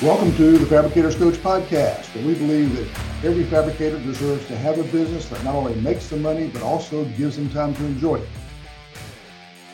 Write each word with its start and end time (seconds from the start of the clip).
Welcome 0.00 0.32
to 0.36 0.56
the 0.56 0.64
Fabricators 0.64 1.16
Coach 1.16 1.34
podcast, 1.38 2.14
and 2.14 2.24
we 2.24 2.34
believe 2.34 2.72
that 2.76 3.26
every 3.26 3.42
fabricator 3.42 3.98
deserves 3.98 4.46
to 4.46 4.56
have 4.56 4.78
a 4.78 4.84
business 4.84 5.28
that 5.28 5.42
not 5.42 5.56
only 5.56 5.74
makes 5.80 6.06
them 6.06 6.22
money, 6.22 6.46
but 6.46 6.62
also 6.62 7.04
gives 7.16 7.34
them 7.34 7.50
time 7.50 7.74
to 7.74 7.84
enjoy 7.84 8.20
it. 8.20 8.28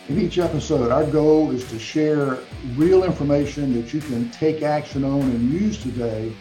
In 0.09 0.19
each 0.19 0.39
episode, 0.39 0.91
our 0.91 1.05
goal 1.05 1.51
is 1.51 1.69
to 1.69 1.79
share 1.79 2.39
real 2.75 3.05
information 3.05 3.75
that 3.75 3.93
you 3.93 4.01
can 4.01 4.31
take 4.31 4.63
action 4.63 5.05
on 5.05 5.21
and 5.21 5.53
use 5.53 5.83
today. 5.83 6.35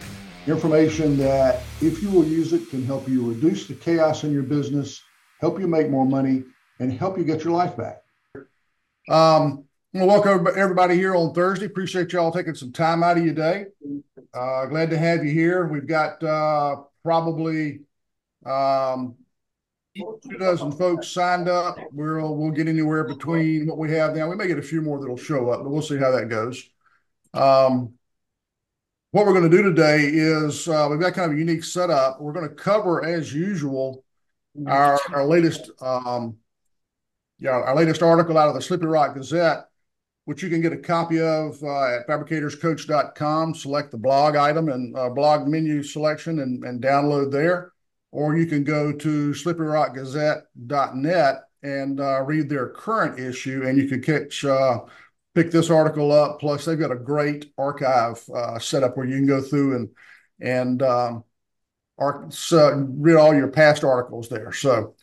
Information 0.46 1.18
that, 1.18 1.60
if 1.82 2.02
you 2.02 2.08
will 2.10 2.24
use 2.24 2.54
it, 2.54 2.70
can 2.70 2.86
help 2.86 3.06
you 3.06 3.28
reduce 3.28 3.66
the 3.66 3.74
chaos 3.74 4.24
in 4.24 4.32
your 4.32 4.44
business, 4.44 5.02
help 5.42 5.60
you 5.60 5.66
make 5.66 5.90
more 5.90 6.06
money, 6.06 6.42
and 6.80 6.90
help 6.90 7.18
you 7.18 7.24
get 7.24 7.44
your 7.44 7.52
life 7.52 7.76
back. 7.76 8.00
Um, 9.10 9.66
welcome 9.94 10.48
everybody 10.56 10.96
here 10.96 11.14
on 11.14 11.32
Thursday. 11.32 11.66
Appreciate 11.66 12.12
y'all 12.12 12.32
taking 12.32 12.56
some 12.56 12.72
time 12.72 13.04
out 13.04 13.16
of 13.16 13.24
your 13.24 13.34
day. 13.34 13.66
Uh, 14.34 14.66
glad 14.66 14.90
to 14.90 14.98
have 14.98 15.24
you 15.24 15.30
here. 15.30 15.68
We've 15.68 15.86
got 15.86 16.20
uh, 16.20 16.82
probably 17.04 17.82
um, 18.44 19.14
two 19.96 20.38
dozen 20.40 20.72
folks 20.72 21.06
signed 21.06 21.48
up. 21.48 21.78
We'll 21.92 22.34
we'll 22.34 22.50
get 22.50 22.66
anywhere 22.66 23.04
between 23.04 23.68
what 23.68 23.78
we 23.78 23.92
have 23.92 24.16
now. 24.16 24.28
We 24.28 24.34
may 24.34 24.48
get 24.48 24.58
a 24.58 24.62
few 24.62 24.82
more 24.82 24.98
that'll 24.98 25.16
show 25.16 25.50
up, 25.50 25.62
but 25.62 25.70
we'll 25.70 25.80
see 25.80 25.98
how 25.98 26.10
that 26.10 26.28
goes. 26.28 26.68
Um, 27.32 27.94
what 29.12 29.26
we're 29.26 29.32
going 29.32 29.48
to 29.48 29.56
do 29.56 29.62
today 29.62 30.08
is 30.08 30.66
uh, 30.66 30.88
we've 30.90 30.98
got 30.98 31.14
kind 31.14 31.30
of 31.30 31.36
a 31.36 31.40
unique 31.40 31.62
setup. 31.62 32.20
We're 32.20 32.32
going 32.32 32.48
to 32.48 32.54
cover, 32.54 33.04
as 33.04 33.32
usual, 33.32 34.04
our 34.66 34.98
our 35.12 35.24
latest 35.24 35.70
um, 35.80 36.38
yeah 37.38 37.50
our 37.50 37.76
latest 37.76 38.02
article 38.02 38.36
out 38.36 38.48
of 38.48 38.56
the 38.56 38.60
Slippery 38.60 38.88
Rock 38.88 39.14
Gazette 39.14 39.68
which 40.24 40.42
you 40.42 40.48
can 40.48 40.62
get 40.62 40.72
a 40.72 40.78
copy 40.78 41.20
of 41.20 41.62
uh, 41.62 41.96
at 41.96 42.08
fabricatorscoach.com. 42.08 43.54
Select 43.54 43.90
the 43.90 43.98
blog 43.98 44.36
item 44.36 44.68
and 44.68 44.96
uh, 44.96 45.10
blog 45.10 45.46
menu 45.46 45.82
selection 45.82 46.40
and, 46.40 46.64
and 46.64 46.82
download 46.82 47.30
there. 47.30 47.72
Or 48.10 48.36
you 48.36 48.46
can 48.46 48.64
go 48.64 48.92
to 48.92 49.32
slipperyrockgazette.net 49.32 51.42
and 51.62 52.00
uh, 52.00 52.22
read 52.22 52.48
their 52.48 52.68
current 52.68 53.18
issue, 53.18 53.64
and 53.66 53.76
you 53.76 53.88
can 53.88 54.02
catch 54.02 54.44
uh, 54.44 54.80
pick 55.34 55.50
this 55.50 55.70
article 55.70 56.12
up. 56.12 56.38
Plus, 56.38 56.64
they've 56.64 56.78
got 56.78 56.92
a 56.92 56.96
great 56.96 57.52
archive 57.58 58.22
uh, 58.34 58.58
setup 58.58 58.96
where 58.96 59.06
you 59.06 59.16
can 59.16 59.26
go 59.26 59.40
through 59.40 59.76
and 59.76 59.88
and 60.40 60.82
um, 60.82 61.24
read 61.98 63.16
all 63.16 63.34
your 63.34 63.48
past 63.48 63.82
articles 63.82 64.28
there. 64.28 64.52
So 64.52 64.94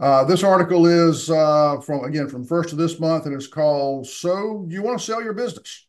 uh, 0.00 0.24
this 0.24 0.42
article 0.42 0.86
is 0.86 1.28
uh, 1.28 1.78
from 1.80 2.04
again 2.04 2.26
from 2.26 2.44
first 2.44 2.72
of 2.72 2.78
this 2.78 2.98
month, 2.98 3.26
and 3.26 3.34
it's 3.34 3.46
called 3.46 4.06
"So 4.06 4.64
You 4.68 4.82
Want 4.82 4.98
to 4.98 5.04
Sell 5.04 5.22
Your 5.22 5.34
Business." 5.34 5.86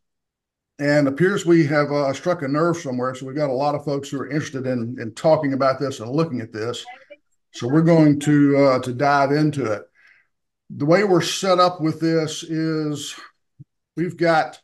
And 0.80 1.08
appears 1.08 1.46
we 1.46 1.66
have 1.68 1.92
uh, 1.92 2.12
struck 2.12 2.42
a 2.42 2.48
nerve 2.48 2.76
somewhere, 2.76 3.16
so 3.16 3.26
we've 3.26 3.36
got 3.36 3.50
a 3.50 3.54
lot 3.54 3.74
of 3.74 3.86
folks 3.86 4.10
who 4.10 4.20
are 4.20 4.30
interested 4.30 4.68
in 4.68 4.98
in 5.00 5.14
talking 5.14 5.54
about 5.54 5.80
this 5.80 6.02
and 6.02 6.12
looking 6.12 6.42
at 6.42 6.52
this. 6.52 6.84
So 7.54 7.70
we're 7.70 7.84
going 7.84 8.20
to 8.22 8.58
uh, 8.58 8.80
to 8.80 8.94
dive 8.94 9.32
into 9.32 9.72
it. 9.72 9.84
The 10.76 10.86
way 10.86 11.06
we're 11.06 11.22
set 11.22 11.60
up 11.60 11.80
with 11.80 12.02
this 12.02 12.44
is 12.44 13.16
we've 13.96 14.18
got 14.18 14.60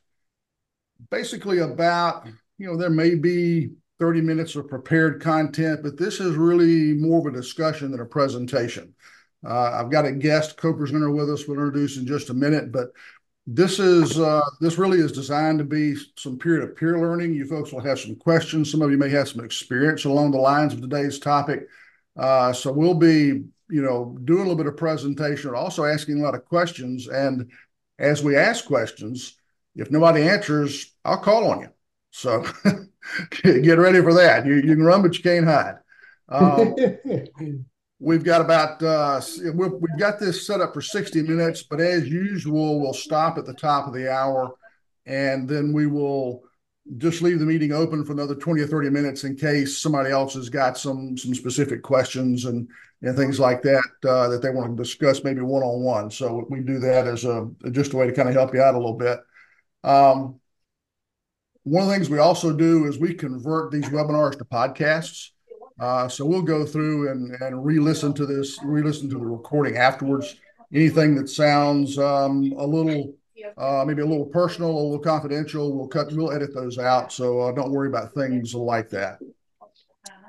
basically 1.09 1.59
about 1.59 2.28
you 2.58 2.68
know 2.68 2.75
there 2.75 2.90
may 2.90 3.16
be 3.16 3.70
30 4.00 4.22
minutes 4.22 4.58
of 4.58 4.68
prepared 4.68 5.22
content, 5.22 5.84
but 5.84 5.98
this 5.98 6.20
is 6.20 6.36
really 6.36 6.94
more 6.94 7.20
of 7.20 7.34
a 7.34 7.38
discussion 7.38 7.92
than 7.92 8.02
a 8.02 8.06
presentation. 8.06 8.94
Uh, 9.46 9.72
I've 9.74 9.92
got 9.92 10.06
a 10.06 10.12
guest, 10.12 10.58
Coker's 10.58 10.92
Center 10.92 11.12
with 11.12 11.30
us. 11.30 11.48
We'll 11.48 11.58
introduce 11.58 11.98
in 11.98 12.08
just 12.08 12.30
a 12.30 12.34
minute, 12.34 12.72
but 12.72 12.90
this 13.46 13.80
is 13.80 14.20
uh, 14.20 14.42
this 14.60 14.78
really 14.78 15.00
is 15.00 15.14
designed 15.14 15.59
to 15.59 15.66
be 15.66 15.96
some 16.18 16.38
peer-to-peer 16.38 17.00
learning. 17.00 17.34
You 17.34 17.46
folks 17.46 17.72
will 17.72 17.80
have 17.80 18.00
some 18.00 18.16
questions. 18.16 18.70
Some 18.70 18.81
of 18.81 18.92
you 18.92 18.97
may 18.97 19.09
have 19.09 19.30
some 19.30 19.44
experience 19.44 20.03
along 20.03 20.31
the 20.31 20.38
lines 20.38 20.74
of 20.74 20.81
today's 20.81 21.18
topic. 21.18 21.68
Uh, 22.18 22.52
so 22.52 22.74
we'll 22.74 22.96
be, 22.96 23.46
you 23.70 23.81
know, 23.81 24.18
doing 24.26 24.40
a 24.40 24.44
little 24.44 24.58
bit 24.58 24.68
of 24.68 24.76
presentation, 24.76 25.56
also 25.56 25.86
asking 25.86 26.20
a 26.20 26.24
lot 26.24 26.36
of 26.36 26.44
questions. 26.44 27.08
And 27.08 27.50
as 28.00 28.22
we 28.22 28.36
ask 28.36 28.66
questions, 28.66 29.38
if 29.76 29.92
nobody 29.92 30.24
answers, 30.24 30.94
I'll 31.06 31.20
call 31.20 31.50
on 31.52 31.62
you. 31.62 31.70
So 32.12 32.46
get 33.44 33.78
ready 33.78 34.02
for 34.02 34.14
that. 34.16 34.46
You, 34.46 34.56
you 34.56 34.76
can 34.76 34.84
run, 34.84 35.03
but 35.03 35.16
you 35.16 35.24
can't 35.24 35.46
hide. 35.46 35.78
Um, 36.28 36.76
We've 38.00 38.24
got 38.24 38.41
about 38.41 38.81
uh, 38.84 39.19
we've 39.53 39.97
got 39.97 40.19
this 40.19 40.46
set 40.46 40.62
up 40.62 40.74
for 40.74 40.81
60 40.81 41.24
minutes, 41.24 41.63
but 41.63 41.80
as 41.80 42.08
usual, 42.08 42.80
we'll 42.80 42.94
stop 42.94 43.38
at 43.38 43.46
the 43.46 43.56
top 43.56 43.88
of 43.88 43.94
the 43.94 44.12
hour, 44.12 44.52
and 45.06 45.50
then 45.50 45.74
we 45.74 45.88
will 45.88 46.44
just 46.97 47.22
leave 47.22 47.40
the 47.40 47.46
meeting 47.46 47.74
open 47.74 48.06
for 48.06 48.13
another 48.13 48.35
20 48.35 48.62
or 48.62 48.68
30 48.68 48.90
minutes 48.91 49.24
in 49.24 49.35
case 49.35 49.78
somebody 49.78 50.09
else 50.09 50.35
has 50.35 50.47
got 50.47 50.78
some 50.78 51.18
some 51.18 51.34
specific 51.34 51.81
questions 51.81 52.46
and 52.46 52.69
and 53.02 53.16
things 53.16 53.40
like 53.40 53.62
that 53.63 53.84
uh, 54.08 54.28
that 54.29 54.41
they 54.41 54.50
want 54.50 54.75
to 54.75 54.84
discuss 54.84 55.24
maybe 55.24 55.41
one 55.41 55.64
on 55.64 55.81
one. 55.81 56.12
So 56.12 56.46
we 56.50 56.62
do 56.62 56.79
that 56.79 57.08
as 57.08 57.25
a 57.25 57.50
just 57.72 57.94
a 57.94 57.97
way 57.97 58.08
to 58.08 58.14
kind 58.14 58.29
of 58.29 58.35
help 58.35 58.53
you 58.53 58.62
out 58.62 58.75
a 58.75 58.78
little 58.78 58.97
bit. 58.97 59.19
Um, 59.84 60.40
one 61.64 61.84
of 61.84 61.90
the 61.90 61.96
things 61.96 62.09
we 62.09 62.19
also 62.19 62.53
do 62.53 62.85
is 62.85 62.97
we 62.97 63.14
convert 63.14 63.72
these 63.72 63.85
webinars 63.85 64.38
to 64.38 64.46
podcasts. 64.46 65.31
Uh, 65.80 66.08
so 66.08 66.26
we'll 66.26 66.42
go 66.42 66.66
through 66.66 67.12
and, 67.12 67.32
and 67.42 67.66
re-listen 67.66 68.14
to 68.14 68.26
this, 68.26 68.60
re-listen 68.64 69.10
to 69.10 69.18
the 69.18 69.26
recording 69.26 69.78
afterwards. 69.78 70.36
Anything 70.74 71.16
that 71.16 71.30
sounds 71.30 71.98
um, 71.98 72.54
a 72.58 72.66
little, 72.66 73.14
uh, 73.58 73.84
maybe 73.86 74.02
a 74.02 74.06
little 74.06 74.26
personal, 74.26 74.72
a 74.72 74.82
little 74.82 75.00
confidential, 75.00 75.78
we'll 75.78 75.88
cut, 75.88 76.12
we'll 76.12 76.32
edit 76.32 76.54
those 76.54 76.78
out. 76.78 77.14
So 77.14 77.42
uh, 77.42 77.52
don't 77.52 77.72
worry 77.72 77.88
about 77.88 78.14
things 78.14 78.54
like 78.54 78.90
that. 78.90 79.20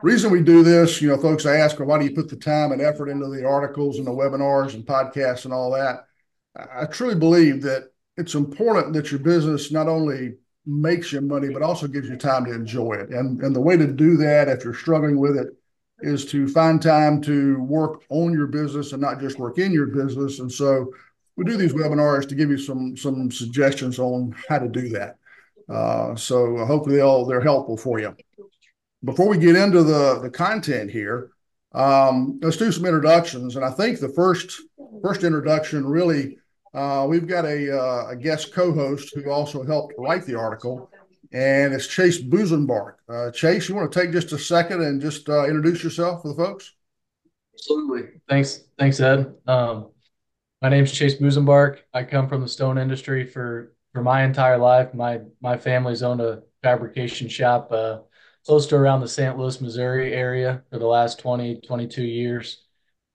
Reason 0.03 0.31
we 0.31 0.43
do 0.43 0.63
this, 0.63 1.03
you 1.03 1.09
know, 1.09 1.17
folks 1.17 1.45
ask, 1.45 1.79
well, 1.79 1.89
why 1.89 1.99
do 1.99 2.05
you 2.05 2.15
put 2.15 2.29
the 2.29 2.37
time 2.37 2.71
and 2.71 2.81
effort 2.81 3.09
into 3.09 3.27
the 3.29 3.45
articles 3.45 3.99
and 3.99 4.07
the 4.07 4.13
webinars 4.13 4.75
and 4.75 4.87
podcasts 4.87 5.45
and 5.45 5.53
all 5.53 5.73
that? 5.73 6.05
I 6.57 6.87
truly 6.87 7.17
believe 7.17 7.63
that 7.63 7.91
it's 8.17 8.35
important 8.35 8.93
that 8.93 9.11
your 9.11 9.21
business 9.21 9.73
not 9.73 9.89
only 9.89 10.35
makes 10.69 11.12
you 11.12 11.21
money, 11.21 11.49
but 11.49 11.62
also 11.62 11.89
gives 11.89 12.09
you 12.09 12.17
time 12.17 12.45
to 12.45 12.53
enjoy 12.53 12.93
it. 12.93 13.09
And, 13.09 13.41
and 13.43 13.56
the 13.56 13.61
way 13.61 13.77
to 13.77 13.87
do 13.87 14.17
that, 14.19 14.49
if 14.49 14.62
you're 14.62 14.75
struggling 14.75 15.19
with 15.19 15.37
it, 15.37 15.49
is 16.01 16.27
to 16.27 16.47
find 16.47 16.81
time 16.81 17.21
to 17.23 17.61
work 17.61 18.03
on 18.11 18.33
your 18.33 18.47
business 18.47 18.93
and 18.93 19.01
not 19.01 19.19
just 19.19 19.39
work 19.39 19.59
in 19.59 19.73
your 19.73 19.87
business. 19.87 20.39
And 20.39 20.53
so 20.53 20.93
we 21.37 21.45
do 21.45 21.56
these 21.56 21.73
webinars 21.73 22.29
to 22.29 22.34
give 22.34 22.51
you 22.51 22.59
some 22.59 22.97
some 22.97 23.31
suggestions 23.31 23.99
on 23.99 24.34
how 24.49 24.59
to 24.59 24.69
do 24.69 24.91
that. 24.91 25.17
Uh, 25.69 26.15
so 26.15 26.65
hopefully 26.67 26.97
they'll 26.97 27.25
they're 27.25 27.41
helpful 27.41 27.77
for 27.77 27.99
you. 27.99 28.15
Before 29.05 29.29
we 29.29 29.39
get 29.39 29.56
into 29.56 29.83
the 29.83 30.21
the 30.21 30.31
content 30.31 30.91
here, 30.91 31.31
um, 31.73 32.39
let's 32.43 32.56
do 32.56 32.71
some 32.71 32.85
introductions. 32.85 33.56
And 33.56 33.65
I 33.65 33.71
think 33.71 33.99
the 33.99 34.09
first 34.11 34.61
first 35.03 35.25
introduction 35.25 35.87
really 35.87 36.39
uh, 36.78 37.05
we've 37.05 37.27
got 37.27 37.44
a, 37.44 37.77
uh, 37.77 38.11
a 38.11 38.16
guest 38.16 38.55
co-host 38.55 39.12
who 39.15 39.28
also 39.31 39.65
helped 39.65 39.94
write 39.99 40.25
the 40.25 40.37
article, 40.37 40.89
and 41.33 41.75
it's 41.75 41.89
Chase 41.89 42.22
Busenbark. 42.22 42.94
Uh, 43.09 43.33
Chase, 43.33 43.69
you 43.69 43.75
want 43.75 43.91
to 43.91 44.00
take 44.00 44.12
just 44.12 44.31
a 44.31 44.39
second 44.39 44.83
and 44.83 45.00
just 45.00 45.28
uh, 45.28 45.44
introduce 45.47 45.83
yourself 45.83 46.22
for 46.22 46.28
the 46.28 46.34
folks? 46.34 46.72
Absolutely. 47.55 48.21
Thanks. 48.28 48.61
Thanks, 48.78 49.00
Ed. 49.00 49.34
Um, 49.49 49.91
my 50.62 50.69
name's 50.69 50.93
Chase 50.93 51.17
Busenbark. 51.17 51.78
I 51.93 52.05
come 52.05 52.28
from 52.28 52.43
the 52.43 52.49
stone 52.49 52.78
industry 52.78 53.27
for 53.27 53.75
for 53.93 54.00
my 54.00 54.22
entire 54.22 54.59
life. 54.59 54.94
My 54.94 55.22
my 55.41 55.56
family's 55.56 56.05
owned 56.05 56.21
a 56.21 56.43
fabrication 56.62 57.28
shop 57.28 57.72
uh, 57.72 57.99
close 58.47 58.67
to 58.69 58.77
around 58.77 59.00
the 59.00 59.09
St. 59.09 59.37
Louis, 59.37 59.61
Missouri 59.61 60.15
area 60.15 60.62
for 60.71 60.78
the 60.78 60.87
last 60.87 61.19
20, 61.19 61.61
22 61.61 62.05
years. 62.05 62.62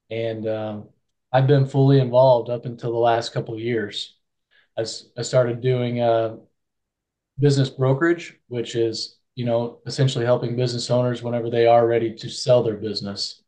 And 0.09 0.47
um, 0.47 0.89
I've 1.33 1.47
been 1.47 1.65
fully 1.65 2.00
involved 2.00 2.51
up 2.51 2.65
until 2.65 2.91
the 2.91 3.00
last 3.00 3.33
couple 3.33 3.56
of 3.56 3.59
years. 3.59 4.15
I, 4.77 4.85
I 5.18 5.24
started 5.24 5.62
doing 5.62 6.00
uh, 6.00 6.38
business 7.39 7.71
brokerage, 7.71 8.39
which 8.47 8.75
is 8.75 9.18
you 9.35 9.45
know 9.45 9.80
essentially 9.88 10.25
helping 10.25 10.56
business 10.56 10.91
owners 10.91 11.24
whenever 11.24 11.50
they 11.50 11.65
are 11.65 11.88
ready 11.88 12.13
to 12.13 12.30
sell 12.30 12.62
their 12.62 12.77
business, 12.77 13.41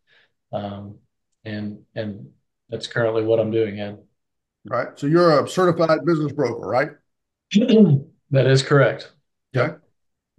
um, 0.51 0.97
and 1.45 1.83
and 1.93 2.31
that's 2.69 2.87
currently 2.87 3.23
what 3.23 3.39
I'm 3.39 3.51
doing. 3.51 3.79
Ed. 3.79 3.99
Right. 4.67 4.87
So 4.95 5.05
you're 5.05 5.45
a 5.45 5.47
certified 5.47 6.03
business 6.05 6.31
broker, 6.31 6.67
right? 6.67 6.89
that 8.31 8.47
is 8.47 8.63
correct. 8.63 9.11
Okay. 9.55 9.75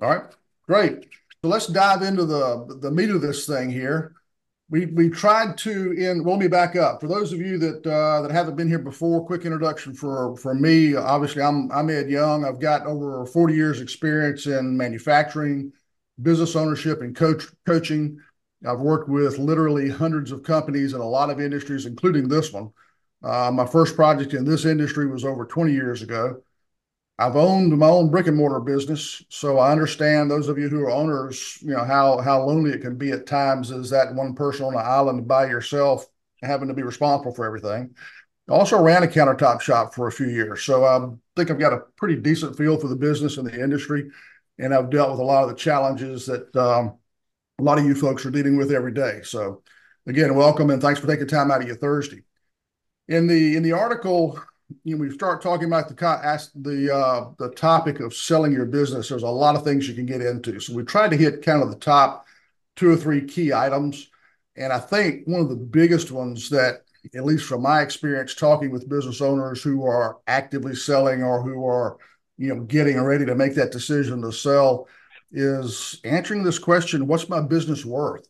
All 0.03 0.11
right. 0.11 0.25
Great. 0.67 1.07
So 1.43 1.49
let's 1.49 1.69
dive 1.69 2.03
into 2.03 2.25
the 2.25 2.79
the 2.81 2.91
meat 2.91 3.11
of 3.11 3.21
this 3.21 3.47
thing 3.47 3.71
here 3.71 4.16
we 4.69 4.87
we 4.87 5.09
tried 5.09 5.57
to 5.59 5.93
in 5.93 6.25
well 6.25 6.35
let 6.35 6.43
me 6.43 6.49
back 6.49 6.75
up. 6.77 7.01
For 7.01 7.07
those 7.07 7.33
of 7.33 7.41
you 7.41 7.59
that 7.59 7.87
uh, 7.87 8.23
that 8.23 8.31
haven't 8.31 8.57
been 8.57 8.69
here 8.69 8.79
before 8.79 9.25
quick 9.25 9.45
introduction 9.45 9.95
for 9.95 10.37
for 10.37 10.55
me. 10.55 10.97
Obviously 10.97 11.43
i'm 11.43 11.71
i'm 11.71 11.91
ed 11.91 12.11
young. 12.11 12.45
I've 12.45 12.61
got 12.61 12.87
over 12.87 13.25
40 13.27 13.55
years 13.55 13.81
experience 13.81 14.47
in 14.47 14.77
manufacturing 14.77 15.73
business 16.21 16.57
ownership 16.57 17.01
and 17.01 17.15
coach 17.15 17.45
coaching. 17.65 18.19
I've 18.67 18.81
worked 18.81 19.09
with 19.09 19.39
literally 19.39 19.89
hundreds 19.89 20.33
of 20.33 20.43
companies 20.43 20.95
in 20.95 21.01
a 21.01 21.09
lot 21.09 21.31
of 21.31 21.41
industries 21.41 21.87
including 21.87 22.29
this 22.29 22.53
one. 22.53 22.73
Uh, 23.23 23.51
my 23.53 23.67
first 23.67 23.95
project 23.95 24.35
in 24.35 24.45
this 24.45 24.65
industry 24.65 25.07
was 25.07 25.25
over 25.25 25.47
20 25.47 25.73
years 25.73 26.03
ago 26.03 26.43
I've 27.19 27.37
owned 27.37 27.77
my 27.79 27.89
own 27.89 28.11
brick 28.11 28.27
and 28.27 28.37
mortar 28.37 28.61
business, 28.61 29.23
so 29.31 29.59
I 29.59 29.73
understand 29.73 30.31
those 30.31 30.49
of 30.49 30.59
you 30.59 30.69
who 30.69 30.83
are 30.83 30.91
owners, 30.91 31.59
you 31.63 31.71
know, 31.71 31.85
how 31.85 32.19
how 32.21 32.45
lonely 32.45 32.73
it 32.73 32.83
can 32.83 32.99
be 32.99 33.11
at 33.11 33.27
times 33.27 33.71
as 33.71 33.89
that 33.91 34.15
one 34.15 34.35
person 34.35 34.67
on 34.67 34.75
an 34.75 34.81
island 34.85 35.27
by 35.27 35.47
yourself 35.47 36.07
having 36.43 36.69
to 36.69 36.75
be 36.75 36.83
responsible 36.83 37.35
for 37.35 37.47
everything. 37.47 37.95
I 38.49 38.53
also 38.53 38.81
ran 38.81 39.03
a 39.03 39.07
countertop 39.07 39.63
shop 39.63 39.95
for 39.95 40.09
a 40.09 40.13
few 40.13 40.29
years, 40.29 40.63
so 40.63 40.85
I 40.85 41.09
think 41.37 41.51
I've 41.51 41.59
got 41.59 41.73
a 41.73 41.85
pretty 41.97 42.17
decent 42.17 42.57
feel 42.57 42.79
for 42.79 42.89
the 42.89 42.97
business 42.97 43.39
and 43.39 43.47
the 43.47 43.63
industry, 43.63 44.11
and 44.59 44.75
I've 44.75 44.91
dealt 44.91 45.11
with 45.11 45.21
a 45.21 45.25
lot 45.25 45.43
of 45.43 45.49
the 45.49 45.57
challenges 45.57 46.27
that 46.27 46.55
um, 46.55 46.99
a 47.59 47.63
lot 47.63 47.79
of 47.79 47.87
you 47.87 47.95
folks 47.95 48.27
are 48.27 48.31
dealing 48.31 48.59
with 48.59 48.71
every 48.71 48.93
day. 48.93 49.21
So, 49.23 49.63
again, 50.07 50.35
welcome 50.35 50.69
and 50.69 50.83
thanks 50.83 51.01
for 51.01 51.07
taking 51.07 51.27
time 51.27 51.51
out 51.51 51.63
of 51.63 51.67
your 51.67 51.77
Thursday. 51.77 52.25
In 53.09 53.27
the 53.27 53.57
in 53.57 53.63
the 53.63 53.73
article 53.73 54.39
you 54.83 54.97
know, 54.97 55.01
we 55.01 55.11
start 55.11 55.43
talking 55.43 55.67
about 55.67 55.89
the 55.89 56.51
the 56.57 56.95
uh, 56.95 57.31
the 57.39 57.51
topic 57.51 58.01
of 58.01 58.15
selling 58.15 58.53
your 58.53 58.67
business. 58.67 59.09
There's 59.09 59.23
a 59.23 59.29
lot 59.29 59.57
of 59.57 59.65
things 59.65 59.89
you 59.89 59.95
can 59.95 60.07
get 60.07 60.21
into. 60.21 60.59
So 60.61 60.75
we 60.75 60.83
tried 60.83 61.11
to 61.11 61.17
hit 61.17 61.45
kind 61.45 61.63
of 61.63 61.71
the 61.71 61.77
top 61.77 62.27
two 62.75 62.91
or 62.91 62.97
three 62.97 63.25
key 63.25 63.53
items, 63.53 64.09
and 64.57 64.73
I 64.73 64.79
think 64.79 65.27
one 65.27 65.41
of 65.41 65.49
the 65.49 65.57
biggest 65.57 66.11
ones 66.11 66.51
that, 66.51 66.83
at 67.15 67.25
least 67.25 67.47
from 67.47 67.63
my 67.63 67.81
experience 67.81 68.35
talking 68.35 68.71
with 68.71 68.89
business 68.89 69.21
owners 69.21 69.63
who 69.63 69.85
are 69.87 70.19
actively 70.27 70.75
selling 70.75 71.23
or 71.23 71.43
who 71.43 71.65
are, 71.65 71.97
you 72.37 72.55
know, 72.55 72.63
getting 72.63 73.01
ready 73.01 73.25
to 73.25 73.35
make 73.35 73.55
that 73.55 73.73
decision 73.73 74.21
to 74.23 74.33
sell, 74.33 74.89
is 75.31 76.01
answering 76.03 76.43
this 76.43 76.59
question: 76.59 77.07
What's 77.07 77.29
my 77.29 77.41
business 77.41 77.85
worth? 77.85 78.27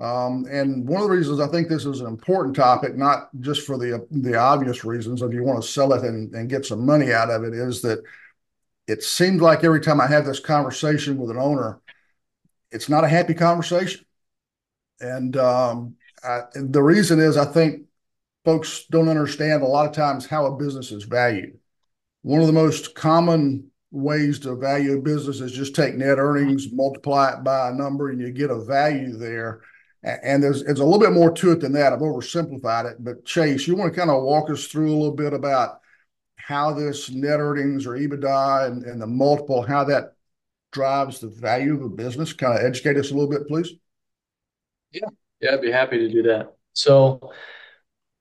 Um, 0.00 0.46
and 0.50 0.88
one 0.88 1.02
of 1.02 1.08
the 1.08 1.16
reasons 1.16 1.38
I 1.38 1.48
think 1.48 1.68
this 1.68 1.84
is 1.84 2.00
an 2.00 2.06
important 2.06 2.56
topic, 2.56 2.96
not 2.96 3.28
just 3.40 3.66
for 3.66 3.76
the 3.76 4.06
the 4.10 4.36
obvious 4.36 4.84
reasons 4.84 5.22
of 5.22 5.32
you 5.32 5.44
want 5.44 5.62
to 5.62 5.68
sell 5.68 5.92
it 5.92 6.02
and, 6.02 6.34
and 6.34 6.48
get 6.48 6.64
some 6.64 6.84
money 6.84 7.12
out 7.12 7.30
of 7.30 7.44
it, 7.44 7.52
is 7.52 7.82
that 7.82 8.02
it 8.86 9.02
seems 9.02 9.40
like 9.40 9.64
every 9.64 9.80
time 9.80 10.00
I 10.00 10.06
have 10.06 10.24
this 10.24 10.40
conversation 10.40 11.18
with 11.18 11.30
an 11.30 11.38
owner, 11.38 11.80
it's 12.70 12.88
not 12.88 13.04
a 13.04 13.08
happy 13.08 13.34
conversation. 13.34 14.04
And 15.00 15.36
um, 15.36 15.96
I, 16.24 16.42
the 16.54 16.82
reason 16.82 17.20
is 17.20 17.36
I 17.36 17.44
think 17.44 17.82
folks 18.44 18.86
don't 18.90 19.08
understand 19.08 19.62
a 19.62 19.66
lot 19.66 19.86
of 19.86 19.92
times 19.92 20.26
how 20.26 20.46
a 20.46 20.56
business 20.56 20.90
is 20.90 21.04
valued. 21.04 21.58
One 22.22 22.40
of 22.40 22.46
the 22.46 22.52
most 22.52 22.94
common 22.94 23.70
ways 23.90 24.38
to 24.40 24.56
value 24.56 24.98
a 24.98 25.02
business 25.02 25.40
is 25.40 25.52
just 25.52 25.74
take 25.74 25.94
net 25.94 26.18
earnings, 26.18 26.72
multiply 26.72 27.34
it 27.34 27.44
by 27.44 27.68
a 27.68 27.74
number, 27.74 28.10
and 28.10 28.20
you 28.20 28.32
get 28.32 28.50
a 28.50 28.64
value 28.64 29.16
there. 29.16 29.60
And 30.02 30.42
there's 30.42 30.62
it's 30.62 30.80
a 30.80 30.84
little 30.84 30.98
bit 30.98 31.12
more 31.12 31.30
to 31.30 31.52
it 31.52 31.60
than 31.60 31.72
that. 31.72 31.92
I've 31.92 32.00
oversimplified 32.00 32.90
it, 32.90 32.96
but 33.04 33.24
Chase, 33.24 33.68
you 33.68 33.76
want 33.76 33.92
to 33.92 33.98
kind 33.98 34.10
of 34.10 34.22
walk 34.24 34.50
us 34.50 34.66
through 34.66 34.92
a 34.92 34.98
little 34.98 35.14
bit 35.14 35.32
about 35.32 35.78
how 36.36 36.72
this 36.72 37.08
net 37.10 37.38
earnings 37.38 37.86
or 37.86 37.92
EBITDA 37.92 38.66
and, 38.66 38.82
and 38.84 39.00
the 39.00 39.06
multiple, 39.06 39.62
how 39.62 39.84
that 39.84 40.14
drives 40.72 41.20
the 41.20 41.28
value 41.28 41.74
of 41.74 41.82
a 41.82 41.88
business. 41.88 42.32
Kind 42.32 42.58
of 42.58 42.64
educate 42.64 42.96
us 42.96 43.12
a 43.12 43.14
little 43.14 43.30
bit, 43.30 43.46
please. 43.46 43.74
Yeah, 44.90 45.08
yeah, 45.40 45.54
I'd 45.54 45.62
be 45.62 45.70
happy 45.70 45.98
to 45.98 46.08
do 46.08 46.24
that. 46.24 46.56
So, 46.72 47.32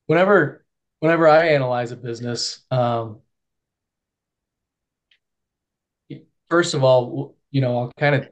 whenever 0.05 0.63
whenever 0.99 1.27
I 1.27 1.47
analyze 1.47 1.91
a 1.91 1.97
business, 1.97 2.61
um, 2.69 3.21
first 6.47 6.75
of 6.75 6.83
all, 6.83 7.35
you 7.49 7.61
know, 7.61 7.77
I'll 7.79 7.91
kind 7.97 8.15
of 8.15 8.29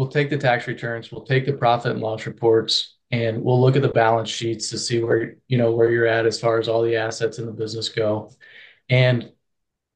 we'll 0.00 0.08
take 0.08 0.30
the 0.30 0.38
tax 0.38 0.66
returns, 0.66 1.12
we'll 1.12 1.26
take 1.26 1.44
the 1.44 1.52
profit 1.52 1.92
and 1.92 2.00
loss 2.00 2.24
reports, 2.24 2.96
and 3.10 3.42
we'll 3.42 3.60
look 3.60 3.76
at 3.76 3.82
the 3.82 3.88
balance 3.90 4.30
sheets 4.30 4.70
to 4.70 4.78
see 4.78 5.02
where 5.04 5.36
you 5.46 5.58
know 5.58 5.72
where 5.72 5.90
you're 5.90 6.06
at 6.06 6.24
as 6.24 6.40
far 6.40 6.58
as 6.58 6.68
all 6.68 6.80
the 6.80 6.96
assets 6.96 7.38
in 7.38 7.44
the 7.44 7.52
business 7.52 7.90
go. 7.90 8.32
And 8.88 9.30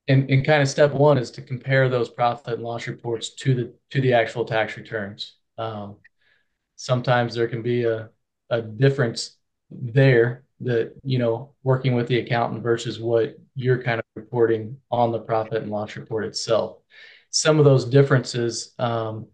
and, 0.06 0.28
and 0.28 0.44
kind 0.44 0.60
of 0.60 0.68
step 0.68 0.92
one 0.92 1.16
is 1.16 1.30
to 1.30 1.42
compare 1.42 1.88
those 1.88 2.10
profit 2.10 2.52
and 2.52 2.62
loss 2.62 2.86
reports 2.86 3.30
to 3.36 3.54
the 3.54 3.74
to 3.92 4.02
the 4.02 4.12
actual 4.12 4.44
tax 4.44 4.76
returns. 4.76 5.36
Um, 5.56 5.96
sometimes 6.76 7.34
there 7.34 7.48
can 7.48 7.62
be 7.62 7.84
a, 7.84 8.10
a 8.50 8.60
difference 8.60 9.38
there 9.70 10.44
that 10.60 10.94
you 11.02 11.18
know 11.18 11.54
working 11.62 11.94
with 11.94 12.08
the 12.08 12.18
accountant 12.18 12.62
versus 12.62 13.00
what 13.00 13.38
you're 13.54 13.82
kind 13.82 14.00
of 14.00 14.04
reporting 14.16 14.76
on 14.90 15.12
the 15.12 15.20
profit 15.20 15.62
and 15.62 15.70
loss 15.70 15.96
report 15.96 16.26
itself. 16.26 16.76
Some 17.30 17.58
of 17.58 17.64
those 17.64 17.86
differences 17.86 18.74
um, 18.78 19.28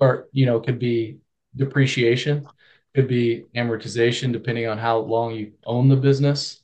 or 0.00 0.28
you 0.32 0.46
know 0.46 0.60
could 0.60 0.78
be 0.78 1.18
depreciation 1.56 2.46
could 2.94 3.08
be 3.08 3.44
amortization 3.54 4.32
depending 4.32 4.66
on 4.66 4.78
how 4.78 4.98
long 4.98 5.32
you 5.32 5.52
own 5.64 5.88
the 5.88 5.96
business. 5.96 6.62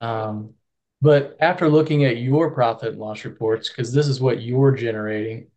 Um, 0.00 0.54
but 1.02 1.36
after 1.40 1.68
looking 1.68 2.04
at 2.04 2.16
your 2.16 2.50
profit 2.50 2.92
and 2.92 2.98
loss 2.98 3.24
reports 3.24 3.68
because 3.68 3.92
this 3.92 4.08
is 4.08 4.20
what 4.20 4.42
you're 4.42 4.72
generating 4.72 5.48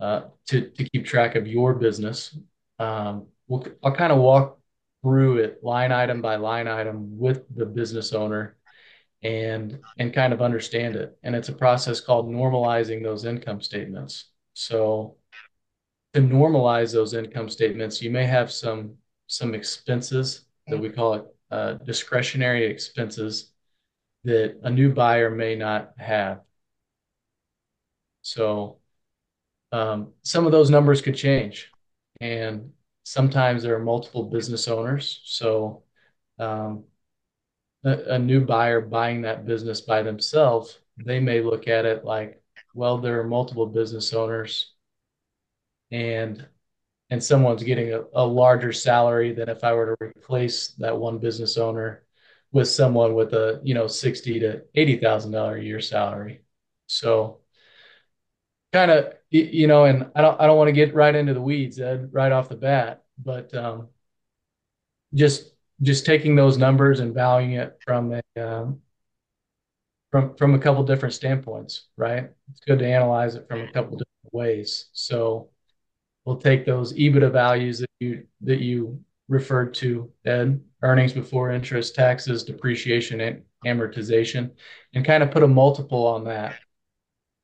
uh, 0.00 0.22
to, 0.46 0.70
to 0.70 0.84
keep 0.88 1.06
track 1.06 1.34
of 1.36 1.46
your 1.46 1.74
business 1.74 2.36
um, 2.78 3.26
we'll, 3.48 3.66
i'll 3.82 3.94
kind 3.94 4.12
of 4.12 4.18
walk 4.18 4.58
through 5.02 5.38
it 5.38 5.62
line 5.64 5.92
item 5.92 6.20
by 6.22 6.36
line 6.36 6.68
item 6.68 7.18
with 7.18 7.44
the 7.56 7.66
business 7.66 8.12
owner 8.12 8.56
and 9.22 9.80
and 9.98 10.14
kind 10.14 10.32
of 10.32 10.42
understand 10.42 10.96
it. 10.96 11.16
And 11.22 11.34
it's 11.34 11.48
a 11.48 11.52
process 11.52 12.00
called 12.00 12.28
normalizing 12.28 13.02
those 13.02 13.24
income 13.24 13.60
statements. 13.60 14.26
So 14.54 15.16
to 16.14 16.20
normalize 16.20 16.92
those 16.92 17.14
income 17.14 17.48
statements, 17.48 18.02
you 18.02 18.10
may 18.10 18.24
have 18.24 18.50
some 18.50 18.96
some 19.26 19.54
expenses 19.54 20.46
that 20.68 20.78
we 20.78 20.88
call 20.88 21.14
it 21.14 21.24
uh, 21.50 21.74
discretionary 21.84 22.64
expenses 22.66 23.52
that 24.24 24.58
a 24.62 24.70
new 24.70 24.92
buyer 24.92 25.30
may 25.30 25.54
not 25.54 25.92
have. 25.98 26.40
So 28.22 28.78
um, 29.70 30.12
some 30.22 30.46
of 30.46 30.52
those 30.52 30.70
numbers 30.70 31.02
could 31.02 31.16
change, 31.16 31.70
and 32.20 32.72
sometimes 33.04 33.62
there 33.62 33.74
are 33.76 33.80
multiple 33.84 34.24
business 34.24 34.66
owners. 34.66 35.20
So 35.24 35.82
um, 36.38 36.84
a, 37.84 38.14
a 38.14 38.18
new 38.18 38.44
buyer 38.44 38.80
buying 38.80 39.22
that 39.22 39.46
business 39.46 39.82
by 39.82 40.02
themselves, 40.02 40.78
they 40.96 41.20
may 41.20 41.42
look 41.42 41.68
at 41.68 41.84
it 41.84 42.04
like, 42.04 42.42
well, 42.74 42.98
there 42.98 43.20
are 43.20 43.24
multiple 43.24 43.66
business 43.66 44.12
owners 44.12 44.72
and 45.90 46.46
and 47.10 47.22
someone's 47.24 47.62
getting 47.62 47.92
a, 47.94 48.02
a 48.14 48.26
larger 48.26 48.72
salary 48.72 49.32
than 49.32 49.48
if 49.48 49.64
I 49.64 49.72
were 49.72 49.96
to 49.96 50.04
replace 50.04 50.68
that 50.78 50.96
one 50.98 51.18
business 51.18 51.56
owner 51.56 52.04
with 52.52 52.68
someone 52.68 53.14
with 53.14 53.32
a 53.34 53.60
you 53.64 53.74
know 53.74 53.86
sixty 53.86 54.40
to 54.40 54.62
eighty 54.74 54.98
thousand 54.98 55.32
dollar 55.32 55.56
a 55.56 55.62
year 55.62 55.80
salary. 55.80 56.42
So 56.86 57.40
kind 58.72 58.90
of 58.90 59.14
you 59.30 59.66
know, 59.66 59.84
and 59.84 60.10
I 60.14 60.22
don't 60.22 60.40
I 60.40 60.46
don't 60.46 60.56
want 60.56 60.68
to 60.68 60.72
get 60.72 60.94
right 60.94 61.14
into 61.14 61.34
the 61.34 61.40
weeds, 61.40 61.78
Ed, 61.78 62.10
right 62.12 62.32
off 62.32 62.48
the 62.48 62.56
bat, 62.56 63.04
but 63.22 63.54
um, 63.54 63.88
just 65.14 65.52
just 65.82 66.06
taking 66.06 66.34
those 66.34 66.58
numbers 66.58 67.00
and 67.00 67.14
valuing 67.14 67.52
it 67.52 67.78
from 67.84 68.14
a 68.14 68.40
um, 68.40 68.80
from 70.10 70.34
from 70.36 70.54
a 70.54 70.58
couple 70.58 70.82
different 70.84 71.14
standpoints, 71.14 71.86
right? 71.96 72.30
It's 72.50 72.60
good 72.60 72.78
to 72.80 72.86
analyze 72.86 73.34
it 73.34 73.46
from 73.48 73.60
a 73.60 73.72
couple 73.72 73.98
different 73.98 74.32
ways. 74.32 74.88
So 74.92 75.50
we'll 76.28 76.36
take 76.36 76.66
those 76.66 76.92
EBITDA 76.92 77.32
values 77.32 77.78
that 77.78 77.88
you 78.00 78.22
that 78.42 78.60
you 78.60 79.02
referred 79.28 79.72
to, 79.72 80.12
Ed, 80.26 80.60
earnings 80.82 81.14
before 81.14 81.50
interest, 81.50 81.94
taxes, 81.94 82.44
depreciation, 82.44 83.22
and 83.22 83.42
amortization, 83.64 84.50
and 84.92 85.06
kind 85.06 85.22
of 85.22 85.30
put 85.30 85.42
a 85.42 85.48
multiple 85.48 86.06
on 86.06 86.24
that. 86.24 86.56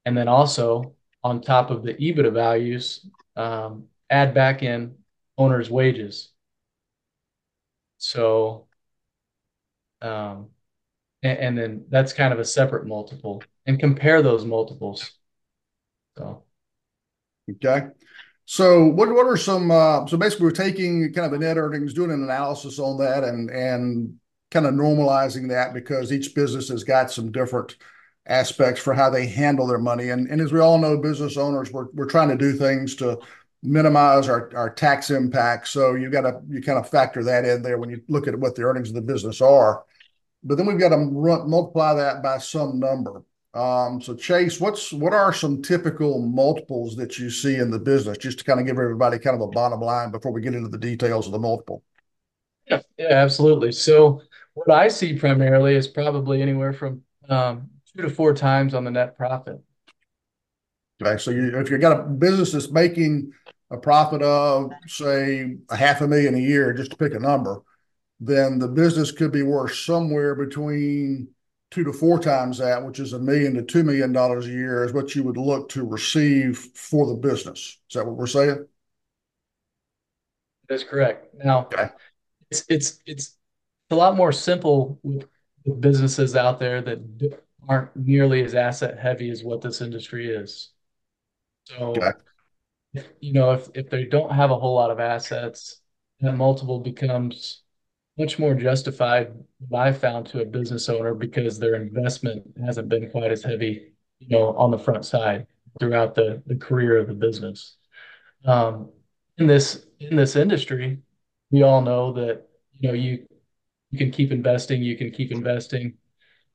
And 0.05 0.15
then 0.15 0.29
also 0.29 0.95
on 1.23 1.41
top 1.41 1.71
of 1.71 1.83
the 1.83 1.95
EBITDA 1.95 2.31
values, 2.35 3.07
um, 3.37 3.85
add 4.11 4.35
back 4.35 4.63
in 4.63 4.97
owner's 5.39 5.71
wages. 5.71 6.31
So, 7.97 8.67
um, 10.03 10.49
and, 11.23 11.39
and 11.39 11.59
then 11.59 11.85
that's 11.89 12.13
kind 12.13 12.35
of 12.35 12.39
a 12.39 12.45
separate 12.45 12.87
multiple 12.87 13.43
and 13.65 13.81
compare 13.81 14.21
those 14.21 14.45
multiples. 14.45 15.11
So, 16.19 16.45
okay. 17.51 17.89
So 18.47 18.85
what 18.87 19.09
what 19.15 19.27
are 19.27 19.37
some 19.37 19.71
uh, 19.71 20.07
so 20.07 20.17
basically 20.17 20.45
we're 20.47 20.53
taking 20.53 21.13
kind 21.13 21.25
of 21.25 21.33
the 21.33 21.39
net 21.39 21.57
earnings, 21.57 21.95
doing 21.95 22.11
an 22.11 22.23
analysis 22.23 22.79
on 22.79 22.99
that 22.99 23.25
and 23.25 23.51
and 23.51 24.15
kind 24.51 24.67
of 24.67 24.75
normalizing 24.75 25.49
that 25.49 25.75
because 25.75 26.13
each 26.13 26.35
business 26.35 26.69
has 26.69 26.85
got 26.85 27.11
some 27.11 27.33
different 27.33 27.77
aspects 28.27 28.81
for 28.81 28.95
how 28.95 29.11
they 29.11 29.27
handle 29.27 29.67
their 29.67 29.79
money. 29.79 30.11
And 30.11 30.29
and 30.29 30.41
as 30.41 30.53
we 30.53 30.61
all 30.61 30.79
know, 30.79 30.99
business 30.99 31.37
owners, 31.37 31.73
we're 31.73 31.87
we're 31.95 32.07
trying 32.07 32.29
to 32.29 32.37
do 32.37 32.53
things 32.53 32.95
to 32.97 33.19
minimize 33.63 34.29
our, 34.29 34.51
our 34.55 34.69
tax 34.69 35.11
impact. 35.11 35.69
So 35.69 35.95
you 35.95 36.11
got 36.11 36.23
to 36.23 36.41
you 36.49 36.61
kind 36.61 36.79
of 36.79 36.89
factor 36.89 37.25
that 37.25 37.47
in 37.47 37.63
there 37.63 37.79
when 37.79 37.89
you 37.89 38.03
look 38.09 38.29
at 38.29 38.39
what 38.39 38.55
the 38.55 38.63
earnings 38.63 38.91
of 38.91 38.95
the 38.95 39.01
business 39.01 39.41
are. 39.41 39.85
But 40.43 40.57
then 40.57 40.67
we've 40.67 40.79
got 40.79 40.91
to 40.91 40.99
multiply 40.99 41.95
that 41.95 42.23
by 42.23 42.37
some 42.39 42.79
number. 42.79 43.23
Um, 43.55 44.03
so 44.03 44.15
Chase, 44.17 44.61
what's 44.61 44.93
what 44.93 45.13
are 45.13 45.33
some 45.33 45.63
typical 45.63 46.21
multiples 46.21 46.97
that 46.97 47.19
you 47.21 47.31
see 47.31 47.55
in 47.55 47.71
the 47.71 47.79
business, 47.79 48.19
just 48.19 48.39
to 48.39 48.45
kind 48.45 48.59
of 48.59 48.67
give 48.67 48.79
everybody 48.79 49.19
kind 49.19 49.37
of 49.37 49.43
a 49.43 49.47
bottom 49.47 49.81
line 49.81 50.11
before 50.11 50.33
we 50.33 50.41
get 50.41 50.55
into 50.55 50.69
the 50.69 50.79
details 50.79 51.27
of 51.27 51.33
the 51.33 51.39
multiple? 51.39 51.85
Yeah, 52.67 52.81
yeah, 52.99 53.13
absolutely. 53.13 53.71
So 53.71 54.23
what 54.55 54.71
I 54.71 54.89
see 54.89 55.17
primarily 55.17 55.77
is 55.77 55.87
probably 55.87 56.43
anywhere 56.43 56.73
from 56.73 57.03
um, 57.29 57.71
two 57.95 58.03
to 58.03 58.11
four 58.11 58.35
times 58.35 58.75
on 58.75 58.83
the 58.83 58.91
net 58.91 59.17
profit. 59.17 59.61
Okay, 61.01 61.17
so 61.17 61.31
you, 61.31 61.57
if 61.59 61.71
you've 61.71 61.81
got 61.81 62.01
a 62.01 62.03
business 62.03 62.53
that's 62.53 62.71
making 62.71 63.33
a 63.71 63.77
profit 63.77 64.23
of, 64.23 64.73
say, 64.87 65.57
a 65.71 65.77
half 65.77 66.01
a 66.01 66.09
million 66.09 66.35
a 66.35 66.39
year, 66.39 66.73
just 66.73 66.91
to 66.93 66.97
pick 66.97 67.15
a 67.15 67.19
number, 67.21 67.63
then 68.19 68.59
the 68.59 68.69
business 68.69 69.13
could 69.13 69.31
be 69.31 69.43
worth 69.43 69.75
somewhere 69.75 70.35
between 70.35 71.29
two 71.75 71.85
to 71.85 71.93
four 71.93 72.21
times 72.21 72.59
that, 72.59 72.85
which 72.87 73.01
is 73.01 73.13
a 73.13 73.19
million 73.19 73.55
to 73.55 73.63
two 73.63 73.83
million 73.83 74.13
dollars 74.13 74.47
a 74.47 74.51
year, 74.51 74.85
is 74.85 74.93
what 74.93 75.15
you 75.17 75.25
would 75.25 75.37
look 75.37 75.69
to 75.71 75.85
receive 75.85 76.57
for 76.59 77.07
the 77.07 77.15
business. 77.15 77.79
Is 77.91 77.95
that 77.95 78.07
what 78.07 78.17
we're 78.17 78.27
saying? 78.29 78.67
That's 80.69 80.85
correct. 80.85 81.35
Now, 81.35 81.69
Okay. 81.73 81.89
it's 82.51 82.65
it's 82.69 83.01
it's 83.07 83.37
a 83.91 83.97
lot 83.97 84.17
more 84.17 84.33
simple 84.33 85.01
with, 85.03 85.29
businesses 85.81 86.37
out 86.37 86.61
there 86.61 86.83
that 86.83 87.01
aren't 87.69 87.97
nearly 87.97 88.45
as 88.45 88.55
asset 88.55 88.99
heavy 88.99 89.31
as 89.31 89.45
what 89.45 89.63
this 89.63 89.81
industry 89.81 90.31
is. 90.31 90.73
So, 91.65 91.97
Okay. 91.97 92.13
you 93.21 93.33
know, 93.33 93.53
if 93.53 93.69
if 93.75 93.91
they 93.91 94.05
don't 94.05 94.33
have 94.33 94.53
a 94.53 94.59
whole 94.59 94.77
lot 94.77 94.93
of 94.93 95.01
assets, 95.01 95.83
that 96.21 96.35
multiple 96.35 96.81
becomes 96.81 97.64
much 98.19 98.39
more 98.39 98.55
justified, 98.55 99.33
I 99.75 99.93
found 99.93 100.27
to 100.29 100.43
a 100.43 100.45
business 100.45 100.89
owner 100.89 101.15
because 101.15 101.59
their 101.59 101.75
investment 101.75 102.45
hasn't 102.65 102.89
been 102.89 103.11
quite 103.11 103.33
as 103.33 103.43
heavy, 103.43 103.93
you 104.21 104.29
know, 104.29 104.57
on 104.57 104.71
the 104.71 104.79
front 104.79 105.05
side 105.05 105.47
throughout 105.81 106.15
the 106.15 106.43
the 106.47 106.57
career 106.57 106.99
of 106.99 107.09
the 107.09 107.15
business. 107.15 107.77
Um, 108.45 108.91
in 109.39 109.47
this 109.47 109.87
in 110.01 110.17
this 110.17 110.37
industry, 110.37 111.01
we 111.51 111.63
all 111.63 111.83
know 111.83 112.13
that 112.13 112.47
you 112.73 112.89
know 112.89 112.95
you 112.95 113.27
you 113.91 113.99
can 113.99 114.11
keep 114.11 114.31
investing, 114.33 114.83
you 114.83 114.97
can 114.97 115.11
keep 115.11 115.33
investing, 115.33 115.95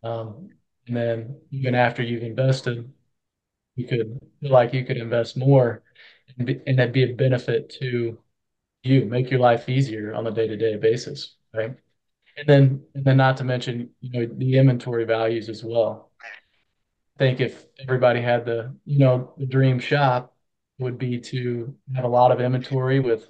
um, 0.03 0.49
and 0.87 0.95
then 0.95 1.41
even 1.51 1.75
after 1.75 2.03
you've 2.03 2.23
invested, 2.23 2.91
you 3.75 3.87
could 3.87 4.19
feel 4.41 4.51
like 4.51 4.73
you 4.73 4.85
could 4.85 4.97
invest 4.97 5.37
more, 5.37 5.83
and 6.37 6.47
be, 6.47 6.61
and 6.67 6.79
that'd 6.79 6.93
be 6.93 7.03
a 7.03 7.15
benefit 7.15 7.69
to 7.81 8.17
you, 8.83 9.05
make 9.05 9.29
your 9.29 9.39
life 9.39 9.69
easier 9.69 10.13
on 10.13 10.27
a 10.27 10.31
day-to-day 10.31 10.77
basis, 10.77 11.35
right? 11.53 11.75
And 12.37 12.47
then 12.47 12.83
and 12.95 13.05
then 13.05 13.17
not 13.17 13.37
to 13.37 13.43
mention, 13.43 13.89
you 14.01 14.11
know, 14.11 14.33
the 14.37 14.57
inventory 14.57 15.05
values 15.05 15.49
as 15.49 15.63
well. 15.63 16.11
I 17.15 17.19
think 17.19 17.41
if 17.41 17.65
everybody 17.81 18.21
had 18.21 18.45
the, 18.45 18.73
you 18.85 18.99
know, 18.99 19.33
the 19.37 19.45
dream 19.45 19.79
shop 19.79 20.35
would 20.79 20.97
be 20.97 21.19
to 21.19 21.75
have 21.95 22.05
a 22.05 22.07
lot 22.07 22.31
of 22.31 22.39
inventory 22.39 22.99
with 22.99 23.29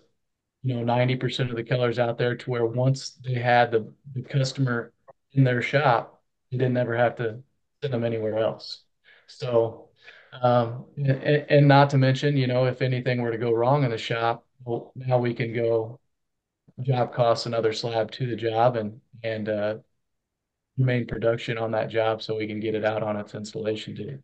you 0.64 0.76
know 0.76 0.84
90% 0.84 1.50
of 1.50 1.56
the 1.56 1.64
colors 1.64 2.00
out 2.00 2.18
there 2.18 2.36
to 2.36 2.50
where 2.50 2.66
once 2.66 3.12
they 3.24 3.36
had 3.36 3.72
the, 3.72 3.92
the 4.14 4.22
customer 4.22 4.94
in 5.34 5.44
their 5.44 5.62
shop 5.62 6.22
they 6.52 6.58
didn't 6.58 6.78
ever 6.78 6.96
have 6.96 7.16
to 7.16 7.42
send 7.82 7.94
them 7.94 8.04
anywhere 8.04 8.38
else 8.38 8.84
so 9.28 9.90
um, 10.42 10.86
and, 10.98 11.46
and 11.50 11.68
not 11.68 11.90
to 11.90 11.98
mention 11.98 12.36
you 12.38 12.48
know 12.48 12.66
if 12.66 12.82
anything 12.82 13.22
were 13.22 13.32
to 13.32 13.38
go 13.38 13.52
wrong 13.52 13.84
in 13.84 13.92
the 13.92 13.98
shop 13.98 14.46
well 14.64 14.92
now 14.96 15.18
we 15.18 15.34
can 15.34 15.54
go 15.54 16.00
job 16.82 17.14
costs 17.14 17.46
another 17.46 17.74
slab 17.74 18.12
to 18.12 18.28
the 18.28 18.36
job 18.36 18.76
and 18.76 19.00
and 19.24 19.50
uh, 19.50 19.76
remain 20.78 21.06
production 21.06 21.58
on 21.58 21.72
that 21.72 21.90
job 21.90 22.22
so 22.22 22.38
we 22.38 22.48
can 22.48 22.60
get 22.60 22.76
it 22.76 22.86
out 22.86 23.04
on 23.04 23.18
its 23.18 23.36
installation 23.36 23.94
date 23.94 24.20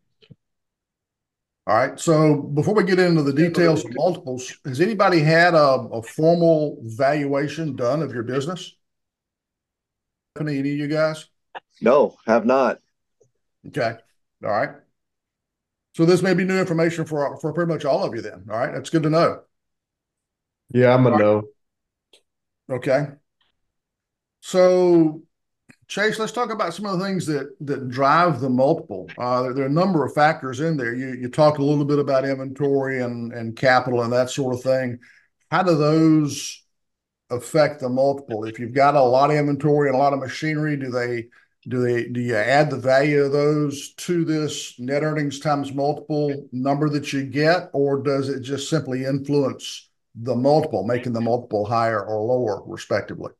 All 1.67 1.75
right. 1.75 1.99
So 1.99 2.35
before 2.35 2.73
we 2.73 2.83
get 2.83 2.99
into 2.99 3.23
the 3.23 3.33
details 3.33 3.83
of 3.83 3.93
multiples, 3.93 4.55
has 4.65 4.79
anybody 4.79 5.19
had 5.19 5.53
a, 5.53 5.87
a 5.91 6.01
formal 6.01 6.77
valuation 6.81 7.75
done 7.75 8.01
of 8.01 8.13
your 8.13 8.23
business? 8.23 8.75
Any 10.39 10.59
of 10.59 10.65
you 10.65 10.87
guys? 10.87 11.25
No, 11.81 12.17
have 12.25 12.45
not. 12.45 12.79
Okay. 13.67 13.95
All 14.43 14.51
right. 14.51 14.69
So 15.95 16.05
this 16.05 16.21
may 16.21 16.33
be 16.33 16.43
new 16.43 16.59
information 16.59 17.05
for 17.05 17.37
for 17.39 17.53
pretty 17.53 17.71
much 17.71 17.85
all 17.85 18.03
of 18.03 18.13
you 18.13 18.21
then. 18.21 18.45
All 18.49 18.57
right. 18.57 18.73
That's 18.73 18.89
good 18.89 19.03
to 19.03 19.09
know. 19.09 19.41
Yeah, 20.73 20.93
I'm 20.93 21.05
a 21.05 21.11
All 21.11 21.17
right. 21.17 21.43
Okay. 22.69 23.07
So 24.41 25.23
Chase, 25.87 26.17
let's 26.17 26.31
talk 26.31 26.51
about 26.51 26.73
some 26.73 26.85
of 26.85 26.97
the 26.97 27.05
things 27.05 27.27
that 27.27 27.55
that 27.61 27.89
drive 27.89 28.41
the 28.41 28.49
multiple. 28.49 29.07
Uh, 29.17 29.43
there, 29.43 29.53
there 29.53 29.63
are 29.65 29.67
a 29.67 29.71
number 29.71 30.03
of 30.03 30.13
factors 30.13 30.59
in 30.59 30.77
there. 30.77 30.95
You 30.95 31.13
you 31.13 31.29
talked 31.29 31.59
a 31.59 31.63
little 31.63 31.85
bit 31.85 31.99
about 31.99 32.25
inventory 32.25 33.01
and 33.01 33.31
and 33.33 33.55
capital 33.55 34.01
and 34.01 34.11
that 34.13 34.29
sort 34.29 34.55
of 34.55 34.63
thing. 34.63 34.99
How 35.51 35.61
do 35.61 35.75
those 35.75 36.63
affect 37.29 37.81
the 37.81 37.89
multiple? 37.89 38.45
If 38.45 38.57
you've 38.59 38.73
got 38.73 38.95
a 38.95 39.01
lot 39.01 39.29
of 39.29 39.37
inventory 39.37 39.89
and 39.89 39.95
a 39.95 39.99
lot 39.99 40.13
of 40.13 40.19
machinery, 40.19 40.75
do 40.75 40.89
they 40.89 41.27
do 41.67 41.81
they 41.81 42.07
do 42.07 42.19
you 42.19 42.35
add 42.35 42.71
the 42.71 42.77
value 42.77 43.23
of 43.23 43.31
those 43.31 43.93
to 43.93 44.25
this 44.25 44.79
net 44.79 45.03
earnings 45.03 45.39
times 45.39 45.73
multiple 45.73 46.47
number 46.51 46.89
that 46.89 47.13
you 47.13 47.25
get, 47.25 47.69
or 47.73 48.01
does 48.01 48.29
it 48.29 48.41
just 48.41 48.69
simply 48.69 49.05
influence 49.05 49.84
the 50.15 50.35
multiple, 50.35 50.83
making 50.83 51.13
the 51.13 51.21
multiple 51.21 51.65
higher 51.65 52.03
or 52.03 52.23
lower, 52.23 52.63
respectively? 52.65 53.31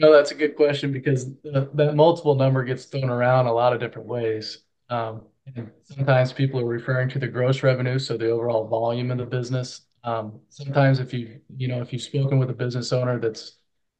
No, 0.00 0.12
that's 0.12 0.30
a 0.30 0.34
good 0.34 0.54
question 0.54 0.92
because 0.92 1.34
the, 1.42 1.70
that 1.74 1.96
multiple 1.96 2.34
number 2.34 2.62
gets 2.64 2.84
thrown 2.84 3.10
around 3.10 3.46
a 3.46 3.52
lot 3.52 3.72
of 3.72 3.80
different 3.80 4.06
ways. 4.06 4.58
Um, 4.90 5.22
and 5.56 5.70
sometimes 5.82 6.32
people 6.32 6.60
are 6.60 6.66
referring 6.66 7.08
to 7.10 7.18
the 7.18 7.26
gross 7.26 7.62
revenue, 7.62 7.98
so 7.98 8.16
the 8.16 8.30
overall 8.30 8.68
volume 8.68 9.10
of 9.10 9.18
the 9.18 9.26
business. 9.26 9.82
Um, 10.04 10.40
sometimes 10.50 11.00
if 11.00 11.12
you, 11.12 11.40
you 11.56 11.66
know, 11.66 11.80
if 11.80 11.92
you've 11.92 12.02
spoken 12.02 12.38
with 12.38 12.50
a 12.50 12.54
business 12.54 12.92
owner 12.92 13.18
that's 13.18 13.56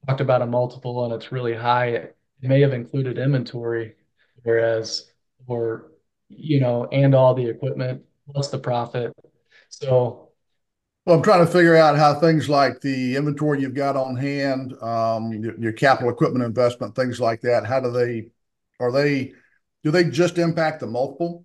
talked 0.07 0.21
about 0.21 0.43
a 0.43 0.47
multiple 0.47 1.05
and 1.05 1.13
it's 1.13 1.33
really 1.33 1.55
high, 1.55 1.87
it 1.87 2.17
may 2.41 2.61
have 2.61 2.73
included 2.73 3.19
inventory, 3.19 3.95
whereas, 4.43 5.11
or, 5.47 5.91
you 6.29 6.61
know, 6.61 6.87
and 6.93 7.15
all 7.15 7.35
the 7.35 7.49
equipment 7.49 8.03
plus 8.31 8.51
the 8.51 8.59
profit. 8.59 9.13
So 9.69 10.28
Well, 11.09 11.17
I'm 11.17 11.23
trying 11.23 11.47
to 11.47 11.50
figure 11.50 11.75
out 11.75 11.97
how 11.97 12.21
things 12.21 12.50
like 12.50 12.83
the 12.83 13.17
inventory 13.17 13.62
you've 13.62 13.73
got 13.73 13.97
on 13.97 14.15
hand, 14.15 14.75
um, 14.83 15.33
your, 15.33 15.59
your 15.59 15.73
capital 15.73 16.11
equipment 16.11 16.45
investment, 16.45 16.95
things 16.95 17.19
like 17.19 17.41
that, 17.41 17.65
how 17.65 17.81
do 17.81 17.91
they, 17.91 18.27
are 18.79 18.93
they, 18.93 19.33
do 19.83 19.91
they 19.91 20.05
just 20.05 20.37
impact 20.37 20.81
the 20.81 20.87
multiple? 20.87 21.43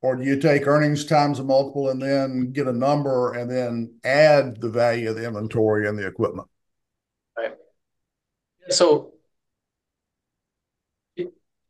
Or 0.00 0.16
do 0.16 0.24
you 0.24 0.40
take 0.40 0.66
earnings 0.66 1.04
times 1.04 1.40
a 1.40 1.44
multiple 1.44 1.90
and 1.90 2.00
then 2.00 2.52
get 2.52 2.66
a 2.66 2.72
number 2.72 3.34
and 3.34 3.50
then 3.50 3.96
add 4.02 4.62
the 4.62 4.70
value 4.70 5.10
of 5.10 5.16
the 5.16 5.26
inventory 5.26 5.86
and 5.86 5.98
the 5.98 6.06
equipment? 6.06 6.48
Right. 7.36 7.56
So 8.70 9.12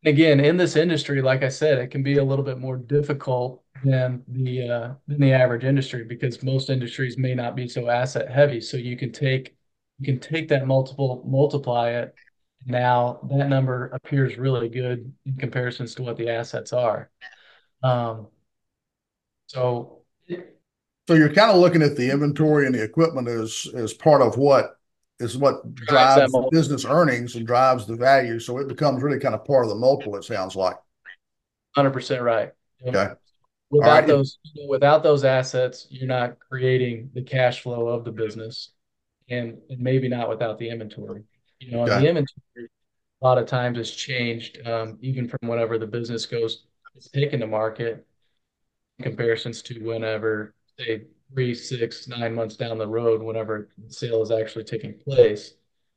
again, 0.05 0.39
in 0.39 0.57
this 0.57 0.75
industry, 0.75 1.21
like 1.21 1.43
I 1.43 1.49
said, 1.49 1.77
it 1.79 1.87
can 1.87 2.03
be 2.03 2.17
a 2.17 2.23
little 2.23 2.45
bit 2.45 2.59
more 2.59 2.77
difficult 2.77 3.63
than 3.83 4.23
the 4.27 4.69
uh, 4.69 4.93
than 5.07 5.19
the 5.19 5.33
average 5.33 5.63
industry 5.63 6.03
because 6.05 6.43
most 6.43 6.69
industries 6.69 7.17
may 7.17 7.35
not 7.35 7.55
be 7.55 7.67
so 7.67 7.89
asset 7.89 8.31
heavy. 8.31 8.61
So 8.61 8.77
you 8.77 8.97
can 8.97 9.11
take 9.11 9.55
you 9.99 10.05
can 10.05 10.19
take 10.19 10.49
that 10.49 10.67
multiple, 10.67 11.23
multiply 11.25 11.91
it. 11.91 12.15
Now 12.65 13.19
that 13.29 13.47
number 13.49 13.87
appears 13.87 14.37
really 14.37 14.69
good 14.69 15.13
in 15.25 15.37
comparisons 15.37 15.95
to 15.95 16.03
what 16.03 16.17
the 16.17 16.29
assets 16.29 16.73
are. 16.73 17.11
Um, 17.83 18.27
so 19.47 20.03
So 21.07 21.13
you're 21.13 21.33
kind 21.33 21.51
of 21.51 21.57
looking 21.57 21.83
at 21.83 21.95
the 21.95 22.09
inventory 22.09 22.65
and 22.65 22.73
the 22.73 22.83
equipment 22.83 23.27
as, 23.27 23.67
as 23.75 23.93
part 23.93 24.21
of 24.21 24.37
what 24.37 24.79
is 25.19 25.37
what 25.37 25.73
drives 25.75 26.33
business 26.51 26.85
earnings 26.85 27.35
and 27.35 27.47
drives 27.47 27.85
the 27.85 27.95
value. 27.95 28.39
So 28.39 28.57
it 28.57 28.67
becomes 28.67 29.01
really 29.01 29.19
kind 29.19 29.35
of 29.35 29.45
part 29.45 29.63
of 29.63 29.69
the 29.69 29.75
multiple, 29.75 30.15
it 30.15 30.23
sounds 30.23 30.55
like. 30.55 30.75
100% 31.77 32.21
right. 32.21 32.51
Yep. 32.83 32.95
Okay. 32.95 33.13
Without 33.71 33.91
right. 33.91 34.07
those, 34.07 34.37
without 34.69 35.03
those 35.03 35.23
assets, 35.23 35.87
you're 35.89 36.07
not 36.07 36.37
creating 36.39 37.09
the 37.13 37.21
cash 37.21 37.61
flow 37.61 37.87
of 37.87 38.05
the 38.05 38.11
business, 38.11 38.71
and, 39.29 39.57
and 39.69 39.79
maybe 39.79 40.07
not 40.07 40.29
without 40.29 40.57
the 40.59 40.69
inventory. 40.69 41.23
You 41.59 41.71
know, 41.71 41.83
Okay. 41.83 42.01
the 42.01 42.07
inventory 42.09 42.69
a 43.21 43.25
lot 43.25 43.37
of 43.37 43.47
times 43.47 43.77
has 43.77 43.91
changed, 43.91 44.65
um, 44.67 44.97
even 45.01 45.27
from 45.27 45.49
whenever 45.49 45.77
the 45.77 45.87
business 45.87 46.25
goes 46.25 46.65
is 46.95 47.09
taken 47.09 47.39
to 47.39 47.47
market 47.47 48.05
in 48.99 49.03
comparisons 49.03 49.61
to 49.63 49.79
whenever, 49.79 50.53
say, 50.77 51.03
three, 51.33 51.53
six, 51.55 52.07
nine 52.07 52.33
months 52.35 52.55
down 52.55 52.77
the 52.77 52.87
road, 52.87 53.21
whenever 53.21 53.69
the 53.77 53.93
sale 53.93 54.21
is 54.21 54.31
actually 54.31 54.63
taking 54.63 54.97
place. 54.99 55.55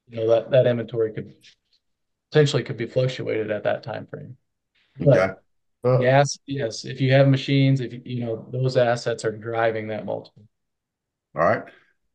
You 0.09 0.17
know, 0.17 0.29
that 0.29 0.51
that 0.51 0.67
inventory 0.67 1.13
could 1.13 1.35
potentially 2.31 2.63
could 2.63 2.77
be 2.77 2.87
fluctuated 2.87 3.51
at 3.51 3.65
that 3.65 3.83
time 3.83 4.07
frame. 4.07 4.37
But 4.99 5.19
Okay. 5.19 5.35
Uh, 5.85 5.99
Yes, 6.01 6.39
yes. 6.47 6.85
If 6.85 7.01
you 7.01 7.13
have 7.13 7.29
machines, 7.29 7.81
if 7.81 7.93
you, 7.93 8.03
you 8.05 8.25
know, 8.25 8.47
those 8.51 8.77
assets 8.77 9.25
are 9.25 9.33
driving 9.33 9.89
that 9.89 10.05
multiple. 10.05 10.45
All 11.35 11.43
right. 11.43 11.63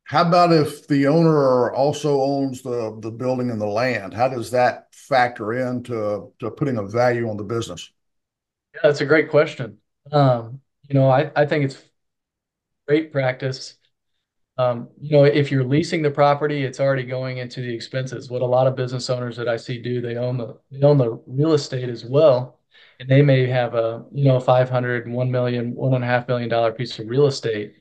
How 0.05 0.27
about 0.27 0.51
if 0.51 0.87
the 0.87 1.07
owner 1.07 1.71
also 1.71 2.21
owns 2.21 2.61
the, 2.61 2.97
the 3.01 3.11
building 3.11 3.49
and 3.49 3.59
the 3.59 3.67
land? 3.67 4.13
How 4.13 4.27
does 4.27 4.51
that 4.51 4.93
factor 4.93 5.53
into 5.53 6.31
to 6.39 6.51
putting 6.51 6.77
a 6.77 6.83
value 6.83 7.29
on 7.29 7.37
the 7.37 7.43
business? 7.43 7.89
Yeah, 8.75 8.81
that's 8.83 9.01
a 9.01 9.05
great 9.05 9.29
question. 9.29 9.77
Um, 10.11 10.61
you 10.89 10.95
know, 10.95 11.09
I, 11.09 11.31
I 11.35 11.45
think 11.45 11.65
it's 11.65 11.81
great 12.87 13.11
practice. 13.11 13.75
Um, 14.57 14.89
you 15.01 15.11
know, 15.17 15.25
if 15.25 15.51
you're 15.51 15.63
leasing 15.65 16.01
the 16.03 16.11
property, 16.11 16.63
it's 16.63 16.79
already 16.79 17.03
going 17.03 17.37
into 17.39 17.61
the 17.61 17.73
expenses. 17.73 18.29
What 18.29 18.41
a 18.43 18.45
lot 18.45 18.67
of 18.67 18.75
business 18.75 19.09
owners 19.09 19.37
that 19.37 19.49
I 19.49 19.57
see 19.57 19.81
do, 19.81 20.01
they 20.01 20.17
own 20.17 20.37
the 20.37 20.59
they 20.71 20.81
own 20.83 20.97
the 20.97 21.11
real 21.27 21.53
estate 21.53 21.89
as 21.89 22.05
well. 22.05 22.59
and 22.99 23.09
they 23.09 23.21
may 23.21 23.47
have 23.47 23.75
a 23.75 24.05
you 24.13 24.25
know 24.25 24.39
500 24.39 25.09
1 25.09 25.31
million 25.31 25.75
one 25.75 25.93
and 25.95 26.03
a 26.03 26.07
half 26.07 26.27
million 26.27 26.49
dollar 26.49 26.71
piece 26.73 26.99
of 26.99 27.07
real 27.09 27.27
estate 27.27 27.75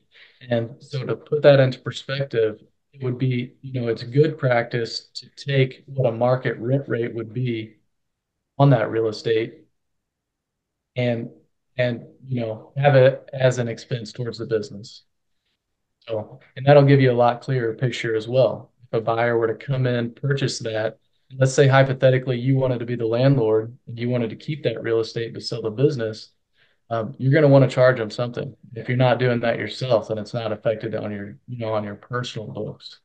and 0.49 0.71
so 0.83 1.05
to 1.05 1.15
put 1.15 1.41
that 1.43 1.59
into 1.59 1.79
perspective 1.79 2.61
it 2.93 3.03
would 3.03 3.17
be 3.19 3.53
you 3.61 3.73
know 3.81 3.87
it's 3.89 4.03
good 4.03 4.37
practice 4.37 5.09
to 5.15 5.29
take 5.37 5.83
what 5.87 6.07
a 6.09 6.11
market 6.11 6.57
rent 6.59 6.87
rate 6.89 7.13
would 7.15 7.33
be 7.33 7.75
on 8.59 8.69
that 8.71 8.91
real 8.91 9.07
estate 9.09 9.65
and 10.95 11.29
and 11.77 12.03
you 12.25 12.41
know 12.41 12.71
have 12.77 12.95
it 12.95 13.29
as 13.33 13.57
an 13.57 13.67
expense 13.67 14.11
towards 14.11 14.37
the 14.37 14.45
business 14.45 15.03
so 16.07 16.39
and 16.55 16.65
that'll 16.65 16.83
give 16.83 17.01
you 17.01 17.11
a 17.11 17.13
lot 17.13 17.41
clearer 17.41 17.73
picture 17.73 18.15
as 18.15 18.27
well 18.27 18.71
if 18.83 18.99
a 18.99 19.01
buyer 19.01 19.37
were 19.37 19.47
to 19.47 19.65
come 19.65 19.87
in 19.87 20.11
purchase 20.13 20.59
that 20.59 20.97
let's 21.39 21.53
say 21.53 21.67
hypothetically 21.67 22.37
you 22.37 22.55
wanted 22.55 22.79
to 22.79 22.85
be 22.85 22.95
the 22.95 23.05
landlord 23.05 23.75
and 23.87 23.97
you 23.97 24.09
wanted 24.09 24.29
to 24.29 24.35
keep 24.35 24.63
that 24.63 24.81
real 24.81 24.99
estate 24.99 25.33
but 25.33 25.43
sell 25.43 25.61
the 25.61 25.69
business, 25.69 26.29
um, 26.89 27.15
you're 27.17 27.31
going 27.31 27.43
to 27.43 27.49
want 27.49 27.67
to 27.67 27.73
charge 27.73 27.97
them 27.97 28.09
something. 28.09 28.55
If 28.75 28.87
you're 28.87 28.97
not 28.97 29.19
doing 29.19 29.39
that 29.41 29.57
yourself, 29.57 30.07
then 30.07 30.17
it's 30.17 30.33
not 30.33 30.51
affected 30.51 30.95
on 30.95 31.11
your, 31.11 31.37
you 31.47 31.59
know, 31.59 31.73
on 31.73 31.83
your 31.83 31.95
personal 31.95 32.47
books. 32.47 32.99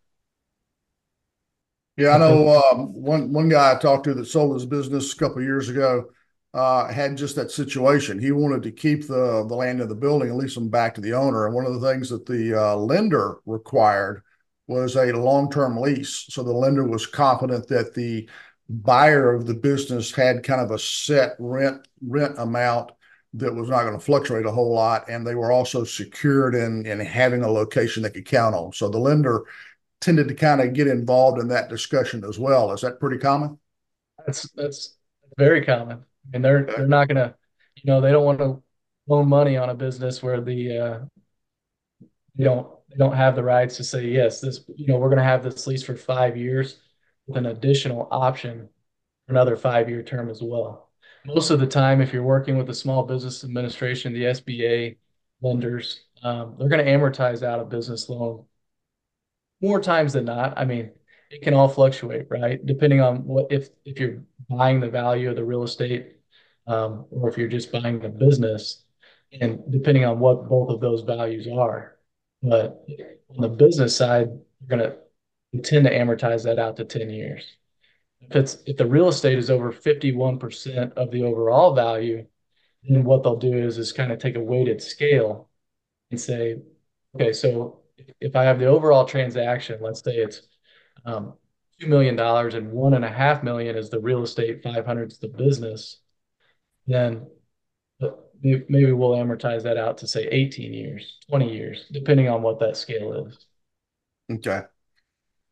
Yeah, 1.97 2.11
I 2.11 2.19
know 2.19 2.57
um, 2.57 2.95
one 2.95 3.33
one 3.33 3.49
guy 3.49 3.73
I 3.73 3.79
talked 3.79 4.05
to 4.05 4.15
that 4.15 4.27
sold 4.27 4.55
his 4.55 4.67
business 4.67 5.13
a 5.13 5.17
couple 5.17 5.43
years 5.43 5.69
ago 5.69 6.07
uh, 6.55 6.93
had 6.93 7.17
just 7.17 7.37
that 7.37 7.51
situation. 7.51 8.19
He 8.19 8.33
wanted 8.33 8.63
to 8.63 8.73
keep 8.73 9.07
the 9.07 9.45
the 9.47 9.55
land 9.55 9.81
of 9.81 9.89
the 9.89 9.95
building 9.95 10.31
and 10.31 10.39
lease 10.39 10.55
them 10.55 10.69
back 10.69 10.95
to 10.95 11.01
the 11.01 11.13
owner. 11.13 11.47
And 11.47 11.55
one 11.55 11.67
of 11.67 11.81
the 11.81 11.89
things 11.89 12.09
that 12.11 12.27
the 12.27 12.55
uh, 12.55 12.77
lender 12.77 13.37
required 13.47 14.23
was 14.67 14.97
a 14.97 15.13
long-term 15.13 15.79
lease. 15.79 16.27
So 16.29 16.43
the 16.43 16.53
lender 16.53 16.87
was 16.87 17.07
confident 17.07 17.69
that 17.69 17.95
the 17.95 18.29
buyer 18.69 19.35
of 19.35 19.47
the 19.47 19.55
business 19.55 20.13
had 20.13 20.43
kind 20.43 20.61
of 20.61 20.71
a 20.71 20.79
set 20.79 21.37
rent 21.39 21.87
rent 22.03 22.39
amount 22.39 22.93
that 23.35 23.55
was 23.55 23.69
not 23.69 23.83
going 23.83 23.99
to 23.99 24.05
fluctuate 24.05 24.47
a 24.47 24.51
whole 24.51 24.73
lot, 24.73 25.09
and 25.09 25.27
they 25.27 25.35
were 25.35 25.53
also 25.53 25.85
secured 25.85 26.55
in 26.55 26.87
in 26.87 26.99
having 27.01 27.43
a 27.43 27.51
location 27.51 28.03
they 28.03 28.11
could 28.11 28.27
count 28.27 28.55
on. 28.55 28.73
So 28.73 28.89
the 28.89 28.99
lender 28.99 29.45
tended 30.01 30.29
to 30.29 30.35
kind 30.35 30.61
of 30.61 30.73
get 30.73 30.87
involved 30.87 31.41
in 31.41 31.49
that 31.49 31.69
discussion 31.69 32.25
as 32.25 32.39
well. 32.39 32.73
Is 32.73 32.81
that 32.83 33.01
pretty 33.01 33.19
common? 33.19 33.59
That's 34.27 34.49
that's 34.51 34.97
very 35.37 35.65
common. 35.65 36.05
And 36.33 36.45
they're 36.45 36.65
they're 36.65 36.87
not 36.87 37.09
gonna, 37.09 37.35
you 37.77 37.83
know, 37.87 38.01
they 38.01 38.13
don't 38.13 38.25
want 38.25 38.39
to 38.39 38.63
loan 39.09 39.29
money 39.29 39.57
on 39.57 39.71
a 39.71 39.75
business 39.75 40.23
where 40.23 40.41
the 40.41 40.79
uh, 40.79 40.99
you 42.35 42.45
don't 42.45 42.69
they 42.89 42.97
don't 42.97 43.17
have 43.17 43.35
the 43.35 43.43
rights 43.43 43.77
to 43.77 43.85
say 43.85 44.07
yes 44.07 44.41
this 44.41 44.61
you 44.77 44.87
know 44.87 44.97
we're 44.97 45.09
going 45.09 45.19
to 45.19 45.25
have 45.25 45.43
this 45.43 45.67
lease 45.67 45.83
for 45.83 45.97
five 45.97 46.37
years 46.37 46.81
with 47.27 47.37
an 47.37 47.47
additional 47.47 48.09
option 48.11 48.69
for 49.27 49.33
another 49.33 49.57
five 49.57 49.89
year 49.89 50.03
term 50.03 50.31
as 50.31 50.41
well. 50.43 50.91
Most 51.27 51.51
of 51.51 51.61
the 51.61 51.67
time 51.67 52.01
if 52.01 52.13
you're 52.13 52.23
working 52.23 52.57
with 52.57 52.67
the 52.67 52.75
small 52.75 53.03
business 53.03 53.45
administration 53.45 54.13
the 54.13 54.25
sba 54.25 54.97
lenders 55.43 56.01
um, 56.23 56.57
they're 56.59 56.69
going 56.69 56.85
to 56.85 56.91
amortize 56.91 57.43
out 57.43 57.61
a 57.61 57.65
business 57.65 58.09
loan 58.09 58.45
more 59.61 59.81
times 59.81 60.13
than 60.13 60.25
not. 60.25 60.59
I 60.59 60.65
mean 60.65 60.93
it 61.31 61.43
can 61.43 61.55
all 61.55 61.69
fluctuate 61.69 62.27
right? 62.31 62.65
Depending 62.65 63.01
on 63.01 63.25
what 63.25 63.47
if 63.51 63.71
if 63.85 63.99
you're 63.99 64.23
buying 64.49 64.81
the 64.81 64.91
value 64.91 65.31
of 65.31 65.37
the 65.37 65.45
real 65.45 65.63
estate 65.65 66.18
or 66.69 67.29
if 67.29 67.39
you're 67.39 67.49
just 67.49 67.73
buying 67.73 67.99
the 68.01 68.09
business 68.09 68.85
and 69.41 69.61
depending 69.71 70.05
on 70.05 70.19
what 70.19 70.49
both 70.49 70.71
of 70.71 70.81
those 70.81 71.03
values 71.03 71.49
are 71.53 71.99
but 72.43 72.85
on 73.31 73.41
the 73.41 73.49
business 73.49 73.97
side, 73.97 74.29
you're 74.29 74.69
gonna 74.69 74.97
tend 75.63 75.85
to 75.87 75.93
amortize 75.93 76.45
that 76.45 76.59
out 76.59 76.77
to 76.77 76.85
10 76.85 77.11
years. 77.11 77.57
If 78.21 78.37
it's 78.37 78.59
if 78.67 78.77
the 78.77 78.87
real 78.87 79.09
estate 79.09 79.39
is 79.39 79.51
over 79.51 79.73
51% 79.73 80.93
of 80.95 81.11
the 81.11 81.25
overall 81.25 81.75
value, 81.75 82.27
then 82.89 83.05
what 83.05 83.23
they'll 83.23 83.37
do 83.37 83.57
is 83.57 83.79
is 83.79 83.93
kind 83.93 84.13
of 84.13 84.19
take 84.19 84.37
a 84.37 84.41
weighted 84.41 84.83
scale 84.83 85.51
and 86.11 86.21
say, 86.21 86.57
okay, 87.15 87.33
so 87.33 87.81
if 88.21 88.37
I 88.37 88.45
have 88.45 88.59
the 88.59 88.67
overall 88.67 89.05
transaction, 89.05 89.81
let's 89.81 90.03
say 90.03 90.17
it's 90.17 90.43
um, 91.05 91.35
$2 91.81 91.89
million 91.89 92.19
and 92.19 92.73
one 92.73 92.95
and 92.95 93.05
a 93.05 93.11
half 93.11 93.43
million 93.43 93.77
is 93.77 93.91
the 93.91 94.01
real 94.01 94.23
estate, 94.23 94.63
500 94.63 95.13
is 95.13 95.19
the 95.19 95.29
business, 95.29 96.01
then 96.89 97.27
maybe 98.43 98.93
we'll 98.93 99.11
amortize 99.11 99.63
that 99.63 99.77
out 99.77 99.99
to 99.99 100.07
say 100.07 100.27
18 100.27 100.73
years, 100.73 101.19
20 101.29 101.53
years, 101.53 101.87
depending 101.93 102.29
on 102.29 102.43
what 102.43 102.59
that 102.61 102.77
scale 102.77 103.27
is. 103.27 103.47
Okay. 104.31 104.63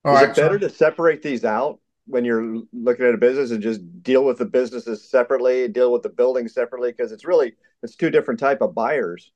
All 0.05 0.14
is 0.14 0.22
right, 0.22 0.31
it 0.31 0.37
better 0.37 0.59
so, 0.61 0.68
to 0.68 0.70
separate 0.70 1.22
these 1.22 1.44
out 1.44 1.81
when 2.07 2.25
you're 2.25 2.62
looking 2.72 3.07
at 3.07 3.14
a 3.14 3.18
business 3.18 3.51
and 3.51 3.62
just 3.62 3.81
deal 4.03 4.25
with 4.25 4.38
the 4.38 4.44
businesses 4.44 5.09
separately, 5.09 5.68
deal 5.68 5.92
with 5.92 6.03
the 6.03 6.09
building 6.09 6.49
separately? 6.49 6.90
Because 6.90 7.12
it's 7.12 7.25
really 7.25 7.55
it's 7.83 7.96
two 7.96 8.11
different 8.11 8.40
type 8.40 8.62
of 8.62 8.75
buyers, 8.75 9.31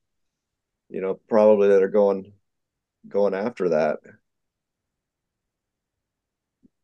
you 0.89 1.01
know, 1.01 1.21
probably 1.29 1.69
that 1.69 1.83
are 1.83 1.89
going 1.89 2.33
going 3.09 3.35
after 3.35 3.71
that. 3.71 3.99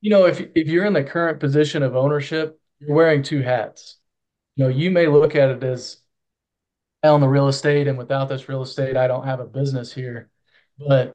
You 0.01 0.11
know, 0.11 0.27
if 0.27 0.41
if 0.55 0.69
you're 0.69 0.85
in 0.85 0.93
the 0.93 1.05
current 1.05 1.41
position 1.41 1.83
of 1.83 1.97
ownership, 1.97 2.61
you're 2.81 2.95
wearing 2.95 3.23
two 3.23 3.43
hats. 3.43 3.99
You 4.57 4.65
know, 4.65 4.71
you 4.71 4.91
may 4.91 5.07
look 5.07 5.35
at 5.35 5.51
it 5.51 5.63
as 5.63 5.99
own 7.03 7.21
the 7.21 7.29
real 7.29 7.49
estate, 7.49 7.89
and 7.89 7.99
without 7.99 8.29
this 8.29 8.49
real 8.49 8.63
estate, 8.63 8.97
I 8.97 9.07
don't 9.07 9.27
have 9.27 9.41
a 9.41 9.47
business 9.47 9.93
here. 9.93 10.31
But 10.79 11.15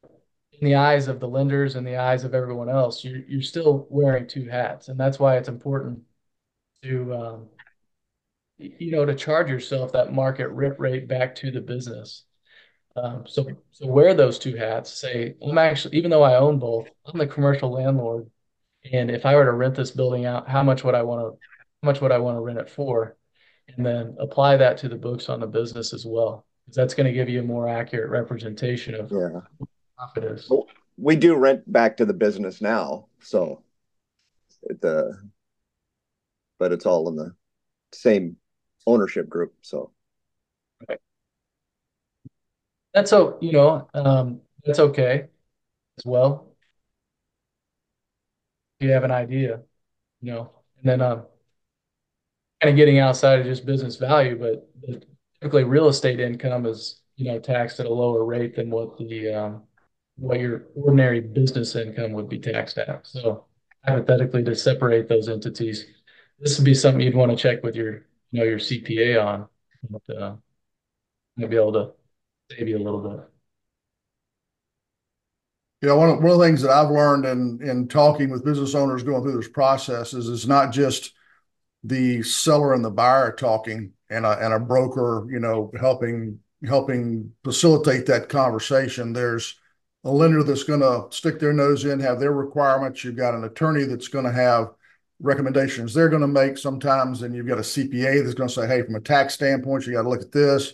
in 0.53 0.65
the 0.65 0.75
eyes 0.75 1.07
of 1.07 1.19
the 1.19 1.27
lenders 1.27 1.75
and 1.75 1.85
the 1.85 1.97
eyes 1.97 2.23
of 2.23 2.33
everyone 2.33 2.69
else, 2.69 3.03
you're 3.03 3.23
you're 3.27 3.41
still 3.41 3.87
wearing 3.89 4.27
two 4.27 4.47
hats, 4.47 4.87
and 4.87 4.99
that's 4.99 5.19
why 5.19 5.37
it's 5.37 5.49
important 5.49 6.01
to 6.83 7.13
um, 7.15 7.49
you 8.57 8.91
know 8.91 9.05
to 9.05 9.15
charge 9.15 9.49
yourself 9.49 9.91
that 9.93 10.13
market 10.13 10.47
rip 10.49 10.79
rate 10.79 11.07
back 11.07 11.35
to 11.35 11.51
the 11.51 11.61
business. 11.61 12.25
Um, 12.95 13.25
so 13.27 13.47
so 13.71 13.87
wear 13.87 14.13
those 14.13 14.39
two 14.39 14.55
hats. 14.55 14.93
Say 14.93 15.35
I'm 15.41 15.57
actually 15.57 15.97
even 15.97 16.11
though 16.11 16.23
I 16.23 16.37
own 16.37 16.59
both, 16.59 16.89
I'm 17.05 17.19
the 17.19 17.27
commercial 17.27 17.71
landlord, 17.71 18.29
and 18.91 19.11
if 19.11 19.25
I 19.25 19.35
were 19.35 19.45
to 19.45 19.51
rent 19.53 19.75
this 19.75 19.91
building 19.91 20.25
out, 20.25 20.49
how 20.49 20.63
much 20.63 20.83
would 20.83 20.95
I 20.95 21.03
want 21.03 21.21
to 21.21 21.39
how 21.83 21.87
much 21.87 22.01
would 22.01 22.11
I 22.11 22.19
want 22.19 22.37
to 22.37 22.41
rent 22.41 22.59
it 22.59 22.69
for? 22.69 23.17
And 23.75 23.85
then 23.85 24.15
apply 24.19 24.57
that 24.57 24.77
to 24.79 24.89
the 24.89 24.95
books 24.95 25.29
on 25.29 25.39
the 25.39 25.47
business 25.47 25.93
as 25.93 26.05
well. 26.05 26.45
Because 26.65 26.75
that's 26.75 26.93
going 26.93 27.07
to 27.07 27.13
give 27.13 27.29
you 27.29 27.39
a 27.39 27.43
more 27.43 27.67
accurate 27.67 28.09
representation 28.09 28.95
of 28.95 29.11
yeah. 29.11 29.41
profit 29.97 30.23
is. 30.23 30.51
We 30.97 31.15
do 31.15 31.35
rent 31.35 31.71
back 31.71 31.97
to 31.97 32.05
the 32.05 32.13
business 32.13 32.61
now, 32.61 33.07
so 33.21 33.63
the 34.81 34.97
uh, 34.97 35.11
but 36.59 36.71
it's 36.71 36.85
all 36.85 37.09
in 37.09 37.15
the 37.15 37.33
same 37.91 38.37
ownership 38.85 39.27
group. 39.27 39.53
So 39.61 39.91
right. 40.87 40.99
that's 42.93 43.09
so 43.09 43.39
you 43.41 43.53
know 43.53 43.87
um, 43.95 44.41
that's 44.63 44.79
okay 44.79 45.25
as 45.97 46.05
well. 46.05 46.55
If 48.79 48.85
you 48.85 48.93
have 48.93 49.03
an 49.03 49.11
idea, 49.11 49.61
you 50.21 50.31
know, 50.31 50.51
and 50.77 50.89
then 50.89 51.01
um, 51.01 51.23
kind 52.61 52.69
of 52.71 52.75
getting 52.77 52.99
outside 52.99 53.39
of 53.39 53.45
just 53.45 53.65
business 53.65 53.95
value, 53.95 54.37
but 54.37 54.69
typically 55.41 55.63
real 55.63 55.87
estate 55.87 56.19
income 56.19 56.65
is 56.65 57.01
you 57.15 57.25
know 57.25 57.39
taxed 57.39 57.79
at 57.79 57.85
a 57.85 57.93
lower 57.93 58.23
rate 58.23 58.55
than 58.55 58.69
what 58.69 58.97
the 58.97 59.33
um, 59.33 59.63
what 60.17 60.39
your 60.39 60.65
ordinary 60.75 61.19
business 61.19 61.75
income 61.75 62.13
would 62.13 62.29
be 62.29 62.39
taxed 62.39 62.77
at. 62.77 63.05
So 63.07 63.45
hypothetically, 63.85 64.43
to 64.43 64.55
separate 64.55 65.07
those 65.07 65.27
entities, 65.27 65.87
this 66.39 66.57
would 66.57 66.65
be 66.65 66.75
something 66.75 67.01
you'd 67.01 67.15
want 67.15 67.31
to 67.31 67.37
check 67.37 67.63
with 67.63 67.75
your 67.75 68.05
you 68.31 68.39
know 68.39 68.43
your 68.43 68.59
CPA 68.59 69.23
on, 69.23 69.47
but 69.89 70.15
uh, 70.15 70.35
might 71.37 71.49
be 71.49 71.55
able 71.55 71.73
to 71.73 71.91
save 72.51 72.67
you 72.67 72.77
a 72.77 72.83
little 72.83 73.01
bit. 73.01 73.27
Yeah, 75.81 75.93
one 75.93 76.11
of, 76.11 76.17
one 76.21 76.31
of 76.31 76.37
the 76.37 76.45
things 76.45 76.61
that 76.61 76.69
I've 76.69 76.91
learned 76.91 77.25
in 77.25 77.59
in 77.67 77.87
talking 77.87 78.29
with 78.29 78.45
business 78.45 78.75
owners 78.75 79.01
going 79.01 79.23
through 79.23 79.37
this 79.37 79.49
process 79.49 80.13
is 80.13 80.29
it's 80.29 80.45
not 80.45 80.71
just 80.71 81.13
the 81.83 82.21
seller 82.23 82.73
and 82.73 82.85
the 82.85 82.91
buyer 82.91 83.31
talking 83.31 83.93
and 84.09 84.25
a, 84.25 84.37
and 84.43 84.53
a 84.53 84.59
broker, 84.59 85.27
you 85.29 85.39
know, 85.39 85.71
helping 85.79 86.39
helping 86.67 87.31
facilitate 87.43 88.05
that 88.05 88.29
conversation. 88.29 89.13
There's 89.13 89.55
a 90.03 90.11
lender 90.11 90.43
that's 90.43 90.63
going 90.63 90.81
to 90.81 91.07
stick 91.09 91.39
their 91.39 91.53
nose 91.53 91.85
in, 91.85 91.99
have 91.99 92.19
their 92.19 92.33
requirements. 92.33 93.03
You've 93.03 93.15
got 93.15 93.33
an 93.33 93.43
attorney 93.43 93.83
that's 93.85 94.07
going 94.07 94.25
to 94.25 94.31
have 94.31 94.69
recommendations 95.19 95.93
they're 95.93 96.09
going 96.09 96.21
to 96.21 96.27
make 96.27 96.57
sometimes, 96.57 97.21
and 97.21 97.35
you've 97.35 97.47
got 97.47 97.59
a 97.59 97.61
CPA 97.61 98.23
that's 98.23 98.33
going 98.33 98.49
to 98.49 98.53
say, 98.53 98.67
"Hey, 98.67 98.81
from 98.83 98.95
a 98.95 99.01
tax 99.01 99.33
standpoint, 99.33 99.85
you 99.85 99.93
got 99.93 100.03
to 100.03 100.09
look 100.09 100.21
at 100.21 100.31
this." 100.31 100.73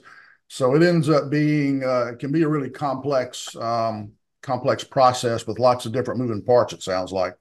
So 0.50 0.76
it 0.76 0.84
ends 0.84 1.10
up 1.10 1.30
being 1.30 1.84
uh, 1.84 2.12
it 2.14 2.20
can 2.20 2.32
be 2.32 2.44
a 2.44 2.48
really 2.48 2.70
complex 2.70 3.56
um, 3.58 4.14
complex 4.42 4.84
process 4.84 5.46
with 5.46 5.60
lots 5.60 5.86
of 5.86 5.92
different 5.92 6.20
moving 6.20 6.42
parts. 6.42 6.74
It 6.74 6.82
sounds 6.82 7.12
like 7.12 7.36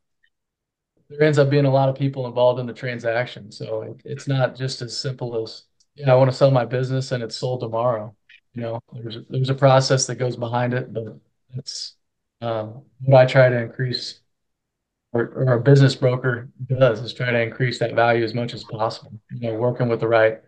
there 1.09 1.23
ends 1.23 1.39
up 1.39 1.51
being 1.51 1.67
a 1.67 1.71
lot 1.71 1.89
of 1.89 1.95
people 1.95 2.27
involved 2.27 2.61
in 2.61 2.67
the 2.67 2.73
transaction. 2.73 3.53
So 3.53 3.83
it, 3.83 4.01
it's 4.05 4.29
not 4.29 4.57
just 4.57 4.83
as 4.83 4.99
simple 4.99 5.43
as, 5.43 5.65
yeah, 5.95 6.13
I 6.13 6.17
want 6.17 6.31
to 6.31 6.37
sell 6.37 6.51
my 6.51 6.65
business 6.65 7.13
and 7.13 7.23
it's 7.23 7.37
sold 7.37 7.61
tomorrow. 7.61 8.15
You 8.55 8.63
know, 8.63 8.81
there's 8.93 9.19
there's 9.29 9.51
a 9.51 9.55
process 9.55 10.07
that 10.07 10.17
goes 10.17 10.37
behind 10.37 10.73
it, 10.73 10.93
but 10.93 11.19
um, 12.41 12.83
what 13.01 13.21
I 13.21 13.27
try 13.27 13.49
to 13.49 13.63
increase, 13.63 14.21
or, 15.13 15.29
or 15.29 15.53
a 15.55 15.61
business 15.61 15.95
broker 15.95 16.49
does, 16.67 17.01
is 17.01 17.13
try 17.13 17.31
to 17.31 17.41
increase 17.41 17.79
that 17.79 17.95
value 17.95 18.25
as 18.25 18.35
much 18.35 18.55
as 18.55 18.65
possible. 18.65 19.13
You 19.31 19.49
know, 19.53 19.59
working 19.59 19.89
with 19.89 20.01
the 20.01 20.09
right 20.09 20.41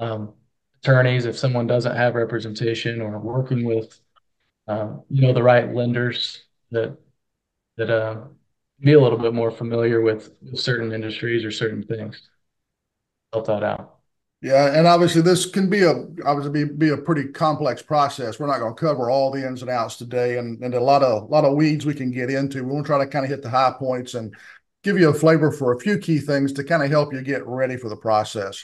um, 0.00 0.34
attorneys 0.82 1.24
if 1.24 1.38
someone 1.38 1.66
doesn't 1.66 1.96
have 1.96 2.14
representation 2.14 3.00
or 3.00 3.18
working 3.18 3.64
with, 3.64 3.98
um, 4.68 5.02
you 5.08 5.22
know, 5.22 5.32
the 5.32 5.42
right 5.42 5.74
lenders 5.74 6.42
that 6.70 6.96
that 7.76 7.90
uh, 7.90 8.20
be 8.80 8.92
a 8.92 9.00
little 9.00 9.18
bit 9.18 9.34
more 9.34 9.50
familiar 9.50 10.00
with, 10.00 10.32
certain 10.54 10.92
industries 10.92 11.44
or 11.44 11.50
certain 11.50 11.82
things. 11.82 12.20
Help 13.32 13.46
that 13.46 13.62
out. 13.62 13.96
Yeah, 14.42 14.78
and 14.78 14.86
obviously 14.86 15.22
this 15.22 15.46
can 15.46 15.70
be 15.70 15.82
a 15.82 15.92
obviously 16.24 16.64
be, 16.64 16.72
be 16.72 16.88
a 16.90 16.96
pretty 16.96 17.28
complex 17.28 17.80
process. 17.80 18.38
We're 18.38 18.46
not 18.46 18.58
going 18.58 18.74
to 18.74 18.80
cover 18.80 19.10
all 19.10 19.30
the 19.30 19.46
ins 19.46 19.62
and 19.62 19.70
outs 19.70 19.96
today, 19.96 20.38
and, 20.38 20.62
and 20.62 20.74
a 20.74 20.80
lot 20.80 21.02
of 21.02 21.22
a 21.22 21.26
lot 21.26 21.44
of 21.44 21.56
weeds 21.56 21.86
we 21.86 21.94
can 21.94 22.10
get 22.10 22.30
into. 22.30 22.62
We 22.62 22.70
want 22.70 22.84
to 22.86 22.88
try 22.88 22.98
to 22.98 23.10
kind 23.10 23.24
of 23.24 23.30
hit 23.30 23.42
the 23.42 23.50
high 23.50 23.74
points 23.78 24.14
and 24.14 24.34
give 24.82 24.98
you 24.98 25.08
a 25.08 25.14
flavor 25.14 25.50
for 25.50 25.72
a 25.72 25.80
few 25.80 25.98
key 25.98 26.18
things 26.18 26.52
to 26.52 26.64
kind 26.64 26.82
of 26.82 26.90
help 26.90 27.12
you 27.12 27.22
get 27.22 27.46
ready 27.46 27.76
for 27.76 27.88
the 27.88 27.96
process. 27.96 28.62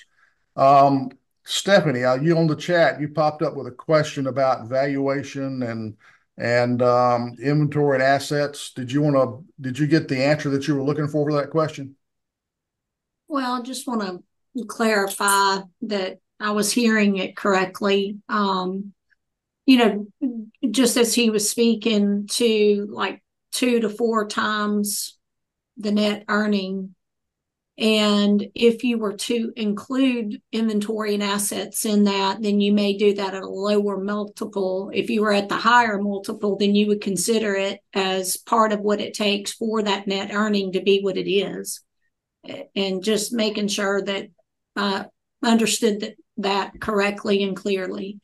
Um, 0.56 1.10
Stephanie, 1.44 2.04
uh, 2.04 2.14
you 2.14 2.36
on 2.36 2.46
the 2.46 2.54
chat, 2.54 3.00
you 3.00 3.08
popped 3.08 3.42
up 3.42 3.56
with 3.56 3.66
a 3.66 3.72
question 3.72 4.28
about 4.28 4.68
valuation 4.68 5.62
and 5.64 5.96
and 6.38 6.82
um, 6.82 7.36
inventory 7.42 7.96
and 7.96 8.02
assets. 8.02 8.72
Did 8.74 8.90
you 8.90 9.02
want 9.02 9.16
to? 9.16 9.44
Did 9.60 9.78
you 9.78 9.86
get 9.86 10.08
the 10.08 10.22
answer 10.22 10.50
that 10.50 10.66
you 10.66 10.74
were 10.74 10.82
looking 10.82 11.08
for 11.08 11.28
for 11.28 11.36
that 11.36 11.50
question? 11.50 11.96
Well, 13.28 13.52
I 13.52 13.62
just 13.62 13.86
want 13.86 14.22
to 14.56 14.64
clarify 14.64 15.60
that 15.82 16.18
I 16.38 16.50
was 16.50 16.72
hearing 16.72 17.16
it 17.16 17.36
correctly. 17.36 18.18
Um, 18.28 18.92
you 19.64 19.78
know, 19.78 20.06
just 20.70 20.96
as 20.96 21.14
he 21.14 21.30
was 21.30 21.48
speaking 21.48 22.26
to 22.32 22.88
like 22.90 23.22
two 23.52 23.80
to 23.80 23.88
four 23.88 24.26
times 24.26 25.18
the 25.76 25.92
net 25.92 26.24
earning. 26.28 26.94
And 27.78 28.48
if 28.54 28.84
you 28.84 28.98
were 28.98 29.14
to 29.14 29.52
include 29.56 30.42
inventory 30.52 31.14
and 31.14 31.22
assets 31.22 31.86
in 31.86 32.04
that, 32.04 32.42
then 32.42 32.60
you 32.60 32.72
may 32.72 32.96
do 32.96 33.14
that 33.14 33.34
at 33.34 33.42
a 33.42 33.48
lower 33.48 33.98
multiple. 33.98 34.90
If 34.92 35.08
you 35.08 35.22
were 35.22 35.32
at 35.32 35.48
the 35.48 35.56
higher 35.56 35.98
multiple, 35.98 36.56
then 36.58 36.74
you 36.74 36.86
would 36.88 37.00
consider 37.00 37.54
it 37.54 37.80
as 37.94 38.36
part 38.36 38.72
of 38.72 38.80
what 38.80 39.00
it 39.00 39.14
takes 39.14 39.52
for 39.52 39.82
that 39.82 40.06
net 40.06 40.32
earning 40.32 40.72
to 40.72 40.82
be 40.82 41.00
what 41.00 41.16
it 41.16 41.30
is. 41.30 41.80
And 42.76 43.02
just 43.02 43.32
making 43.32 43.68
sure 43.68 44.02
that 44.02 44.28
uh, 44.76 45.04
understood 45.42 46.00
that, 46.00 46.14
that 46.38 46.80
correctly 46.80 47.42
and 47.42 47.56
clearly. 47.56 48.20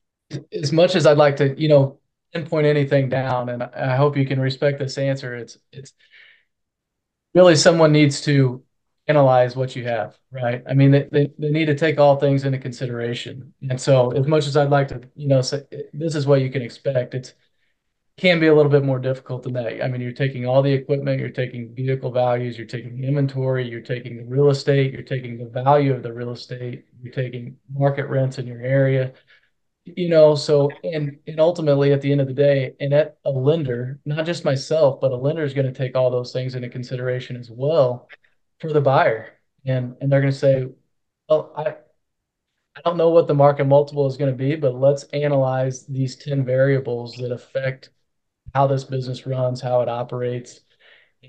As 0.52 0.72
much 0.72 0.94
as 0.94 1.06
I'd 1.06 1.16
like 1.16 1.36
to, 1.36 1.58
you 1.58 1.68
know, 1.68 2.00
pinpoint 2.34 2.66
anything 2.66 3.08
down, 3.08 3.48
and 3.48 3.62
I 3.62 3.96
hope 3.96 4.16
you 4.16 4.26
can 4.26 4.40
respect 4.40 4.78
this 4.78 4.98
answer, 4.98 5.34
it's 5.34 5.56
it's 5.72 5.94
really 7.34 7.56
someone 7.56 7.92
needs 7.92 8.20
to 8.22 8.62
analyze 9.08 9.56
what 9.56 9.74
you 9.74 9.84
have, 9.84 10.18
right? 10.30 10.62
I 10.68 10.74
mean, 10.74 10.90
they, 10.90 11.08
they, 11.10 11.32
they 11.38 11.50
need 11.50 11.64
to 11.66 11.74
take 11.74 11.98
all 11.98 12.16
things 12.16 12.44
into 12.44 12.58
consideration. 12.58 13.52
And 13.68 13.80
so 13.80 14.10
as 14.12 14.26
much 14.26 14.46
as 14.46 14.56
I'd 14.56 14.70
like 14.70 14.88
to, 14.88 15.00
you 15.16 15.28
know, 15.28 15.40
say 15.40 15.64
this 15.92 16.14
is 16.14 16.26
what 16.26 16.42
you 16.42 16.50
can 16.50 16.62
expect, 16.62 17.14
it's 17.14 17.32
can 18.18 18.40
be 18.40 18.48
a 18.48 18.54
little 18.54 18.70
bit 18.70 18.84
more 18.84 18.98
difficult 18.98 19.44
than 19.44 19.52
that. 19.52 19.82
I 19.82 19.86
mean, 19.86 20.00
you're 20.00 20.12
taking 20.12 20.44
all 20.44 20.60
the 20.60 20.72
equipment, 20.72 21.20
you're 21.20 21.30
taking 21.30 21.72
vehicle 21.72 22.10
values, 22.10 22.58
you're 22.58 22.66
taking 22.66 23.04
inventory, 23.04 23.68
you're 23.68 23.80
taking 23.80 24.16
the 24.16 24.24
real 24.24 24.50
estate, 24.50 24.92
you're 24.92 25.02
taking 25.02 25.38
the 25.38 25.48
value 25.48 25.94
of 25.94 26.02
the 26.02 26.12
real 26.12 26.32
estate, 26.32 26.84
you're 27.00 27.12
taking 27.12 27.56
market 27.72 28.06
rents 28.08 28.38
in 28.38 28.46
your 28.46 28.60
area. 28.60 29.12
You 29.84 30.10
know, 30.10 30.34
so 30.34 30.68
and 30.82 31.18
and 31.26 31.40
ultimately 31.40 31.92
at 31.92 32.02
the 32.02 32.12
end 32.12 32.20
of 32.20 32.26
the 32.26 32.34
day, 32.34 32.74
and 32.80 32.92
at 32.92 33.16
a 33.24 33.30
lender, 33.30 34.00
not 34.04 34.26
just 34.26 34.44
myself, 34.44 35.00
but 35.00 35.12
a 35.12 35.16
lender 35.16 35.44
is 35.44 35.54
going 35.54 35.66
to 35.66 35.72
take 35.72 35.96
all 35.96 36.10
those 36.10 36.32
things 36.32 36.56
into 36.56 36.68
consideration 36.68 37.36
as 37.36 37.50
well 37.50 38.08
for 38.60 38.72
the 38.72 38.80
buyer. 38.80 39.34
And 39.66 39.96
and 40.00 40.10
they're 40.10 40.20
going 40.20 40.32
to 40.32 40.38
say, 40.38 40.66
well, 41.28 41.52
I 41.56 41.74
I 42.76 42.80
don't 42.84 42.96
know 42.96 43.10
what 43.10 43.26
the 43.26 43.34
market 43.34 43.64
multiple 43.64 44.06
is 44.06 44.16
going 44.16 44.30
to 44.30 44.36
be, 44.36 44.54
but 44.54 44.74
let's 44.74 45.02
analyze 45.12 45.84
these 45.86 46.14
10 46.16 46.44
variables 46.44 47.16
that 47.16 47.32
affect 47.32 47.90
how 48.54 48.68
this 48.68 48.84
business 48.84 49.26
runs, 49.26 49.60
how 49.60 49.80
it 49.80 49.88
operates, 49.88 50.60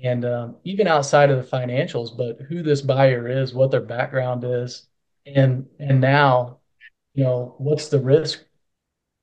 and 0.02 0.24
um, 0.24 0.56
even 0.64 0.86
outside 0.86 1.30
of 1.30 1.38
the 1.38 1.56
financials, 1.56 2.16
but 2.16 2.40
who 2.46 2.62
this 2.62 2.82
buyer 2.82 3.28
is, 3.28 3.52
what 3.52 3.70
their 3.70 3.80
background 3.80 4.44
is, 4.44 4.86
and 5.26 5.66
and 5.78 6.00
now, 6.00 6.58
you 7.14 7.24
know, 7.24 7.54
what's 7.58 7.88
the 7.88 7.98
risk 7.98 8.44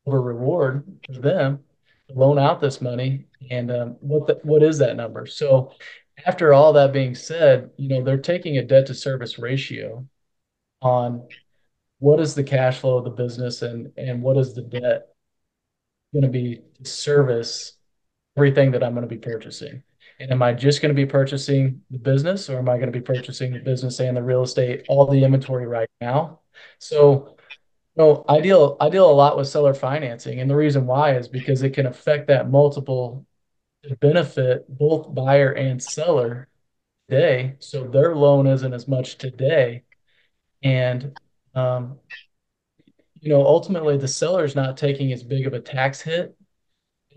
or 0.05 0.21
reward 0.21 0.83
for 1.05 1.19
them 1.19 1.63
to 2.09 2.13
loan 2.13 2.37
out 2.37 2.59
this 2.59 2.81
money, 2.81 3.25
and 3.49 3.71
um, 3.71 3.97
what 4.01 4.27
the, 4.27 4.39
what 4.43 4.63
is 4.63 4.77
that 4.79 4.97
number? 4.97 5.25
So, 5.25 5.73
after 6.25 6.53
all 6.53 6.73
that 6.73 6.93
being 6.93 7.15
said, 7.15 7.71
you 7.77 7.89
know, 7.89 8.03
they're 8.03 8.17
taking 8.17 8.57
a 8.57 8.63
debt 8.63 8.87
to 8.87 8.93
service 8.93 9.37
ratio 9.37 10.07
on 10.81 11.27
what 11.99 12.19
is 12.19 12.35
the 12.35 12.43
cash 12.43 12.79
flow 12.79 12.97
of 12.97 13.03
the 13.03 13.09
business 13.09 13.61
and 13.61 13.91
and 13.97 14.21
what 14.21 14.37
is 14.37 14.53
the 14.53 14.61
debt 14.61 15.07
going 16.13 16.23
to 16.23 16.29
be 16.29 16.61
to 16.81 16.89
service 16.89 17.73
everything 18.37 18.71
that 18.71 18.83
I'm 18.83 18.93
going 18.93 19.07
to 19.07 19.13
be 19.13 19.17
purchasing. 19.17 19.83
And 20.19 20.31
am 20.31 20.41
I 20.41 20.53
just 20.53 20.81
going 20.81 20.95
to 20.95 20.99
be 20.99 21.05
purchasing 21.05 21.81
the 21.91 21.99
business 21.99 22.49
or 22.49 22.57
am 22.57 22.69
I 22.69 22.77
going 22.77 22.91
to 22.91 22.99
be 22.99 23.01
purchasing 23.01 23.53
the 23.53 23.59
business 23.59 23.99
and 23.99 24.17
the 24.17 24.23
real 24.23 24.43
estate, 24.43 24.85
all 24.87 25.05
the 25.05 25.23
inventory 25.23 25.67
right 25.67 25.89
now? 26.01 26.39
So, 26.79 27.37
know, 27.97 28.25
I 28.27 28.41
deal 28.41 28.77
I 28.79 28.89
deal 28.89 29.09
a 29.09 29.11
lot 29.11 29.37
with 29.37 29.47
seller 29.47 29.73
financing. 29.73 30.39
And 30.39 30.49
the 30.49 30.55
reason 30.55 30.85
why 30.85 31.15
is 31.15 31.27
because 31.27 31.63
it 31.63 31.71
can 31.71 31.87
affect 31.87 32.27
that 32.27 32.49
multiple 32.49 33.25
to 33.83 33.95
benefit 33.97 34.65
both 34.67 35.13
buyer 35.13 35.51
and 35.51 35.81
seller 35.81 36.47
today. 37.09 37.55
So 37.59 37.87
their 37.87 38.15
loan 38.15 38.47
isn't 38.47 38.73
as 38.73 38.87
much 38.87 39.17
today. 39.17 39.83
And 40.63 41.17
um, 41.55 41.99
you 43.15 43.29
know, 43.29 43.45
ultimately 43.45 43.97
the 43.97 44.07
seller 44.07 44.43
is 44.45 44.55
not 44.55 44.77
taking 44.77 45.11
as 45.11 45.23
big 45.23 45.47
of 45.47 45.53
a 45.53 45.59
tax 45.59 46.01
hit 46.01 46.37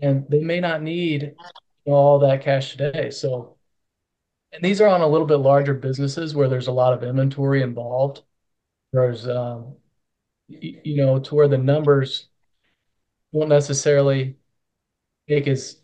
and 0.01 0.25
they 0.29 0.39
may 0.43 0.59
not 0.59 0.81
need 0.81 1.33
all 1.85 2.19
that 2.19 2.41
cash 2.41 2.71
today. 2.71 3.09
So, 3.11 3.57
and 4.51 4.63
these 4.63 4.81
are 4.81 4.87
on 4.87 5.01
a 5.01 5.07
little 5.07 5.27
bit 5.27 5.37
larger 5.37 5.73
businesses 5.73 6.35
where 6.35 6.49
there's 6.49 6.67
a 6.67 6.71
lot 6.71 6.93
of 6.93 7.03
inventory 7.03 7.61
involved. 7.61 8.21
There's, 8.91 9.27
um, 9.27 9.75
you 10.47 10.97
know, 10.97 11.19
to 11.19 11.35
where 11.35 11.47
the 11.47 11.57
numbers 11.57 12.27
won't 13.31 13.49
necessarily 13.49 14.35
make 15.27 15.47
as 15.47 15.80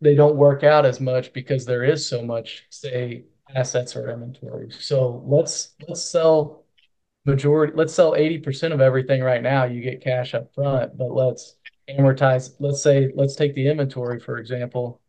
they 0.00 0.14
don't 0.14 0.36
work 0.36 0.62
out 0.62 0.86
as 0.86 1.00
much 1.00 1.32
because 1.32 1.64
there 1.64 1.84
is 1.84 2.06
so 2.06 2.22
much, 2.22 2.66
say, 2.70 3.24
assets 3.54 3.94
or 3.96 4.10
inventory. 4.10 4.70
So 4.70 5.22
let's 5.26 5.74
let's 5.88 6.02
sell 6.02 6.64
majority. 7.26 7.72
Let's 7.76 7.94
sell 7.94 8.14
eighty 8.14 8.38
percent 8.38 8.74
of 8.74 8.80
everything 8.80 9.22
right 9.22 9.42
now. 9.42 9.64
You 9.64 9.80
get 9.82 10.02
cash 10.02 10.34
up 10.34 10.54
front, 10.54 10.96
but 10.96 11.12
let's 11.12 11.56
amortize. 11.88 12.54
Let's 12.58 12.82
say, 12.82 13.12
let's 13.14 13.36
take 13.36 13.54
the 13.54 13.68
inventory, 13.68 14.20
for 14.20 14.38
example, 14.38 15.00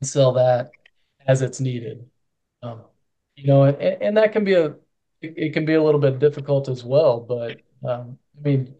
and 0.00 0.08
sell 0.08 0.32
that 0.32 0.70
as 1.26 1.42
it's 1.42 1.60
needed. 1.60 2.06
Um, 2.62 2.82
you 3.36 3.46
know, 3.46 3.64
and, 3.64 3.76
and 3.80 4.16
that 4.16 4.32
can 4.32 4.44
be 4.44 4.54
a, 4.54 4.74
it 5.20 5.52
can 5.52 5.64
be 5.64 5.74
a 5.74 5.82
little 5.82 6.00
bit 6.00 6.18
difficult 6.18 6.68
as 6.68 6.84
well, 6.84 7.20
but 7.20 7.60
um, 7.88 8.18
I 8.38 8.48
mean, 8.48 8.74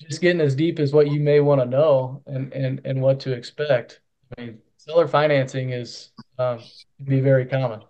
just 0.00 0.20
getting 0.20 0.40
as 0.40 0.54
deep 0.54 0.78
as 0.78 0.92
what 0.92 1.10
you 1.10 1.20
may 1.20 1.40
want 1.40 1.60
to 1.60 1.66
know 1.66 2.22
and, 2.26 2.52
and, 2.52 2.80
and 2.84 3.00
what 3.00 3.20
to 3.20 3.32
expect. 3.32 4.00
I 4.36 4.40
mean, 4.40 4.58
seller 4.76 5.08
financing 5.08 5.70
is, 5.70 6.10
um, 6.38 6.60
be 7.04 7.20
very 7.20 7.46
common. 7.46 7.82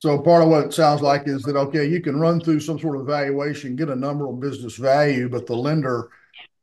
So 0.00 0.18
part 0.18 0.42
of 0.42 0.48
what 0.48 0.64
it 0.64 0.74
sounds 0.74 1.00
like 1.00 1.28
is 1.28 1.42
that, 1.42 1.56
okay, 1.56 1.86
you 1.86 2.00
can 2.00 2.18
run 2.18 2.40
through 2.40 2.60
some 2.60 2.78
sort 2.78 2.98
of 2.98 3.06
valuation, 3.06 3.76
get 3.76 3.88
a 3.88 3.94
number 3.94 4.28
of 4.28 4.40
business 4.40 4.76
value, 4.76 5.28
but 5.28 5.46
the 5.46 5.54
lender 5.54 6.10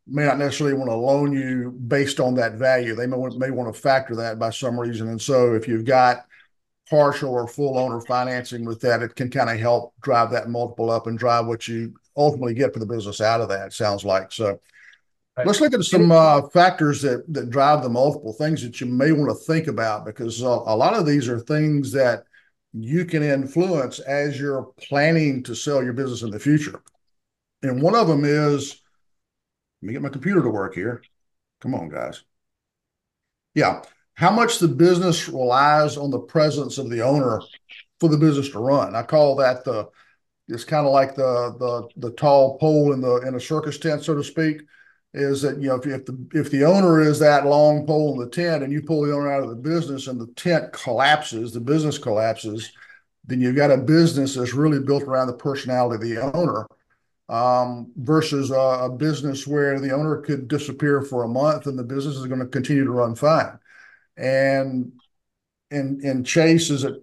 may 0.06 0.26
not 0.26 0.38
necessarily 0.38 0.76
want 0.76 0.90
to 0.90 0.96
loan 0.96 1.32
you 1.32 1.72
based 1.72 2.20
on 2.20 2.34
that 2.36 2.56
value. 2.56 2.96
They 2.96 3.08
may 3.08 3.16
want, 3.16 3.38
may 3.38 3.52
want 3.52 3.74
to 3.74 3.82
factor 3.82 4.16
that 4.18 4.40
by 4.40 4.50
some 4.50 4.78
reason. 4.78 5.08
And 5.08 5.22
so 5.22 5.54
if 5.54 5.68
you've 5.68 5.86
got 5.86 6.26
partial 6.90 7.32
or 7.32 7.48
full 7.48 7.78
owner 7.78 8.02
financing 8.02 8.66
with 8.66 8.82
that, 8.82 9.02
it 9.02 9.16
can 9.16 9.30
kind 9.30 9.50
of 9.50 9.60
help 9.60 9.94
drive 10.02 10.32
that 10.32 10.50
multiple 10.50 10.90
up 10.90 11.08
and 11.08 11.18
drive 11.18 11.46
what 11.46 11.68
you 11.68 11.94
ultimately 12.18 12.54
get 12.54 12.74
for 12.74 12.80
the 12.80 12.86
business 12.86 13.22
out 13.22 13.40
of 13.40 13.50
that, 13.50 13.72
sounds 13.72 14.04
like. 14.04 14.32
So 14.32 14.60
right. 15.40 15.48
let's 15.48 15.62
look 15.62 15.74
at 15.74 15.84
some 15.84 16.12
uh, 16.12 16.48
factors 16.50 17.02
that, 17.02 17.24
that 17.34 17.50
drive 17.50 17.84
the 17.84 17.90
multiple, 17.90 18.34
things 18.34 18.62
that 18.62 18.80
you 18.80 18.88
may 18.88 19.12
want 19.12 19.30
to 19.30 19.46
think 19.46 19.68
about, 19.68 20.06
because 20.06 20.42
a, 20.42 20.46
a 20.46 20.76
lot 20.76 20.94
of 20.94 21.06
these 21.06 21.28
are 21.28 21.40
things 21.40 21.92
that 21.94 22.24
you 22.74 23.06
can 23.06 23.24
influence 23.24 24.00
as 24.00 24.40
you're 24.40 24.72
planning 24.78 25.42
to 25.44 25.56
sell 25.56 25.84
your 25.84 25.94
business 25.94 26.22
in 26.22 26.30
the 26.30 26.40
future. 26.40 26.82
And 27.64 27.82
one 27.82 27.96
of 27.96 28.08
them 28.08 28.24
is 28.24 28.82
let 29.82 29.88
me 29.88 29.94
get 29.94 30.02
my 30.02 30.10
computer 30.10 30.42
to 30.42 30.50
work 30.50 30.76
here. 30.76 31.02
Come 31.62 31.74
on, 31.74 31.90
guys. 31.90 32.24
Yeah. 33.56 33.82
How 34.14 34.32
much 34.32 34.60
the 34.60 34.68
business 34.68 35.30
relies 35.30 35.98
on 35.98 36.12
the 36.12 36.20
presence 36.20 36.78
of 36.78 36.90
the 36.90 37.02
owner 37.02 37.42
for 38.00 38.10
the 38.10 38.18
business 38.18 38.50
to 38.50 38.60
run. 38.60 38.96
I 38.96 39.04
call 39.04 39.36
that 39.38 39.64
the 39.64 39.90
it's 40.48 40.64
kind 40.64 40.88
of 40.88 40.94
like 40.94 41.16
the 41.16 41.56
the 41.60 42.08
the 42.08 42.16
tall 42.16 42.58
pole 42.58 42.94
in 42.94 43.02
the 43.02 43.18
in 43.18 43.36
a 43.36 43.40
circus 43.40 43.78
tent, 43.78 44.04
so 44.04 44.16
to 44.16 44.24
speak. 44.24 44.62
Is 45.14 45.42
that 45.42 45.60
you 45.60 45.70
know 45.70 45.76
if, 45.76 45.88
if 45.88 46.06
the 46.06 46.28
if 46.34 46.52
the 46.52 46.66
owner 46.66 47.02
is 47.02 47.18
that 47.20 47.48
long 47.48 47.88
pole 47.88 48.14
in 48.14 48.20
the 48.20 48.30
tent 48.30 48.64
and 48.64 48.72
you 48.72 48.82
pull 48.84 49.02
the 49.02 49.14
owner 49.14 49.32
out 49.32 49.42
of 49.42 49.50
the 49.50 49.56
business 49.56 50.06
and 50.06 50.20
the 50.20 50.32
tent 50.36 50.72
collapses, 50.72 51.52
the 51.52 51.60
business 51.60 51.98
collapses, 51.98 52.72
then 53.26 53.42
you've 53.42 53.56
got 53.56 53.72
a 53.72 53.78
business 53.78 54.36
that's 54.36 54.54
really 54.54 54.80
built 54.80 55.04
around 55.04 55.28
the 55.28 55.34
personality 55.34 56.16
of 56.16 56.32
the 56.32 56.38
owner 56.38 56.68
um, 57.28 57.92
versus 57.96 58.52
a, 58.52 58.56
a, 58.56 58.90
business 58.90 59.46
where 59.46 59.80
the 59.80 59.92
owner 59.92 60.18
could 60.18 60.48
disappear 60.48 61.02
for 61.02 61.24
a 61.24 61.28
month 61.28 61.68
and 61.68 61.78
the 61.78 61.84
business 61.84 62.16
is 62.16 62.26
going 62.26 62.40
to 62.40 62.48
continue 62.48 62.84
to 62.84 62.92
run 62.92 63.16
fine. 63.16 63.58
And 64.18 64.92
in 65.72 66.02
in 66.04 66.24
Chase, 66.24 66.70
is 66.70 66.84
it 66.84 66.96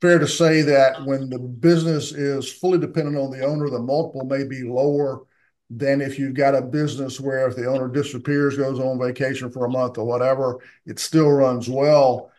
fair 0.00 0.18
to 0.18 0.28
say 0.28 0.62
that 0.62 1.04
when 1.04 1.28
the 1.28 1.38
business 1.38 2.12
is 2.12 2.50
fully 2.50 2.78
dependent 2.78 3.16
on 3.16 3.30
the 3.30 3.44
owner, 3.44 3.68
the 3.68 3.78
multiple 3.78 4.24
may 4.24 4.44
be 4.44 4.62
lower 4.62 5.22
than 5.70 6.00
if 6.00 6.18
you've 6.18 6.34
got 6.34 6.56
a 6.56 6.60
business 6.60 7.20
where 7.20 7.46
if 7.46 7.54
the 7.54 7.66
owner 7.66 7.88
disappears, 7.88 8.56
goes 8.56 8.80
on 8.80 8.98
vacation 8.98 9.50
for 9.50 9.64
a 9.66 9.70
month 9.70 9.98
or 9.98 10.04
whatever, 10.04 10.58
it 10.84 10.98
still 10.98 11.30
runs 11.30 11.68
well. 11.68 12.32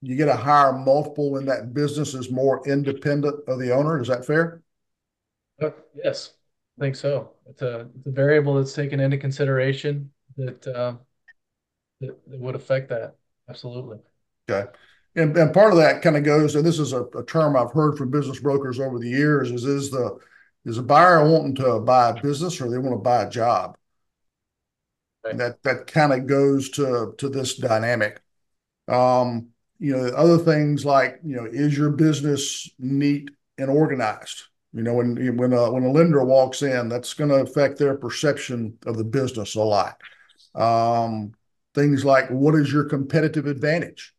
You 0.00 0.16
get 0.16 0.28
a 0.28 0.36
higher 0.36 0.72
multiple 0.72 1.32
when 1.32 1.46
that 1.46 1.74
business 1.74 2.14
is 2.14 2.30
more 2.30 2.66
independent 2.68 3.40
of 3.48 3.58
the 3.58 3.74
owner. 3.74 4.00
Is 4.00 4.08
that 4.08 4.24
fair? 4.24 4.62
Uh, 5.60 5.70
yes. 5.94 6.34
I 6.78 6.82
think 6.82 6.96
so. 6.96 7.30
It's 7.48 7.62
a 7.62 7.88
it's 7.96 8.06
a 8.06 8.10
variable 8.10 8.54
that's 8.54 8.72
taken 8.72 9.00
into 9.00 9.16
consideration 9.16 10.10
that 10.36 10.66
uh, 10.66 10.94
that, 12.00 12.18
that 12.28 12.40
would 12.40 12.54
affect 12.54 12.88
that. 12.90 13.14
Absolutely. 13.48 13.98
Okay. 14.48 14.70
And, 15.16 15.36
and 15.36 15.54
part 15.54 15.72
of 15.72 15.78
that 15.78 16.02
kind 16.02 16.16
of 16.16 16.24
goes, 16.24 16.56
and 16.56 16.66
this 16.66 16.80
is 16.80 16.92
a, 16.92 17.04
a 17.04 17.24
term 17.24 17.56
I've 17.56 17.72
heard 17.72 17.96
from 17.96 18.10
business 18.10 18.40
brokers 18.40 18.80
over 18.80 18.98
the 18.98 19.08
years, 19.08 19.50
is 19.50 19.64
is 19.64 19.90
the 19.90 20.18
is 20.64 20.78
a 20.78 20.82
buyer 20.82 21.28
wanting 21.28 21.54
to 21.56 21.80
buy 21.80 22.10
a 22.10 22.22
business 22.22 22.60
or 22.60 22.70
they 22.70 22.78
want 22.78 22.92
to 22.94 22.98
buy 22.98 23.24
a 23.24 23.30
job? 23.30 23.76
Right. 25.24 25.36
That 25.38 25.62
that 25.62 25.86
kind 25.86 26.12
of 26.12 26.26
goes 26.26 26.70
to 26.70 27.14
to 27.18 27.28
this 27.28 27.56
dynamic. 27.56 28.20
Um, 28.88 29.48
you 29.78 29.96
know, 29.96 30.06
other 30.08 30.38
things 30.38 30.84
like, 30.84 31.20
you 31.24 31.36
know, 31.36 31.46
is 31.46 31.76
your 31.76 31.90
business 31.90 32.70
neat 32.78 33.30
and 33.58 33.70
organized? 33.70 34.44
You 34.72 34.82
know, 34.82 34.94
when 34.94 35.36
when 35.36 35.52
a, 35.52 35.72
when 35.72 35.84
a 35.84 35.92
lender 35.92 36.24
walks 36.24 36.62
in, 36.62 36.88
that's 36.88 37.14
going 37.14 37.30
to 37.30 37.36
affect 37.36 37.78
their 37.78 37.96
perception 37.96 38.78
of 38.86 38.96
the 38.98 39.04
business 39.04 39.54
a 39.56 39.62
lot. 39.62 40.00
Um, 40.54 41.34
things 41.74 42.04
like 42.04 42.30
what 42.30 42.54
is 42.56 42.72
your 42.72 42.84
competitive 42.84 43.46
advantage? 43.46 44.13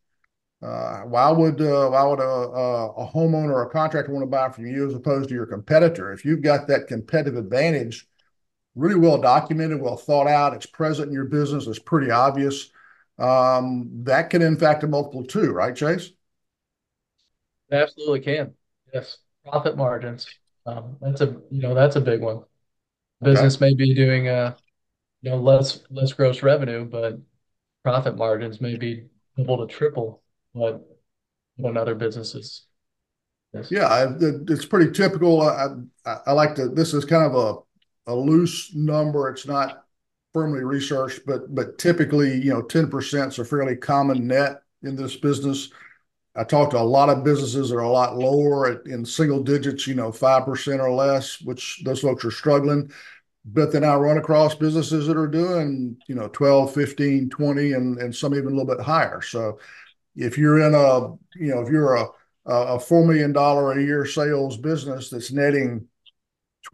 Uh, 0.62 1.00
why 1.02 1.30
would 1.30 1.60
uh, 1.60 1.88
why 1.90 2.02
would 2.02 2.18
a, 2.18 2.22
a, 2.22 2.86
a, 2.92 3.12
homeowner 3.12 3.50
or 3.50 3.64
a 3.64 3.70
contractor 3.70 4.10
want 4.10 4.22
to 4.22 4.26
buy 4.26 4.48
from 4.48 4.66
you 4.66 4.88
as 4.88 4.94
opposed 4.94 5.28
to 5.28 5.34
your 5.34 5.44
competitor? 5.44 6.12
If 6.12 6.24
you've 6.24 6.40
got 6.40 6.66
that 6.68 6.86
competitive 6.86 7.36
advantage, 7.36 8.06
really 8.74 8.94
well 8.94 9.20
documented, 9.20 9.82
well 9.82 9.98
thought 9.98 10.26
out, 10.26 10.54
it's 10.54 10.64
present 10.64 11.08
in 11.08 11.14
your 11.14 11.26
business, 11.26 11.66
it's 11.66 11.78
pretty 11.78 12.10
obvious. 12.10 12.70
Um, 13.18 13.90
that 14.04 14.30
can 14.30 14.40
impact 14.40 14.82
a 14.82 14.86
multiple 14.86 15.24
too, 15.24 15.52
right, 15.52 15.76
Chase? 15.76 16.10
Absolutely 17.70 18.20
can. 18.20 18.54
Yes, 18.94 19.18
profit 19.44 19.76
margins. 19.76 20.26
Um, 20.64 20.96
that's 21.02 21.20
a 21.20 21.36
you 21.50 21.60
know 21.60 21.74
that's 21.74 21.96
a 21.96 22.00
big 22.00 22.22
one. 22.22 22.44
Business 23.22 23.56
okay. 23.56 23.66
may 23.66 23.74
be 23.74 23.94
doing 23.94 24.28
uh 24.28 24.56
you 25.20 25.30
know 25.30 25.36
less 25.36 25.82
less 25.90 26.14
gross 26.14 26.42
revenue, 26.42 26.86
but 26.86 27.18
profit 27.82 28.16
margins 28.16 28.60
may 28.60 28.76
be 28.76 29.04
double 29.36 29.66
to 29.66 29.72
triple 29.72 30.22
what 30.56 30.82
what 31.56 31.76
other 31.76 31.94
businesses. 31.94 32.66
Yes. 33.52 33.70
Yeah, 33.70 34.14
it's 34.20 34.66
pretty 34.66 34.90
typical. 34.90 35.42
I, 35.42 35.68
I, 36.04 36.16
I 36.26 36.32
like 36.32 36.54
to. 36.56 36.68
This 36.68 36.94
is 36.94 37.04
kind 37.04 37.24
of 37.24 37.34
a 37.34 38.12
a 38.12 38.14
loose 38.14 38.74
number. 38.74 39.28
It's 39.28 39.46
not 39.46 39.84
firmly 40.32 40.64
researched, 40.64 41.20
but 41.26 41.54
but 41.54 41.78
typically, 41.78 42.34
you 42.34 42.52
know, 42.52 42.62
ten 42.62 42.90
percent 42.90 43.32
is 43.32 43.38
a 43.38 43.44
fairly 43.44 43.76
common 43.76 44.26
net 44.26 44.62
in 44.82 44.96
this 44.96 45.16
business. 45.16 45.70
I 46.34 46.44
talked 46.44 46.72
to 46.72 46.78
a 46.78 46.82
lot 46.82 47.08
of 47.08 47.24
businesses 47.24 47.70
that 47.70 47.76
are 47.76 47.80
a 47.80 47.88
lot 47.88 48.18
lower 48.18 48.70
at, 48.70 48.86
in 48.86 49.06
single 49.06 49.42
digits, 49.42 49.86
you 49.86 49.94
know, 49.94 50.12
5% 50.12 50.80
or 50.80 50.92
less, 50.92 51.40
which 51.40 51.80
those 51.82 52.00
folks 52.00 52.26
are 52.26 52.30
struggling. 52.30 52.90
But 53.46 53.72
then 53.72 53.84
I 53.84 53.94
run 53.94 54.18
across 54.18 54.54
businesses 54.54 55.06
that 55.06 55.16
are 55.16 55.28
doing, 55.28 55.96
you 56.08 56.14
know, 56.14 56.28
12, 56.28 56.74
15, 56.74 57.30
20, 57.30 57.72
and, 57.72 57.98
and 57.98 58.14
some 58.14 58.34
even 58.34 58.48
a 58.48 58.50
little 58.50 58.66
bit 58.66 58.84
higher. 58.84 59.22
So 59.22 59.58
if 60.16 60.38
you're 60.38 60.60
in 60.60 60.74
a, 60.74 61.12
you 61.36 61.54
know, 61.54 61.60
if 61.60 61.68
you're 61.68 61.94
a, 61.94 62.06
a 62.46 62.78
$4 62.78 63.06
million 63.06 63.36
a 63.36 63.84
year 63.84 64.06
sales 64.06 64.56
business 64.56 65.10
that's 65.10 65.30
netting 65.30 65.86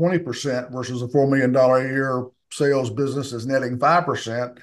20% 0.01 0.73
versus 0.73 1.03
a 1.03 1.09
$4 1.09 1.29
million 1.29 1.55
a 1.55 1.93
year 1.93 2.27
sales 2.51 2.91
business 2.91 3.33
that's 3.33 3.45
netting 3.45 3.79
5%, 3.79 4.59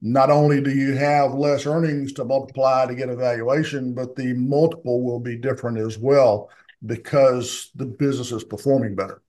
not 0.00 0.30
only 0.30 0.60
do 0.60 0.70
you 0.70 0.94
have 0.94 1.34
less 1.34 1.66
earnings 1.66 2.12
to 2.12 2.24
multiply 2.24 2.86
to 2.86 2.94
get 2.94 3.08
a 3.08 3.16
valuation, 3.16 3.94
but 3.94 4.14
the 4.14 4.32
multiple 4.34 5.02
will 5.02 5.18
be 5.18 5.36
different 5.36 5.78
as 5.78 5.98
well 5.98 6.50
because 6.86 7.70
the 7.74 7.86
business 7.86 8.30
is 8.30 8.44
performing 8.44 8.94
better. 8.94 9.22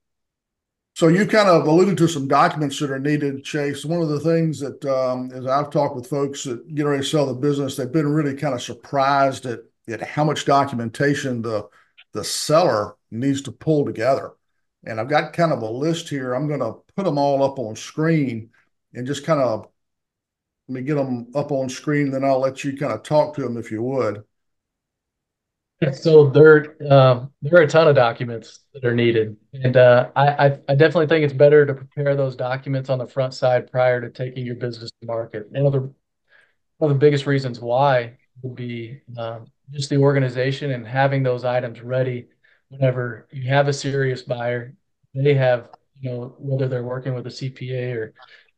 So 0.99 1.07
you 1.07 1.25
kind 1.25 1.47
of 1.47 1.65
alluded 1.65 1.97
to 1.99 2.09
some 2.09 2.27
documents 2.27 2.77
that 2.79 2.91
are 2.91 2.99
needed, 2.99 3.45
Chase. 3.45 3.85
One 3.85 4.01
of 4.01 4.09
the 4.09 4.19
things 4.19 4.59
that, 4.59 4.83
um, 4.83 5.31
as 5.31 5.47
I've 5.47 5.69
talked 5.69 5.95
with 5.95 6.09
folks 6.09 6.43
that 6.43 6.75
get 6.75 6.83
ready 6.83 7.01
to 7.01 7.07
sell 7.07 7.25
the 7.25 7.33
business, 7.33 7.77
they've 7.77 7.89
been 7.89 8.11
really 8.11 8.35
kind 8.35 8.53
of 8.53 8.61
surprised 8.61 9.45
at, 9.45 9.61
at 9.87 10.01
how 10.01 10.25
much 10.25 10.43
documentation 10.43 11.41
the 11.41 11.69
the 12.11 12.21
seller 12.21 12.97
needs 13.11 13.41
to 13.43 13.51
pull 13.53 13.85
together. 13.85 14.33
And 14.83 14.99
I've 14.99 15.07
got 15.07 15.31
kind 15.31 15.53
of 15.53 15.61
a 15.61 15.69
list 15.69 16.09
here. 16.09 16.33
I'm 16.33 16.49
going 16.49 16.59
to 16.59 16.81
put 16.97 17.05
them 17.05 17.17
all 17.17 17.43
up 17.43 17.59
on 17.59 17.77
screen 17.77 18.49
and 18.93 19.07
just 19.07 19.25
kind 19.25 19.39
of 19.39 19.69
let 20.67 20.75
me 20.75 20.81
get 20.81 20.95
them 20.95 21.27
up 21.33 21.53
on 21.53 21.69
screen, 21.69 22.11
then 22.11 22.25
I'll 22.25 22.41
let 22.41 22.65
you 22.65 22.75
kind 22.75 22.91
of 22.91 23.03
talk 23.03 23.35
to 23.35 23.41
them 23.41 23.55
if 23.55 23.71
you 23.71 23.81
would. 23.83 24.25
So 25.93 26.29
there, 26.29 26.75
um, 26.91 27.31
there 27.41 27.57
are 27.59 27.63
a 27.63 27.67
ton 27.67 27.87
of 27.87 27.95
documents 27.95 28.59
that 28.73 28.83
are 28.83 28.93
needed, 28.93 29.37
and 29.53 29.77
uh, 29.77 30.09
I, 30.13 30.57
I 30.67 30.75
definitely 30.75 31.07
think 31.07 31.23
it's 31.23 31.33
better 31.33 31.65
to 31.65 31.73
prepare 31.73 32.17
those 32.17 32.35
documents 32.35 32.89
on 32.89 32.99
the 32.99 33.07
front 33.07 33.33
side 33.33 33.71
prior 33.71 34.01
to 34.01 34.09
taking 34.09 34.45
your 34.45 34.55
business 34.55 34.91
to 34.99 35.07
market. 35.07 35.49
One 35.51 35.65
of 35.65 35.71
the 35.71 35.93
one 36.79 36.91
of 36.91 36.95
the 36.95 36.99
biggest 36.99 37.25
reasons 37.25 37.61
why 37.61 38.17
would 38.41 38.55
be 38.55 39.01
um, 39.17 39.45
just 39.71 39.89
the 39.89 39.97
organization 39.97 40.71
and 40.71 40.85
having 40.85 41.23
those 41.23 41.45
items 41.45 41.81
ready 41.81 42.27
whenever 42.69 43.27
you 43.31 43.49
have 43.49 43.69
a 43.69 43.73
serious 43.73 44.21
buyer. 44.21 44.75
They 45.13 45.33
have, 45.35 45.69
you 45.99 46.11
know, 46.11 46.35
whether 46.39 46.67
they're 46.67 46.83
working 46.83 47.13
with 47.13 47.25
a 47.25 47.29
CPA 47.29 47.95
or 47.95 48.13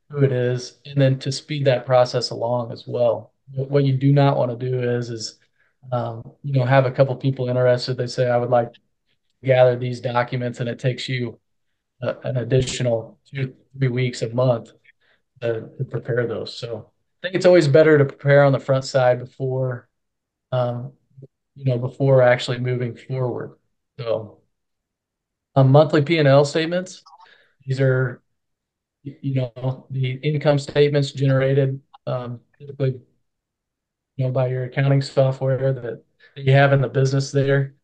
who 0.09 0.23
it 0.23 0.31
is, 0.31 0.79
and 0.85 0.99
then 0.99 1.19
to 1.19 1.31
speed 1.31 1.65
that 1.65 1.85
process 1.85 2.31
along 2.31 2.71
as 2.71 2.85
well. 2.87 3.33
What 3.53 3.83
you 3.83 3.93
do 3.93 4.11
not 4.11 4.37
want 4.37 4.57
to 4.57 4.69
do 4.69 4.81
is 4.81 5.09
is 5.09 5.37
um, 5.91 6.31
you 6.43 6.53
know 6.53 6.65
have 6.65 6.85
a 6.85 6.91
couple 6.91 7.15
people 7.15 7.49
interested. 7.49 7.97
They 7.97 8.07
say 8.07 8.29
I 8.29 8.37
would 8.37 8.49
like 8.49 8.73
to 8.73 8.79
gather 9.43 9.77
these 9.77 9.99
documents, 9.99 10.59
and 10.59 10.69
it 10.69 10.79
takes 10.79 11.09
you 11.09 11.39
a, 12.01 12.15
an 12.23 12.37
additional 12.37 13.19
two 13.25 13.53
three 13.77 13.87
weeks 13.87 14.21
a 14.21 14.29
month 14.29 14.71
to, 15.41 15.69
to, 15.77 15.83
prepare 15.85 16.27
those. 16.27 16.55
So 16.55 16.91
I 17.23 17.27
think 17.27 17.35
it's 17.35 17.45
always 17.45 17.67
better 17.67 17.97
to 17.97 18.05
prepare 18.05 18.43
on 18.43 18.51
the 18.51 18.59
front 18.59 18.85
side 18.85 19.19
before 19.19 19.87
um, 20.51 20.93
you 21.55 21.65
know 21.65 21.77
before 21.77 22.21
actually 22.21 22.59
moving 22.59 22.95
forward. 22.95 23.57
So 23.99 24.39
um, 25.55 25.71
monthly 25.71 26.01
P 26.01 26.17
and 26.17 26.27
L 26.27 26.45
statements. 26.45 27.03
These 27.65 27.79
are 27.79 28.21
you 29.03 29.35
know, 29.35 29.87
the 29.89 30.11
income 30.23 30.59
statements 30.59 31.11
generated 31.11 31.79
um, 32.07 32.39
typically, 32.57 32.99
you 34.15 34.25
know, 34.25 34.31
by 34.31 34.47
your 34.47 34.65
accounting 34.65 35.01
software 35.01 35.73
that, 35.73 36.03
you 36.37 36.53
have 36.53 36.71
in 36.71 36.81
the 36.81 36.87
business 36.87 37.29
there. 37.29 37.75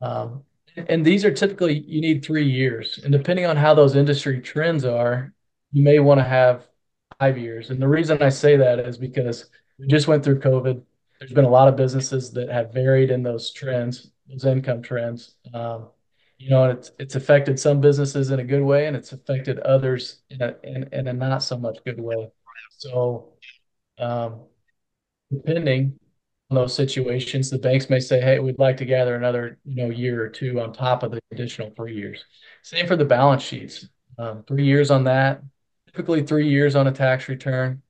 Um, 0.00 0.44
and 0.88 1.04
these 1.04 1.26
are 1.26 1.30
typically 1.30 1.80
you 1.80 2.00
need 2.00 2.24
three 2.24 2.48
years, 2.48 2.98
and 3.04 3.12
depending 3.12 3.44
on 3.44 3.56
how 3.56 3.74
those 3.74 3.96
industry 3.96 4.40
trends 4.40 4.84
are, 4.84 5.34
you 5.72 5.84
may 5.84 5.98
want 5.98 6.18
to 6.18 6.24
have 6.24 6.66
five 7.18 7.36
years. 7.36 7.70
And 7.70 7.80
the 7.80 7.88
reason 7.88 8.22
I 8.22 8.30
say 8.30 8.56
that 8.56 8.78
is 8.78 8.96
because 8.96 9.50
we 9.78 9.86
just 9.86 10.08
went 10.08 10.24
through 10.24 10.40
COVID. 10.40 10.82
There's 11.18 11.32
been 11.32 11.44
a 11.44 11.50
lot 11.50 11.68
of 11.68 11.76
businesses 11.76 12.32
that 12.32 12.48
have 12.48 12.72
varied 12.72 13.10
in 13.10 13.22
those 13.22 13.52
trends, 13.52 14.10
those 14.28 14.44
income 14.44 14.82
trends. 14.82 15.34
Um, 15.52 15.88
you 16.38 16.50
know, 16.50 16.70
it's 16.70 16.90
it's 16.98 17.14
affected 17.14 17.60
some 17.60 17.80
businesses 17.80 18.30
in 18.30 18.40
a 18.40 18.44
good 18.44 18.62
way, 18.62 18.86
and 18.86 18.96
it's 18.96 19.12
affected 19.12 19.60
others 19.60 20.22
in 20.30 20.42
a 20.42 20.56
in, 20.64 20.88
in 20.92 21.08
a 21.08 21.12
not 21.12 21.42
so 21.42 21.56
much 21.56 21.78
good 21.84 22.00
way. 22.00 22.28
So, 22.78 23.34
um, 23.98 24.40
depending 25.32 25.98
on 26.50 26.56
those 26.56 26.74
situations, 26.74 27.50
the 27.50 27.58
banks 27.58 27.88
may 27.90 28.00
say, 28.00 28.20
"Hey, 28.20 28.38
we'd 28.38 28.58
like 28.58 28.76
to 28.78 28.84
gather 28.84 29.14
another 29.16 29.58
you 29.64 29.76
know 29.76 29.90
year 29.90 30.22
or 30.22 30.28
two 30.28 30.60
on 30.60 30.72
top 30.72 31.02
of 31.02 31.10
the 31.10 31.20
additional 31.32 31.70
three 31.70 31.94
years." 31.94 32.24
Same 32.62 32.86
for 32.86 32.96
the 32.96 33.04
balance 33.04 33.42
sheets. 33.42 33.88
Um, 34.18 34.44
three 34.46 34.64
years 34.64 34.90
on 34.90 35.04
that, 35.04 35.42
typically 35.86 36.22
three 36.22 36.48
years 36.48 36.76
on 36.76 36.86
a 36.86 36.92
tax 36.92 37.28
return. 37.28 37.82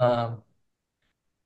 Um, 0.00 0.42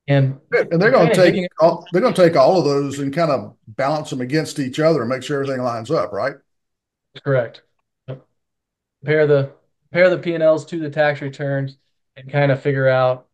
and 0.09 0.41
and 0.51 0.81
they're 0.81 0.91
going 0.91 1.09
to 1.09 1.15
take 1.15 1.49
all, 1.61 1.87
they're 1.93 2.01
going 2.01 2.15
to 2.15 2.23
take 2.23 2.37
all 2.37 2.59
of 2.59 2.65
those 2.65 2.99
and 2.99 3.15
kind 3.15 3.31
of 3.31 3.55
balance 3.69 4.11
them 4.11 4.21
against 4.21 4.59
each 4.59 4.81
other 4.81 5.01
and 5.01 5.09
make 5.09 5.23
sure 5.23 5.43
everything 5.43 5.63
lines 5.63 5.91
up, 5.91 6.13
right? 6.13 6.35
Correct. 7.23 7.63
Compare 8.07 9.27
the 9.27 9.53
compare 9.91 10.11
the 10.11 10.19
P 10.19 10.35
and 10.35 10.43
Ls 10.43 10.65
to 10.67 10.79
the 10.79 10.91
tax 10.91 11.21
returns 11.21 11.77
and 12.17 12.31
kind 12.31 12.51
of 12.51 12.61
figure 12.61 12.89
out 12.89 13.27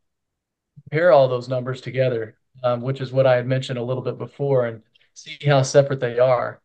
compare 0.85 1.13
all 1.13 1.29
those 1.29 1.49
numbers 1.49 1.81
together, 1.81 2.37
um, 2.63 2.81
which 2.83 3.01
is 3.01 3.13
what 3.13 3.27
I 3.27 3.37
had 3.37 3.47
mentioned 3.47 3.79
a 3.79 3.83
little 3.83 4.03
bit 4.03 4.19
before, 4.19 4.67
and 4.67 4.83
see 5.15 5.39
how 5.47 5.63
separate 5.63 6.01
they 6.01 6.19
are. 6.19 6.61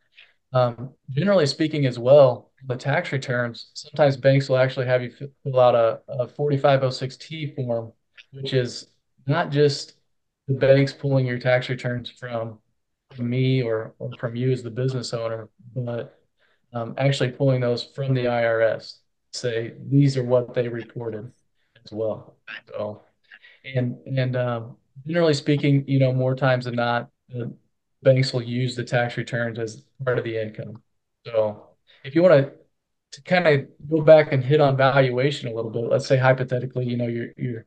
Generally 1.09 1.47
speaking 1.47 1.85
as 1.85 1.97
well, 1.97 2.51
the 2.67 2.75
tax 2.75 3.11
returns, 3.11 3.71
sometimes 3.73 4.15
banks 4.15 4.47
will 4.47 4.57
actually 4.57 4.85
have 4.85 5.01
you 5.01 5.11
fill 5.43 5.59
out 5.59 5.75
a 5.75 6.27
4506-T 6.27 7.55
form, 7.55 7.91
which 8.31 8.53
is 8.53 8.87
not 9.25 9.51
just 9.51 9.95
the 10.47 10.53
banks 10.53 10.93
pulling 10.93 11.25
your 11.25 11.39
tax 11.39 11.69
returns 11.69 12.09
from 12.09 12.59
me 13.17 13.61
or 13.63 13.93
from 14.19 14.35
you 14.35 14.51
as 14.51 14.63
the 14.63 14.69
business 14.69 15.13
owner, 15.13 15.49
but 15.75 16.19
actually 16.97 17.31
pulling 17.31 17.61
those 17.61 17.83
from 17.83 18.13
the 18.13 18.25
IRS, 18.25 18.97
say 19.31 19.73
these 19.89 20.17
are 20.17 20.23
what 20.23 20.53
they 20.53 20.67
reported 20.67 21.31
as 21.83 21.91
well. 21.91 22.35
And 23.63 23.97
and 24.05 24.35
uh, 24.35 24.61
generally 25.07 25.33
speaking, 25.33 25.85
you 25.87 25.99
know, 25.99 26.11
more 26.11 26.35
times 26.35 26.65
than 26.65 26.75
not, 26.75 27.09
the 27.29 27.55
banks 28.01 28.33
will 28.33 28.43
use 28.43 28.75
the 28.75 28.83
tax 28.83 29.17
returns 29.17 29.59
as 29.59 29.85
part 30.03 30.17
of 30.17 30.23
the 30.23 30.41
income. 30.41 30.81
So 31.25 31.69
if 32.03 32.15
you 32.15 32.21
want 32.21 32.45
to 32.45 32.51
to 33.13 33.21
kind 33.21 33.47
of 33.47 33.67
go 33.89 34.01
back 34.01 34.33
and 34.33 34.43
hit 34.43 34.59
on 34.59 34.75
valuation 34.75 35.47
a 35.47 35.53
little 35.53 35.71
bit, 35.71 35.83
let's 35.83 36.07
say 36.07 36.17
hypothetically, 36.17 36.85
you 36.85 36.97
know, 36.97 37.07
you 37.07 37.31
you 37.37 37.63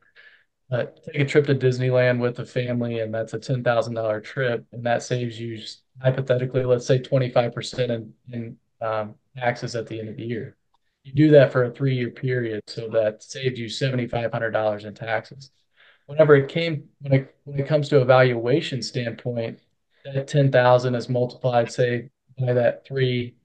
uh, 0.71 0.85
take 1.05 1.21
a 1.21 1.25
trip 1.25 1.45
to 1.47 1.55
Disneyland 1.55 2.19
with 2.19 2.39
a 2.39 2.45
family, 2.45 2.99
and 2.99 3.13
that's 3.13 3.33
a 3.33 3.39
$10,000 3.39 4.23
trip, 4.23 4.65
and 4.73 4.85
that 4.85 5.01
saves 5.01 5.39
you, 5.39 5.61
hypothetically, 6.01 6.65
let's 6.65 6.85
say 6.85 6.99
25% 6.99 8.11
in 8.31 8.57
um, 8.81 9.15
taxes 9.37 9.75
at 9.75 9.87
the 9.87 9.99
end 9.99 10.09
of 10.09 10.17
the 10.17 10.25
year. 10.25 10.57
You 11.03 11.13
do 11.13 11.31
that 11.31 11.53
for 11.53 11.63
a 11.63 11.71
three-year 11.71 12.09
period, 12.09 12.61
so 12.67 12.89
that 12.89 13.23
saved 13.23 13.57
you 13.57 13.67
$7,500 13.67 14.83
in 14.83 14.93
taxes. 14.93 15.51
Whenever 16.07 16.35
it 16.35 16.49
came 16.49 16.89
when 17.01 17.13
it 17.13 17.35
when 17.43 17.59
it 17.59 17.67
comes 17.67 17.89
to 17.89 18.01
a 18.01 18.05
valuation 18.05 18.81
standpoint, 18.81 19.59
that 20.05 20.27
10,000 20.27 20.95
is 20.95 21.09
multiplied, 21.09 21.71
say, 21.71 22.09
by 22.39 22.53
that 22.53 22.85
three 22.85 23.35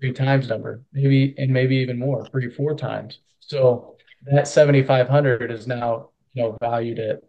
three 0.00 0.12
times 0.12 0.48
number, 0.48 0.82
maybe 0.92 1.34
and 1.38 1.52
maybe 1.52 1.76
even 1.76 1.98
more, 1.98 2.26
three 2.26 2.46
or 2.46 2.50
four 2.50 2.74
times. 2.74 3.20
So 3.40 3.96
that 4.30 4.48
7,500 4.48 5.50
is 5.50 5.66
now 5.66 6.10
you 6.34 6.42
know 6.42 6.56
valued 6.60 6.98
at 6.98 7.22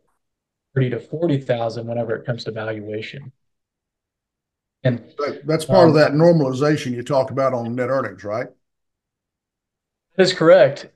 $30,000-$40,000 0.77 1.85
whenever 1.85 2.15
it 2.15 2.25
comes 2.25 2.43
to 2.45 2.51
valuation. 2.51 3.31
And 4.83 5.03
that's 5.45 5.65
part 5.65 5.89
of 5.89 5.95
um, 5.95 6.01
that 6.01 6.11
normalization 6.13 6.91
you 6.93 7.03
talked 7.03 7.29
about 7.29 7.53
on 7.53 7.75
net 7.75 7.89
earnings, 7.89 8.23
right? 8.23 8.47
That 10.15 10.23
is 10.23 10.33
correct. 10.33 10.87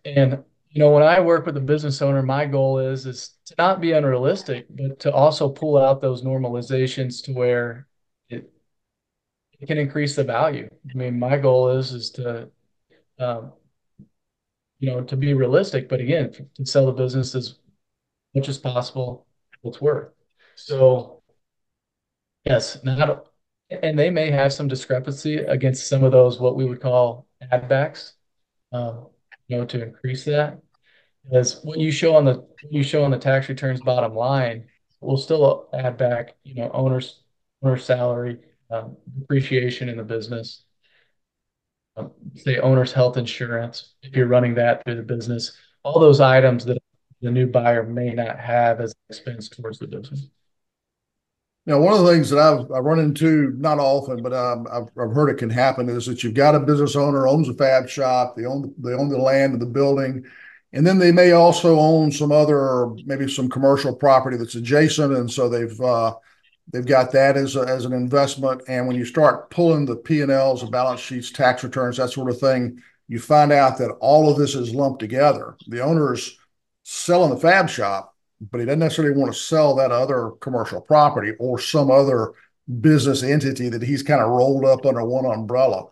You 0.75 0.81
know, 0.81 0.91
when 0.91 1.03
I 1.03 1.21
work 1.21 1.45
with 1.45 1.55
a 1.55 1.61
business 1.61 2.01
owner, 2.01 2.21
my 2.21 2.45
goal 2.45 2.79
is 2.79 3.05
is 3.05 3.35
to 3.45 3.55
not 3.57 3.79
be 3.79 3.93
unrealistic, 3.93 4.67
but 4.69 4.99
to 4.99 5.13
also 5.13 5.47
pull 5.49 5.77
out 5.77 6.01
those 6.01 6.21
normalizations 6.21 7.23
to 7.23 7.33
where 7.33 7.87
it 8.29 8.51
it 9.59 9.67
can 9.67 9.77
increase 9.77 10.15
the 10.17 10.25
value. 10.25 10.69
I 10.89 10.93
mean, 10.97 11.17
my 11.17 11.37
goal 11.37 11.69
is 11.69 11.93
is 11.93 12.11
to 12.11 12.49
um, 13.19 13.53
you 14.79 14.91
know, 14.91 15.01
to 15.03 15.15
be 15.15 15.33
realistic, 15.33 15.87
but 15.87 16.01
again, 16.01 16.31
to 16.55 16.65
sell 16.65 16.85
the 16.87 16.91
business 16.91 17.33
as 17.35 17.57
much 18.35 18.49
as 18.49 18.57
possible 18.57 19.25
it's 19.63 19.81
worth. 19.81 20.11
so 20.55 21.23
Yes. 22.45 22.83
Not, 22.83 23.27
and 23.69 23.97
they 23.97 24.09
may 24.09 24.29
have 24.29 24.53
some 24.53 24.67
discrepancy 24.67 25.37
against 25.37 25.87
some 25.87 26.03
of 26.03 26.11
those, 26.11 26.39
what 26.39 26.55
we 26.55 26.65
would 26.65 26.81
call 26.81 27.27
add 27.51 27.67
backs, 27.67 28.13
um, 28.71 29.07
you 29.47 29.57
know, 29.57 29.65
to 29.65 29.81
increase 29.81 30.25
that. 30.25 30.59
Because 31.27 31.61
what 31.63 31.79
you 31.79 31.91
show 31.91 32.15
on 32.15 32.25
the 32.25 32.45
you 32.69 32.83
show 32.83 33.03
on 33.03 33.11
the 33.11 33.17
tax 33.17 33.49
returns 33.49 33.81
bottom 33.81 34.15
line 34.15 34.65
will 35.01 35.17
still 35.17 35.69
add 35.73 35.97
back 35.97 36.35
you 36.43 36.55
know 36.55 36.69
owner's 36.71 37.21
salary, 37.77 38.39
um, 38.69 38.95
depreciation 39.19 39.89
in 39.89 39.97
the 39.97 40.03
business, 40.03 40.63
um, 41.97 42.11
say, 42.35 42.59
owner's 42.59 42.91
health 42.91 43.17
insurance, 43.17 43.95
if 44.03 44.15
you're 44.15 44.27
running 44.27 44.55
that 44.55 44.83
through 44.83 44.95
the 44.95 45.01
business. 45.01 45.57
All 45.83 45.99
those 45.99 46.19
items 46.19 46.65
that 46.65 46.77
the 47.21 47.31
new 47.31 47.47
buyer 47.47 47.83
may 47.83 48.11
not 48.11 48.39
have 48.39 48.81
as 48.81 48.93
expense 49.09 49.49
towards 49.49 49.79
the 49.79 49.87
business. 49.87 50.27
Now, 51.65 51.79
one 51.79 51.93
of 51.93 52.05
the 52.05 52.11
things 52.11 52.29
that 52.29 52.39
I've 52.39 52.71
I 52.71 52.77
run 52.77 52.99
into, 52.99 53.53
not 53.57 53.79
often, 53.79 54.21
but 54.21 54.33
um, 54.33 54.67
I've 54.71 54.89
I've 54.99 55.15
heard 55.15 55.29
it 55.29 55.39
can 55.39 55.49
happen, 55.49 55.89
is 55.89 56.05
that 56.05 56.23
you've 56.23 56.35
got 56.35 56.53
a 56.53 56.59
business 56.59 56.95
owner 56.95 57.27
owns 57.27 57.49
a 57.49 57.53
fab 57.55 57.89
shop, 57.89 58.35
they 58.35 58.45
own 58.45 58.73
they 58.77 58.93
own 58.93 59.09
the 59.09 59.17
land 59.17 59.53
and 59.53 59.61
the 59.61 59.65
building, 59.65 60.23
and 60.73 60.85
then 60.85 60.97
they 60.97 61.11
may 61.11 61.31
also 61.31 61.79
own 61.79 62.11
some 62.11 62.31
other, 62.31 62.87
maybe 63.05 63.29
some 63.29 63.49
commercial 63.49 63.95
property 63.95 64.37
that's 64.37 64.55
adjacent, 64.55 65.13
and 65.13 65.31
so 65.31 65.47
they've 65.47 65.79
uh, 65.81 66.13
they've 66.71 66.85
got 66.85 67.11
that 67.13 67.37
as 67.37 67.55
an 67.55 67.93
investment. 67.93 68.61
And 68.67 68.87
when 68.87 68.95
you 68.95 69.05
start 69.05 69.49
pulling 69.51 69.85
the 69.85 69.95
P&Ls, 69.95 70.61
the 70.61 70.67
balance 70.67 70.99
sheets, 70.99 71.31
tax 71.31 71.63
returns, 71.63 71.97
that 71.97 72.09
sort 72.09 72.29
of 72.29 72.39
thing, 72.39 72.81
you 73.07 73.19
find 73.19 73.51
out 73.51 73.77
that 73.77 73.91
all 73.99 74.31
of 74.31 74.37
this 74.37 74.55
is 74.55 74.73
lumped 74.73 74.99
together. 74.99 75.55
The 75.67 75.81
owner's 75.81 76.37
selling 76.83 77.29
the 77.29 77.39
fab 77.39 77.69
shop, 77.69 78.15
but 78.51 78.59
he 78.59 78.65
doesn't 78.65 78.79
necessarily 78.79 79.15
want 79.15 79.33
to 79.33 79.39
sell 79.39 79.75
that 79.75 79.91
other 79.91 80.31
commercial 80.41 80.81
property 80.81 81.33
or 81.39 81.59
some 81.59 81.91
other 81.91 82.33
business 82.81 83.21
entity 83.21 83.69
that 83.69 83.83
he's 83.83 84.03
kind 84.03 84.21
of 84.21 84.29
rolled 84.29 84.65
up 84.65 84.85
under 84.85 85.05
one 85.05 85.25
umbrella. 85.25 85.85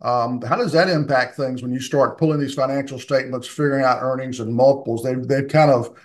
Um, 0.00 0.42
how 0.42 0.56
does 0.56 0.72
that 0.72 0.88
impact 0.88 1.36
things 1.36 1.62
when 1.62 1.72
you 1.72 1.80
start 1.80 2.18
pulling 2.18 2.38
these 2.38 2.54
financial 2.54 2.98
statements, 2.98 3.46
figuring 3.48 3.84
out 3.84 4.02
earnings 4.02 4.40
and 4.40 4.54
multiples? 4.54 5.02
They've 5.02 5.48
kind 5.48 5.70
of 5.70 5.98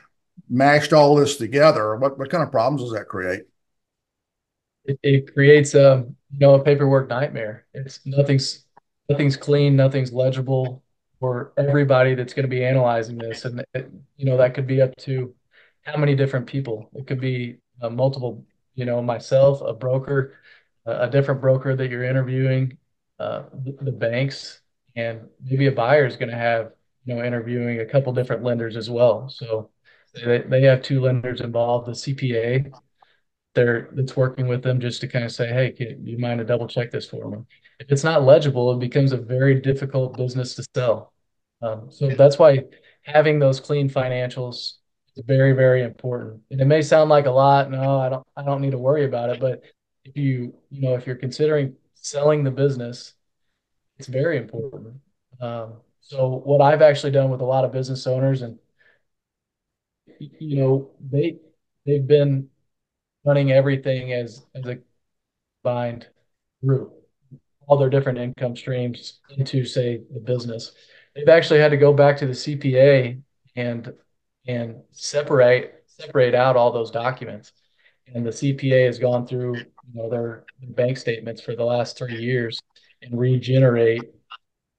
mashed 0.50 0.94
all 0.94 1.16
this 1.16 1.38
together. 1.38 1.96
What 1.98 2.18
what 2.18 2.30
kind 2.30 2.44
of 2.44 2.52
problems 2.52 2.82
does 2.82 2.94
that 2.94 3.08
create? 3.08 3.44
It 4.86 5.34
creates 5.34 5.76
a 5.76 6.06
you 6.32 6.40
know 6.40 6.56
a 6.56 6.64
paperwork 6.64 7.10
nightmare. 7.10 7.66
It's 7.74 8.00
nothing's 8.06 8.66
nothing's 9.10 9.38
clean, 9.38 9.76
nothing's 9.76 10.14
legible 10.14 10.84
for 11.20 11.54
everybody 11.58 12.16
that's 12.16 12.34
going 12.34 12.44
to 12.44 12.50
be 12.50 12.66
analyzing 12.66 13.18
this. 13.18 13.46
And 13.46 13.64
it, 13.74 13.92
you 14.18 14.26
know 14.26 14.38
that 14.38 14.54
could 14.54 14.68
be 14.68 14.82
up 14.82 14.96
to 14.98 15.34
how 15.84 15.98
many 15.98 16.16
different 16.16 16.48
people? 16.48 16.90
It 16.94 17.08
could 17.08 17.20
be 17.20 17.58
uh, 17.82 17.90
multiple, 17.90 18.46
you 18.76 18.86
know, 18.86 19.02
myself, 19.02 19.62
a 19.62 19.74
broker, 19.74 20.36
a 20.86 21.10
different 21.10 21.42
broker 21.42 21.76
that 21.76 21.90
you're 21.90 22.04
interviewing, 22.04 22.78
the 23.82 23.92
banks, 23.92 24.62
and 24.96 25.22
maybe 25.44 25.68
a 25.68 25.72
buyer 25.72 26.06
is 26.06 26.18
going 26.18 26.30
to 26.30 26.38
have 26.38 26.72
you 27.06 27.16
know 27.16 27.24
interviewing 27.24 27.80
a 27.80 27.86
couple 27.86 28.14
different 28.14 28.44
lenders 28.44 28.76
as 28.78 28.90
well. 28.90 29.30
So 29.30 29.72
say 30.16 30.44
they 30.48 30.62
have 30.64 30.82
two 30.82 31.02
lenders 31.02 31.42
involved, 31.42 31.88
the 31.88 31.96
CPA 31.96 32.72
that's 33.54 34.16
working 34.16 34.48
with 34.48 34.64
them 34.64 34.80
just 34.80 35.02
to 35.02 35.08
kind 35.08 35.26
of 35.26 35.32
say, 35.32 35.48
"Hey, 35.48 35.72
do 35.72 35.96
you 36.04 36.18
mind 36.18 36.40
to 36.40 36.46
double-check 36.46 36.92
this 36.92 37.08
for 37.08 37.30
me?" 37.30 37.40
If 37.80 37.92
it's 37.92 38.04
not 38.04 38.24
legible, 38.24 38.72
it 38.74 38.80
becomes 38.80 39.12
a 39.12 39.18
very 39.18 39.60
difficult 39.62 40.18
business 40.18 40.56
to 40.56 40.66
sell. 40.76 41.14
Um 41.62 41.92
so 41.92 42.10
that's 42.10 42.40
why 42.40 42.66
having 43.04 43.40
those 43.40 43.60
clean 43.60 43.90
financials 43.90 44.74
is 45.16 45.24
very, 45.26 45.54
very 45.54 45.84
important. 45.84 46.42
And 46.52 46.62
it 46.62 46.66
may 46.66 46.82
sound 46.82 47.10
like 47.10 47.26
a 47.26 47.32
lot, 47.32 47.70
"No, 47.72 47.98
I 48.00 48.10
don't 48.10 48.28
I 48.38 48.44
don't 48.44 48.62
need 48.62 48.72
to 48.72 48.78
worry 48.78 49.06
about 49.06 49.30
it." 49.30 49.40
But 49.40 49.62
if 50.06 50.16
you 50.18 50.54
you 50.70 50.82
know 50.82 50.96
if 50.96 51.06
you're 51.08 51.16
considering 51.18 51.76
selling 52.02 52.44
the 52.44 52.52
business, 52.52 53.14
it's 53.98 54.08
very 54.08 54.38
important. 54.38 54.96
Um, 55.40 55.76
so 56.02 56.42
what 56.44 56.62
I've 56.62 56.82
actually 56.82 57.12
done 57.12 57.30
with 57.30 57.42
a 57.42 57.46
lot 57.46 57.64
of 57.64 57.72
business 57.72 58.08
owners, 58.08 58.42
and 58.42 58.60
you 60.20 60.58
know 60.58 60.92
they 61.00 61.38
they've 61.86 62.06
been 62.06 62.50
running 63.24 63.52
everything 63.52 64.14
as 64.14 64.46
as 64.56 64.66
a 64.66 64.80
combined 65.64 66.08
group, 66.66 66.94
all 67.68 67.78
their 67.78 67.90
different 67.90 68.18
income 68.18 68.56
streams 68.56 69.20
into, 69.38 69.66
say, 69.66 70.02
the 70.14 70.20
business. 70.20 70.74
They've 71.16 71.30
actually 71.30 71.60
had 71.60 71.72
to 71.72 71.78
go 71.78 71.94
back 71.94 72.18
to 72.18 72.26
the 72.28 72.34
CPA 72.34 73.22
and 73.56 73.94
and 74.48 74.78
separate 74.92 75.84
separate 75.88 76.34
out 76.34 76.56
all 76.56 76.72
those 76.72 76.92
documents. 76.92 77.54
And 78.14 78.26
the 78.26 78.32
CPA 78.32 78.86
has 78.88 79.00
gone 79.00 79.26
through 79.26 79.58
you 79.58 79.66
know 79.94 80.10
their 80.10 80.46
bank 80.62 80.98
statements 80.98 81.42
for 81.42 81.56
the 81.56 81.64
last 81.64 81.98
three 81.98 82.18
years 82.18 82.62
and 83.02 83.18
regenerate 83.18 84.04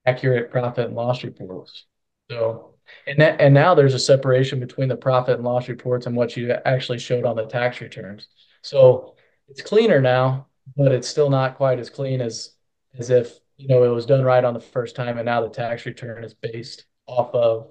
accurate 0.07 0.51
profit 0.51 0.87
and 0.87 0.95
loss 0.95 1.25
reports. 1.25 1.87
So 2.31 2.75
and 3.07 3.18
that, 3.20 3.41
and 3.41 3.55
now 3.55 3.75
there's 3.75 3.95
a 3.95 3.99
separation 3.99 4.61
between 4.61 4.89
the 4.89 4.97
profit 4.97 5.37
and 5.37 5.45
loss 5.45 5.68
reports 5.68 6.07
and 6.07 6.16
what 6.16 6.37
you 6.37 6.53
actually 6.64 6.99
showed 6.99 7.25
on 7.25 7.37
the 7.37 7.47
tax 7.47 7.81
returns. 7.81 8.29
So 8.62 9.14
it's 9.49 9.62
cleaner 9.62 10.01
now, 10.01 10.47
but 10.77 10.93
it's 10.93 11.09
still 11.09 11.31
not 11.31 11.57
quite 11.57 11.79
as 11.79 11.91
clean 11.91 12.20
as 12.20 12.51
as 12.99 13.11
if 13.11 13.39
you 13.57 13.68
know 13.68 13.85
it 13.85 13.89
was 13.89 14.07
done 14.07 14.23
right 14.23 14.45
on 14.45 14.55
the 14.55 14.61
first 14.61 14.97
time, 14.97 15.18
and 15.18 15.27
now 15.27 15.43
the 15.43 15.49
tax 15.49 15.87
return 15.87 16.25
is 16.25 16.35
based 16.35 16.85
off 17.07 17.35
of 17.35 17.68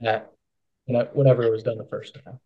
that, 0.00 0.32
whatever 0.86 1.42
it 1.42 1.50
was 1.50 1.62
done 1.62 1.78
the 1.78 1.84
first 1.84 2.18
time. 2.24 2.40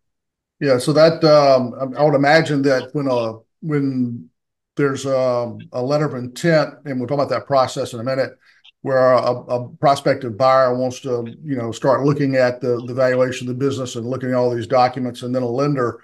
Yeah. 0.59 0.77
So 0.77 0.93
that 0.93 1.23
um, 1.23 1.93
I 1.97 2.03
would 2.03 2.15
imagine 2.15 2.61
that 2.63 2.93
when 2.93 3.07
a 3.07 3.39
when 3.61 4.29
there's 4.75 5.05
a 5.05 5.57
a, 5.71 5.81
letter 5.81 6.05
of 6.05 6.15
intent, 6.15 6.75
and 6.85 6.99
we'll 6.99 7.07
talk 7.07 7.15
about 7.15 7.29
that 7.29 7.47
process 7.47 7.93
in 7.93 7.99
a 7.99 8.03
minute, 8.03 8.37
where 8.81 9.13
a 9.13 9.67
prospective 9.79 10.37
buyer 10.37 10.75
wants 10.75 10.99
to 11.01 11.35
you 11.43 11.55
know 11.55 11.71
start 11.71 12.03
looking 12.03 12.35
at 12.35 12.61
the 12.61 12.81
the 12.85 12.93
valuation 12.93 13.49
of 13.49 13.57
the 13.57 13.65
business 13.65 13.95
and 13.95 14.05
looking 14.05 14.29
at 14.29 14.35
all 14.35 14.53
these 14.53 14.67
documents, 14.67 15.23
and 15.23 15.33
then 15.33 15.43
a 15.43 15.47
lender 15.47 16.01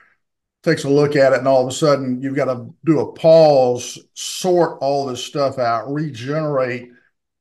takes 0.63 0.83
a 0.83 0.89
look 0.89 1.15
at 1.15 1.33
it, 1.33 1.39
and 1.39 1.47
all 1.47 1.61
of 1.61 1.67
a 1.67 1.75
sudden 1.75 2.21
you've 2.21 2.35
got 2.35 2.45
to 2.45 2.73
do 2.85 2.99
a 2.99 3.13
pause, 3.13 3.97
sort 4.13 4.77
all 4.81 5.05
this 5.05 5.23
stuff 5.23 5.57
out, 5.57 5.91
regenerate 5.91 6.91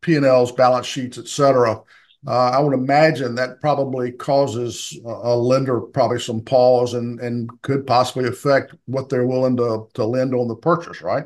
P&Ls, 0.00 0.52
balance 0.52 0.86
sheets, 0.86 1.18
et 1.18 1.28
cetera. 1.28 1.80
Uh, 2.26 2.50
I 2.50 2.60
would 2.60 2.74
imagine 2.74 3.34
that 3.36 3.60
probably 3.62 4.12
causes 4.12 4.98
a 5.06 5.34
lender 5.34 5.80
probably 5.80 6.20
some 6.20 6.42
pause 6.42 6.92
and 6.92 7.18
and 7.20 7.50
could 7.62 7.86
possibly 7.86 8.28
affect 8.28 8.74
what 8.84 9.08
they're 9.08 9.26
willing 9.26 9.56
to 9.56 9.88
to 9.94 10.04
lend 10.04 10.34
on 10.34 10.48
the 10.48 10.56
purchase, 10.56 11.00
right? 11.00 11.24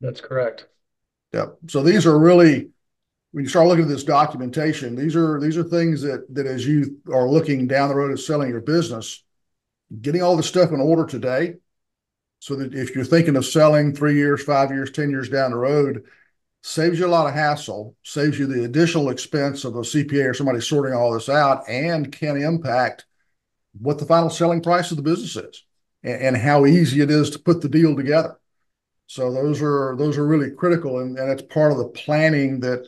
That's 0.00 0.20
correct. 0.20 0.66
Yeah. 1.32 1.46
So 1.68 1.82
these 1.82 2.06
are 2.06 2.18
really, 2.18 2.70
when 3.32 3.44
you 3.44 3.50
start 3.50 3.68
looking 3.68 3.84
at 3.84 3.90
this 3.90 4.04
documentation, 4.04 4.96
these 4.96 5.16
are 5.16 5.40
these 5.40 5.56
are 5.56 5.64
things 5.64 6.02
that 6.02 6.32
that 6.34 6.46
as 6.46 6.66
you 6.66 7.00
are 7.12 7.28
looking 7.28 7.66
down 7.66 7.90
the 7.90 7.94
road 7.96 8.12
of 8.12 8.20
selling 8.20 8.50
your 8.50 8.60
business, 8.60 9.24
getting 10.00 10.22
all 10.22 10.36
the 10.36 10.42
stuff 10.42 10.72
in 10.72 10.80
order 10.80 11.06
today, 11.06 11.56
so 12.40 12.56
that 12.56 12.74
if 12.74 12.94
you're 12.94 13.04
thinking 13.04 13.36
of 13.36 13.46
selling 13.46 13.94
three 13.94 14.16
years, 14.16 14.42
five 14.44 14.70
years, 14.70 14.90
10 14.90 15.10
years 15.10 15.28
down 15.28 15.52
the 15.52 15.56
road, 15.58 16.04
saves 16.62 16.98
you 16.98 17.06
a 17.06 17.08
lot 17.08 17.26
of 17.26 17.34
hassle, 17.34 17.96
saves 18.02 18.38
you 18.38 18.46
the 18.46 18.64
additional 18.64 19.10
expense 19.10 19.64
of 19.64 19.76
a 19.76 19.80
CPA 19.80 20.30
or 20.30 20.34
somebody 20.34 20.60
sorting 20.60 20.94
all 20.94 21.12
this 21.12 21.28
out, 21.28 21.68
and 21.68 22.12
can 22.12 22.36
impact 22.36 23.06
what 23.80 23.98
the 23.98 24.06
final 24.06 24.30
selling 24.30 24.62
price 24.62 24.90
of 24.90 24.96
the 24.96 25.02
business 25.02 25.36
is 25.36 25.64
and 26.02 26.36
how 26.36 26.64
easy 26.64 27.02
it 27.02 27.10
is 27.10 27.30
to 27.30 27.38
put 27.38 27.60
the 27.60 27.68
deal 27.68 27.94
together. 27.94 28.38
So 29.06 29.32
those 29.32 29.60
are 29.60 29.96
those 29.98 30.16
are 30.16 30.26
really 30.26 30.50
critical, 30.50 31.00
and 31.00 31.18
it's 31.18 31.42
part 31.42 31.72
of 31.72 31.78
the 31.78 31.88
planning 31.88 32.60
that 32.60 32.86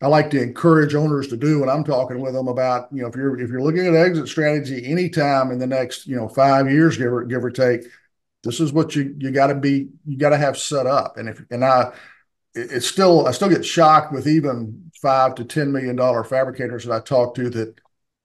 I 0.00 0.06
like 0.06 0.30
to 0.30 0.42
encourage 0.42 0.94
owners 0.94 1.28
to 1.28 1.36
do 1.36 1.60
when 1.60 1.68
I'm 1.68 1.82
talking 1.82 2.20
with 2.20 2.34
them 2.34 2.48
about, 2.48 2.88
you 2.92 3.02
know, 3.02 3.08
if 3.08 3.16
you're 3.16 3.40
if 3.40 3.50
you're 3.50 3.62
looking 3.62 3.86
at 3.86 3.94
exit 3.94 4.28
strategy 4.28 4.86
anytime 4.86 5.50
in 5.50 5.58
the 5.58 5.66
next, 5.66 6.06
you 6.06 6.14
know, 6.14 6.28
five 6.28 6.70
years, 6.70 6.96
give 6.96 7.12
or 7.12 7.24
give 7.24 7.44
or 7.44 7.50
take, 7.50 7.82
this 8.42 8.60
is 8.60 8.72
what 8.72 8.94
you 8.94 9.16
you 9.18 9.30
gotta 9.30 9.54
be 9.54 9.88
you 10.06 10.16
got 10.16 10.30
to 10.30 10.36
have 10.36 10.56
set 10.56 10.86
up. 10.86 11.16
And 11.16 11.28
if 11.28 11.42
and 11.50 11.64
I 11.64 11.92
still 12.80 13.26
I 13.26 13.32
still 13.32 13.48
get 13.48 13.64
shocked 13.64 14.12
with 14.12 14.26
even 14.26 14.90
five 15.00 15.34
to 15.36 15.44
ten 15.44 15.72
million 15.72 15.96
dollar 15.96 16.24
fabricators 16.24 16.84
that 16.84 16.94
I 16.94 17.00
talk 17.00 17.34
to 17.36 17.50
that 17.50 17.74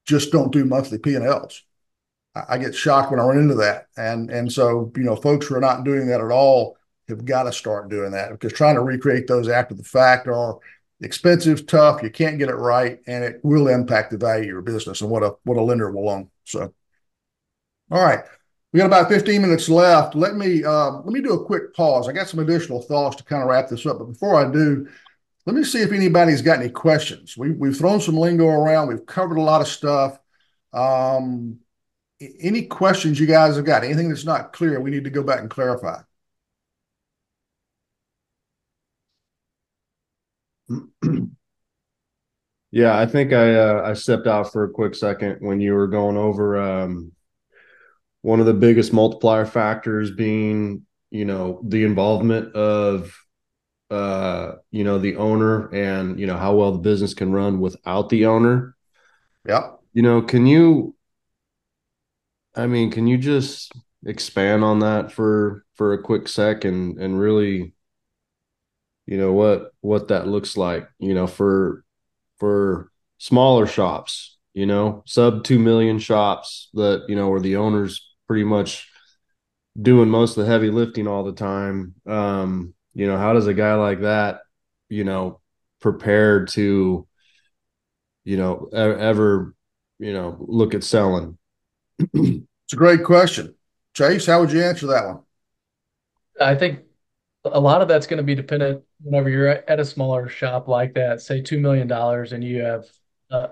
just 0.06 0.32
don't 0.32 0.52
do 0.52 0.64
monthly 0.64 0.98
P&Ls. 0.98 1.62
I 2.34 2.58
get 2.58 2.74
shocked 2.74 3.10
when 3.10 3.20
I 3.20 3.24
run 3.24 3.38
into 3.38 3.56
that. 3.56 3.86
And 3.96 4.30
and 4.30 4.52
so, 4.52 4.92
you 4.96 5.02
know, 5.02 5.16
folks 5.16 5.46
who 5.46 5.56
are 5.56 5.60
not 5.60 5.84
doing 5.84 6.06
that 6.06 6.20
at 6.20 6.30
all 6.30 6.76
have 7.08 7.24
got 7.24 7.44
to 7.44 7.52
start 7.52 7.90
doing 7.90 8.12
that, 8.12 8.30
because 8.30 8.52
trying 8.52 8.76
to 8.76 8.82
recreate 8.82 9.26
those 9.26 9.48
after 9.48 9.74
the 9.74 9.82
fact 9.82 10.28
are 10.28 10.58
expensive, 11.00 11.66
tough, 11.66 12.02
you 12.02 12.10
can't 12.10 12.38
get 12.38 12.48
it 12.48 12.54
right, 12.54 13.00
and 13.06 13.24
it 13.24 13.40
will 13.42 13.68
impact 13.68 14.10
the 14.10 14.18
value 14.18 14.42
of 14.44 14.48
your 14.48 14.62
business 14.62 15.00
and 15.00 15.10
what 15.10 15.22
a 15.22 15.34
what 15.44 15.58
a 15.58 15.62
lender 15.62 15.90
will 15.90 16.08
own. 16.08 16.30
So, 16.44 16.72
all 17.90 18.04
right, 18.04 18.20
we 18.72 18.78
got 18.78 18.86
about 18.86 19.08
15 19.08 19.42
minutes 19.42 19.68
left. 19.68 20.14
Let 20.14 20.36
me 20.36 20.64
um, 20.64 21.02
let 21.04 21.12
me 21.12 21.20
do 21.20 21.32
a 21.32 21.44
quick 21.44 21.74
pause. 21.74 22.08
I 22.08 22.12
got 22.12 22.28
some 22.28 22.40
additional 22.40 22.80
thoughts 22.80 23.16
to 23.16 23.24
kind 23.24 23.42
of 23.42 23.48
wrap 23.48 23.68
this 23.68 23.84
up, 23.86 23.98
but 23.98 24.04
before 24.04 24.36
I 24.36 24.50
do, 24.50 24.88
let 25.46 25.56
me 25.56 25.64
see 25.64 25.80
if 25.80 25.92
anybody's 25.92 26.42
got 26.42 26.60
any 26.60 26.68
questions. 26.70 27.36
We, 27.36 27.50
we've 27.52 27.76
thrown 27.76 28.00
some 28.00 28.16
lingo 28.16 28.46
around. 28.46 28.88
We've 28.88 29.06
covered 29.06 29.38
a 29.38 29.42
lot 29.42 29.60
of 29.60 29.68
stuff. 29.68 30.18
Um, 30.72 31.58
any 32.20 32.66
questions 32.66 33.18
you 33.18 33.26
guys 33.26 33.56
have 33.56 33.64
got? 33.64 33.82
Anything 33.82 34.10
that's 34.10 34.24
not 34.24 34.52
clear, 34.52 34.80
we 34.80 34.90
need 34.90 35.04
to 35.04 35.10
go 35.10 35.22
back 35.22 35.40
and 35.40 35.50
clarify? 35.50 36.02
Yeah, 42.72 42.96
I 42.96 43.06
think 43.06 43.32
uh, 43.32 43.82
I 43.84 43.94
stepped 43.94 44.28
out 44.28 44.52
for 44.52 44.64
a 44.64 44.70
quick 44.70 44.94
second 44.94 45.38
when 45.40 45.60
you 45.60 45.74
were 45.74 45.88
going 45.88 46.16
over 46.16 46.56
um, 46.60 47.12
one 48.22 48.40
of 48.40 48.46
the 48.46 48.54
biggest 48.54 48.92
multiplier 48.92 49.46
factors 49.46 50.10
being, 50.10 50.86
you 51.10 51.24
know, 51.24 51.60
the 51.66 51.84
involvement 51.84 52.54
of, 52.54 53.16
uh 53.90 54.52
you 54.70 54.84
know, 54.84 54.98
the 54.98 55.16
owner 55.16 55.68
and, 55.74 56.20
you 56.20 56.26
know, 56.26 56.36
how 56.36 56.54
well 56.54 56.72
the 56.72 56.78
business 56.78 57.14
can 57.14 57.32
run 57.32 57.60
without 57.60 58.08
the 58.08 58.26
owner. 58.26 58.76
Yep. 59.46 59.80
You 59.92 60.02
know, 60.02 60.22
can 60.22 60.46
you, 60.46 60.94
I 62.54 62.66
mean, 62.66 62.90
can 62.90 63.06
you 63.06 63.18
just 63.18 63.72
expand 64.04 64.64
on 64.64 64.80
that 64.80 65.12
for 65.12 65.64
for 65.74 65.92
a 65.92 66.02
quick 66.02 66.28
sec 66.28 66.64
and 66.64 66.98
and 66.98 67.18
really, 67.18 67.74
you 69.06 69.18
know, 69.18 69.32
what 69.32 69.72
what 69.80 70.08
that 70.08 70.26
looks 70.28 70.56
like, 70.56 70.88
you 70.98 71.14
know, 71.14 71.26
for 71.26 71.84
for 72.38 72.90
smaller 73.18 73.66
shops, 73.66 74.38
you 74.54 74.66
know, 74.66 75.02
sub 75.06 75.44
2 75.44 75.58
million 75.58 75.98
shops 75.98 76.68
that, 76.74 77.04
you 77.08 77.14
know, 77.16 77.28
where 77.28 77.40
the 77.40 77.56
owner's 77.56 78.09
pretty 78.30 78.44
much 78.44 78.88
doing 79.82 80.08
most 80.08 80.36
of 80.36 80.44
the 80.44 80.48
heavy 80.48 80.70
lifting 80.70 81.08
all 81.08 81.24
the 81.24 81.32
time? 81.32 81.96
Um, 82.06 82.74
you 82.94 83.08
know, 83.08 83.18
how 83.18 83.32
does 83.32 83.48
a 83.48 83.54
guy 83.54 83.74
like 83.74 84.02
that, 84.02 84.42
you 84.88 85.02
know, 85.02 85.40
prepare 85.80 86.44
to, 86.44 87.08
you 88.22 88.36
know, 88.36 88.68
ever, 88.72 89.52
you 89.98 90.12
know, 90.12 90.36
look 90.38 90.74
at 90.74 90.84
selling? 90.84 91.38
It's 91.98 92.72
a 92.72 92.76
great 92.76 93.02
question. 93.02 93.56
Chase, 93.94 94.26
how 94.26 94.38
would 94.38 94.52
you 94.52 94.62
answer 94.62 94.86
that 94.86 95.06
one? 95.06 95.22
I 96.40 96.54
think 96.54 96.82
a 97.44 97.58
lot 97.58 97.82
of 97.82 97.88
that's 97.88 98.06
gonna 98.06 98.22
be 98.22 98.36
dependent 98.36 98.84
whenever 99.02 99.28
you're 99.28 99.48
at 99.48 99.80
a 99.80 99.84
smaller 99.84 100.28
shop 100.28 100.68
like 100.68 100.94
that, 100.94 101.20
say, 101.20 101.42
$2 101.42 101.60
million, 101.60 101.90
and 101.90 102.44
you 102.44 102.62
have 102.62 102.84
uh, 103.28 103.48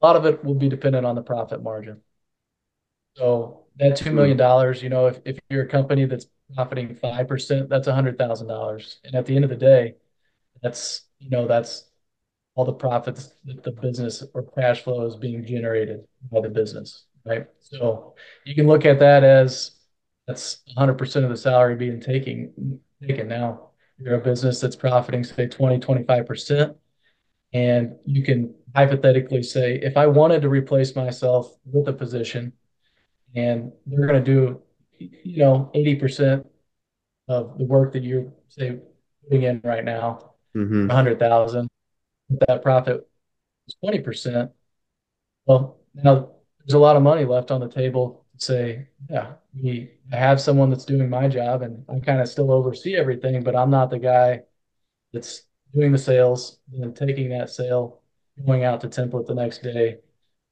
a 0.00 0.06
lot 0.06 0.16
of 0.16 0.24
it 0.24 0.42
will 0.42 0.54
be 0.54 0.70
dependent 0.70 1.04
on 1.04 1.16
the 1.16 1.22
profit 1.22 1.62
margin. 1.62 2.00
So 3.16 3.66
that 3.76 3.92
$2 3.92 4.12
million, 4.12 4.38
hmm. 4.38 4.84
you 4.84 4.90
know, 4.90 5.06
if 5.06 5.20
if 5.24 5.38
you're 5.50 5.64
a 5.64 5.68
company 5.68 6.04
that's 6.04 6.26
profiting 6.54 6.94
5%, 6.94 7.68
that's 7.68 7.88
$100,000. 7.88 8.96
And 9.04 9.14
at 9.14 9.26
the 9.26 9.34
end 9.34 9.44
of 9.44 9.50
the 9.50 9.56
day, 9.56 9.94
that's, 10.62 11.02
you 11.18 11.30
know, 11.30 11.46
that's 11.46 11.90
all 12.54 12.64
the 12.64 12.72
profits 12.72 13.34
that 13.44 13.62
the 13.62 13.72
business 13.72 14.22
or 14.34 14.42
cash 14.42 14.82
flow 14.82 15.06
is 15.06 15.16
being 15.16 15.44
generated 15.44 16.00
by 16.30 16.40
the 16.40 16.48
business, 16.48 17.06
right? 17.24 17.46
So 17.60 18.14
you 18.44 18.54
can 18.54 18.66
look 18.66 18.84
at 18.84 18.98
that 19.00 19.24
as 19.24 19.72
that's 20.26 20.60
100% 20.76 21.24
of 21.24 21.30
the 21.30 21.36
salary 21.36 21.76
being 21.76 22.00
taken. 22.00 22.80
Now, 23.00 23.70
you're 23.98 24.14
a 24.14 24.20
business 24.20 24.60
that's 24.60 24.76
profiting, 24.76 25.24
say, 25.24 25.48
20%-25%, 25.48 26.74
and 27.52 27.96
you 28.04 28.22
can 28.22 28.54
hypothetically 28.74 29.42
say, 29.42 29.76
"If 29.76 29.96
I 29.96 30.06
wanted 30.06 30.42
to 30.42 30.48
replace 30.48 30.94
myself 30.94 31.54
with 31.64 31.88
a 31.88 31.92
position, 31.92 32.52
and 33.34 33.72
they're 33.86 34.06
gonna 34.06 34.22
do, 34.22 34.62
you 34.98 35.38
know, 35.38 35.70
80% 35.74 36.46
of 37.28 37.58
the 37.58 37.64
work 37.64 37.92
that 37.92 38.02
you're, 38.02 38.32
say, 38.48 38.78
putting 39.24 39.42
in 39.44 39.60
right 39.64 39.84
now- 39.84 40.30
Mm-hmm... 40.54 40.90
$100,000, 40.90 41.66
that 42.46 42.62
profit 42.62 43.08
is 43.66 43.74
20%, 43.82 44.50
well, 45.46 45.78
now 45.94 46.30
there's 46.58 46.74
a 46.74 46.78
lot 46.78 46.96
of 46.96 47.02
money 47.02 47.24
left 47.24 47.50
on 47.50 47.60
the 47.60 47.68
table 47.68 48.24
to 48.36 48.44
say, 48.44 48.88
"Yeah, 49.08 49.32
I 49.64 50.16
have 50.16 50.40
someone 50.40 50.70
that's 50.70 50.84
doing 50.84 51.08
my 51.08 51.26
job, 51.28 51.62
and 51.62 51.84
I 51.88 52.00
kind 52.00 52.20
of 52.20 52.28
still 52.28 52.50
oversee 52.52 52.96
everything, 52.96 53.42
but 53.42 53.56
I'm 53.56 53.70
not 53.70 53.90
the 53.90 53.98
guy 53.98 54.42
that's 55.12 55.42
doing 55.72 55.92
the 55.92 55.98
sales, 55.98 56.58
and 56.72 56.94
taking 56.94 57.30
that 57.30 57.50
sale, 57.50 58.02
going 58.46 58.64
out 58.64 58.80
to 58.82 58.88
template 58.88 59.26
the 59.26 59.34
next 59.34 59.62
day, 59.62 59.98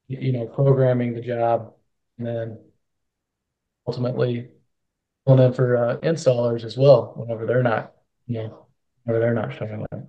you 0.08 0.32
know, 0.32 0.46
programming 0.46 1.12
the 1.14 1.20
job, 1.20 1.74
and 2.18 2.26
then 2.26 2.58
ultimately 3.90 4.48
going 5.26 5.40
in 5.40 5.52
for 5.52 5.98
installers 6.02 6.64
as 6.64 6.76
well, 6.76 7.12
whenever 7.16 7.44
they're 7.44 7.62
not, 7.62 7.92
you 8.28 8.38
know, 8.38 8.66
whenever 9.02 9.24
they're 9.24 9.34
not 9.34 9.52
showing 9.52 9.84
up. 9.90 10.00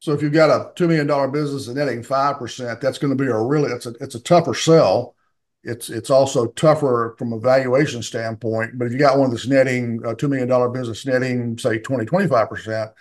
So 0.00 0.12
if 0.12 0.20
you've 0.20 0.32
got 0.32 0.50
a 0.50 0.72
$2 0.74 0.88
million 0.88 1.30
business 1.30 1.68
and 1.68 1.76
netting 1.76 2.02
5%, 2.02 2.80
that's 2.80 2.98
gonna 2.98 3.14
be 3.14 3.26
a 3.26 3.38
really... 3.38 3.70
It's 3.70 3.86
a 3.86 3.94
it's 4.00 4.16
a 4.16 4.20
tougher 4.20 4.54
sell. 4.54 5.14
It's 5.62 5.88
it's 5.88 6.10
also 6.10 6.48
tougher 6.48 7.14
from 7.16 7.32
a 7.32 7.38
valuation 7.38 8.02
standpoint, 8.02 8.76
but 8.78 8.86
if 8.86 8.92
you 8.92 8.98
got 8.98 9.18
one 9.18 9.30
that's 9.30 9.46
netting 9.46 10.00
a 10.04 10.14
$2 10.14 10.28
million 10.28 10.72
business, 10.72 11.06
netting, 11.06 11.56
say, 11.56 11.78
20%-25%, 11.78 12.92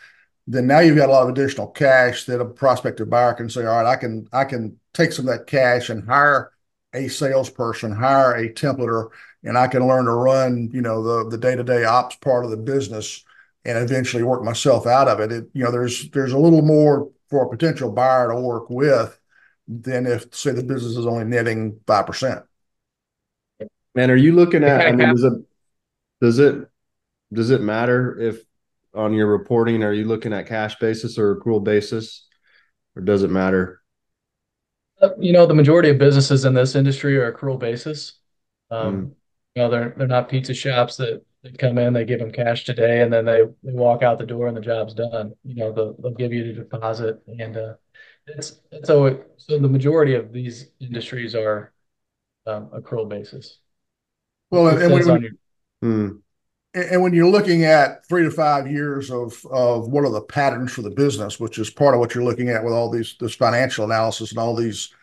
then 0.47 0.67
now 0.67 0.79
you've 0.79 0.95
got 0.97 1.09
a 1.09 1.11
lot 1.11 1.23
of 1.23 1.29
additional 1.29 1.67
cash 1.67 2.25
that 2.25 2.39
a 2.39 2.45
prospective 2.45 3.09
buyer 3.09 3.33
can 3.33 3.49
say, 3.49 3.65
"All 3.65 3.75
right, 3.81 3.85
I 3.85 3.95
can 3.97 4.27
I 4.31 4.45
can 4.45 4.79
take 4.93 5.11
some 5.11 5.27
of 5.27 5.37
that 5.37 5.47
cash 5.47 5.89
and 5.89 6.05
hire 6.07 6.51
a 6.93 7.07
salesperson, 7.07 7.91
hire 7.91 8.35
a 8.35 8.53
templater, 8.53 9.09
and 9.43 9.57
I 9.57 9.67
can 9.67 9.87
learn 9.87 10.05
to 10.05 10.11
run, 10.11 10.69
you 10.73 10.81
know, 10.81 11.03
the 11.03 11.29
the 11.29 11.37
day-to-day 11.37 11.85
ops 11.85 12.15
part 12.17 12.45
of 12.45 12.51
the 12.51 12.57
business 12.57 13.23
and 13.65 13.77
eventually 13.77 14.23
work 14.23 14.43
myself 14.43 14.87
out 14.87 15.07
of 15.07 15.19
it." 15.19 15.49
You 15.53 15.63
know, 15.63 15.71
there's 15.71 16.09
there's 16.11 16.33
a 16.33 16.37
little 16.37 16.61
more 16.61 17.09
for 17.29 17.45
a 17.45 17.49
potential 17.49 17.91
buyer 17.91 18.29
to 18.29 18.39
work 18.39 18.69
with 18.69 19.19
than 19.67 20.05
if, 20.05 20.33
say, 20.35 20.51
the 20.51 20.63
business 20.63 20.97
is 20.97 21.05
only 21.05 21.25
netting 21.25 21.79
5%. 21.87 22.43
Man, 23.95 24.11
are 24.11 24.15
you 24.15 24.33
looking 24.33 24.63
at, 24.63 24.81
I 24.87 24.91
mean, 24.91 25.15
does 26.21 26.39
it 26.39 27.61
matter 27.61 28.19
if 28.19 28.43
on 28.93 29.13
your 29.13 29.27
reporting, 29.27 29.83
are 29.83 29.93
you 29.93 30.05
looking 30.05 30.33
at 30.33 30.47
cash 30.47 30.77
basis 30.77 31.17
or 31.17 31.35
accrual 31.35 31.63
basis, 31.63 32.27
or 32.95 33.01
does 33.01 33.23
it 33.23 33.31
matter? 33.31 33.81
You 35.19 35.33
know, 35.33 35.45
the 35.45 35.55
majority 35.55 35.89
of 35.89 35.97
businesses 35.97 36.45
in 36.45 36.53
this 36.53 36.75
industry 36.75 37.17
are 37.17 37.31
accrual 37.31 37.59
basis. 37.59 38.13
Um, 38.69 38.95
mm. 38.95 39.11
You 39.55 39.63
know, 39.63 39.69
they're 39.69 39.93
they're 39.97 40.07
not 40.07 40.29
pizza 40.29 40.53
shops 40.53 40.97
that 40.97 41.23
they 41.43 41.51
come 41.51 41.77
in, 41.77 41.93
they 41.93 42.05
give 42.05 42.19
them 42.19 42.31
cash 42.31 42.63
today, 42.63 43.01
and 43.01 43.11
then 43.11 43.25
they 43.25 43.41
they 43.63 43.73
walk 43.73 44.01
out 44.01 44.17
the 44.17 44.25
door 44.25 44.47
and 44.47 44.57
the 44.57 44.61
job's 44.61 44.93
done. 44.93 45.33
You 45.43 45.55
know, 45.55 45.71
they'll, 45.71 45.93
they'll 45.93 46.13
give 46.13 46.33
you 46.33 46.45
the 46.45 46.53
deposit, 46.53 47.21
and 47.27 47.57
uh, 47.57 47.73
it's 48.27 48.59
so 48.83 49.23
so 49.37 49.59
the 49.59 49.67
majority 49.67 50.15
of 50.15 50.31
these 50.31 50.69
industries 50.79 51.35
are 51.35 51.73
um, 52.47 52.67
accrual 52.67 53.07
basis. 53.07 53.59
Well, 54.49 54.67
and, 54.67 54.81
and 54.81 54.93
when, 54.93 55.21
your, 55.21 55.31
hmm. 55.81 56.09
and 56.73 57.01
when 57.01 57.13
you're 57.13 57.27
looking 57.27 57.63
at 57.63 58.07
three 58.07 58.23
to 58.23 58.31
five 58.31 58.71
years 58.71 59.11
of 59.11 59.45
of 59.51 59.87
what 59.89 60.05
are 60.05 60.11
the 60.11 60.21
patterns 60.21 60.71
for 60.71 60.81
the 60.81 60.89
business, 60.89 61.39
which 61.39 61.57
is 61.57 61.69
part 61.69 61.93
of 61.93 61.99
what 61.99 62.15
you're 62.15 62.23
looking 62.23 62.49
at 62.49 62.63
with 62.63 62.73
all 62.73 62.89
these 62.89 63.15
this 63.19 63.35
financial 63.35 63.85
analysis 63.85 64.31
and 64.31 64.39
all 64.39 64.55
these 64.55 64.93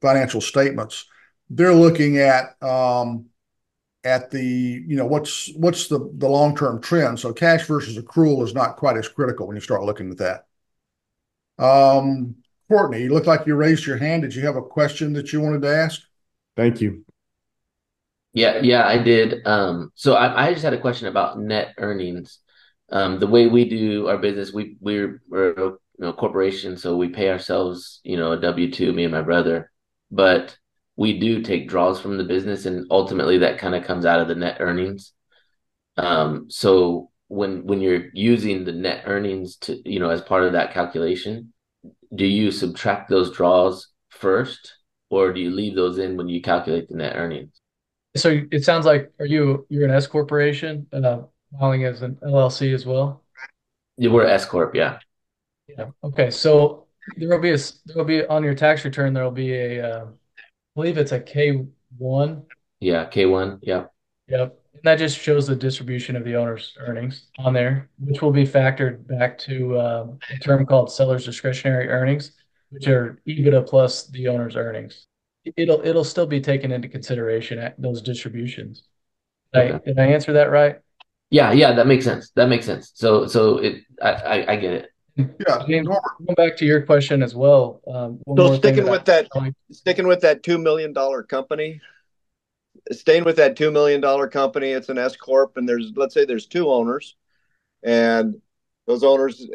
financial 0.00 0.40
statements, 0.40 1.06
they're 1.50 1.74
looking 1.74 2.18
at 2.18 2.62
um, 2.62 3.26
at 4.04 4.30
the 4.30 4.44
you 4.44 4.96
know 4.96 5.06
what's 5.06 5.50
what's 5.56 5.88
the 5.88 5.98
the 6.18 6.28
long 6.28 6.54
term 6.56 6.80
trend. 6.80 7.18
So 7.18 7.32
cash 7.32 7.66
versus 7.66 7.98
accrual 7.98 8.44
is 8.44 8.54
not 8.54 8.76
quite 8.76 8.96
as 8.96 9.08
critical 9.08 9.46
when 9.46 9.56
you 9.56 9.62
start 9.62 9.82
looking 9.82 10.10
at 10.10 10.18
that. 10.18 10.46
Um, 11.58 12.36
Courtney, 12.68 13.02
you 13.02 13.12
look 13.12 13.26
like 13.26 13.46
you 13.46 13.54
raised 13.54 13.86
your 13.86 13.96
hand. 13.96 14.22
Did 14.22 14.34
you 14.34 14.44
have 14.46 14.56
a 14.56 14.62
question 14.62 15.12
that 15.14 15.32
you 15.32 15.40
wanted 15.40 15.62
to 15.62 15.74
ask? 15.74 16.02
Thank 16.56 16.80
you. 16.80 17.04
Yeah, 18.32 18.58
yeah, 18.62 18.86
I 18.86 18.98
did. 18.98 19.46
Um, 19.46 19.92
so 19.94 20.14
I, 20.14 20.46
I 20.46 20.52
just 20.52 20.64
had 20.64 20.74
a 20.74 20.80
question 20.80 21.06
about 21.06 21.38
net 21.38 21.74
earnings. 21.78 22.40
Um, 22.90 23.20
the 23.20 23.28
way 23.28 23.46
we 23.46 23.68
do 23.68 24.08
our 24.08 24.18
business, 24.18 24.52
we 24.52 24.76
we're, 24.80 25.22
we're 25.28 25.52
a 25.52 25.66
you 25.66 25.78
know, 25.98 26.12
corporation, 26.12 26.76
so 26.76 26.96
we 26.96 27.08
pay 27.08 27.30
ourselves, 27.30 28.00
you 28.02 28.16
know, 28.16 28.32
a 28.32 28.40
W 28.40 28.70
two, 28.72 28.92
me 28.92 29.04
and 29.04 29.12
my 29.12 29.22
brother. 29.22 29.70
But 30.10 30.58
we 30.96 31.18
do 31.18 31.42
take 31.42 31.68
draws 31.68 32.00
from 32.00 32.18
the 32.18 32.24
business, 32.24 32.66
and 32.66 32.86
ultimately 32.90 33.38
that 33.38 33.58
kind 33.58 33.74
of 33.74 33.84
comes 33.84 34.06
out 34.06 34.20
of 34.20 34.28
the 34.28 34.34
net 34.34 34.58
earnings. 34.60 35.12
Um, 35.96 36.46
so 36.50 37.10
when 37.28 37.64
when 37.66 37.80
you're 37.80 38.06
using 38.12 38.64
the 38.64 38.72
net 38.72 39.04
earnings 39.06 39.56
to 39.56 39.80
you 39.88 39.98
know 40.00 40.10
as 40.10 40.22
part 40.22 40.44
of 40.44 40.52
that 40.52 40.72
calculation, 40.72 41.52
do 42.14 42.26
you 42.26 42.50
subtract 42.50 43.08
those 43.08 43.32
draws 43.32 43.88
first, 44.10 44.74
or 45.10 45.32
do 45.32 45.40
you 45.40 45.50
leave 45.50 45.74
those 45.74 45.98
in 45.98 46.16
when 46.16 46.28
you 46.28 46.40
calculate 46.40 46.88
the 46.88 46.96
net 46.96 47.16
earnings? 47.16 47.60
So 48.16 48.42
it 48.52 48.64
sounds 48.64 48.86
like 48.86 49.12
are 49.18 49.26
you 49.26 49.66
you're 49.68 49.84
an 49.84 49.90
S 49.90 50.06
corporation, 50.06 50.86
uh, 50.92 51.22
filing 51.58 51.84
as 51.84 52.02
an 52.02 52.16
LLC 52.22 52.72
as 52.72 52.86
well? 52.86 53.22
Yeah, 53.96 54.10
we're 54.10 54.26
S 54.26 54.44
corp, 54.44 54.74
yeah. 54.74 54.98
Yeah. 55.68 55.86
Okay. 56.02 56.30
So 56.30 56.86
there 57.16 57.28
will 57.28 57.40
be 57.40 57.52
a 57.52 57.58
there 57.86 57.96
will 57.96 58.04
be 58.04 58.24
on 58.26 58.44
your 58.44 58.54
tax 58.54 58.84
return 58.84 59.12
there 59.12 59.24
will 59.24 59.30
be 59.30 59.52
a 59.54 59.82
uh, 59.82 60.04
I 60.04 60.06
believe 60.74 60.98
it's 60.98 61.12
a 61.12 61.20
K 61.20 61.66
one. 61.98 62.42
Yeah, 62.80 63.04
K 63.06 63.26
one. 63.26 63.58
Yep. 63.62 63.92
Yep. 64.28 64.58
And 64.74 64.82
that 64.84 64.98
just 64.98 65.18
shows 65.18 65.46
the 65.46 65.56
distribution 65.56 66.16
of 66.16 66.24
the 66.24 66.36
owner's 66.36 66.74
earnings 66.78 67.28
on 67.38 67.52
there, 67.52 67.90
which 67.98 68.20
will 68.20 68.32
be 68.32 68.46
factored 68.46 69.06
back 69.06 69.38
to 69.38 69.76
uh, 69.76 70.06
a 70.30 70.38
term 70.38 70.66
called 70.66 70.92
seller's 70.92 71.24
discretionary 71.24 71.88
earnings, 71.88 72.32
which 72.70 72.88
are 72.88 73.20
EBITDA 73.26 73.66
plus 73.66 74.08
the 74.08 74.28
owner's 74.28 74.56
earnings. 74.56 75.06
It'll 75.56 75.80
it'll 75.84 76.04
still 76.04 76.26
be 76.26 76.40
taken 76.40 76.72
into 76.72 76.88
consideration 76.88 77.58
at 77.58 77.80
those 77.80 78.02
distributions. 78.02 78.84
Okay. 79.54 79.74
I, 79.74 79.78
did 79.78 79.98
I 79.98 80.06
answer 80.06 80.32
that 80.34 80.50
right? 80.50 80.78
Yeah, 81.30 81.52
yeah, 81.52 81.72
that 81.74 81.86
makes 81.86 82.04
sense. 82.04 82.30
That 82.30 82.48
makes 82.48 82.66
sense. 82.66 82.92
So 82.94 83.26
so 83.26 83.58
it 83.58 83.82
I 84.02 84.10
I, 84.10 84.52
I 84.52 84.56
get 84.56 84.72
it. 84.72 84.93
Yeah. 85.16 85.26
James, 85.68 85.86
going 85.86 86.34
back 86.36 86.56
to 86.58 86.64
your 86.64 86.82
question 86.82 87.22
as 87.22 87.34
well. 87.34 87.80
Um, 87.86 88.20
so 88.36 88.56
sticking 88.56 88.88
with 88.88 89.04
that, 89.04 89.28
sticking 89.70 90.06
with 90.06 90.20
that 90.22 90.42
two 90.42 90.58
million 90.58 90.92
dollar 90.92 91.22
company, 91.22 91.80
staying 92.90 93.24
with 93.24 93.36
that 93.36 93.56
two 93.56 93.70
million 93.70 94.00
dollar 94.00 94.28
company, 94.28 94.70
it's 94.70 94.88
an 94.88 94.98
S 94.98 95.16
corp, 95.16 95.56
and 95.56 95.68
there's 95.68 95.92
let's 95.96 96.14
say 96.14 96.24
there's 96.24 96.46
two 96.46 96.70
owners, 96.70 97.16
and 97.82 98.40
those 98.86 99.04
owners 99.04 99.46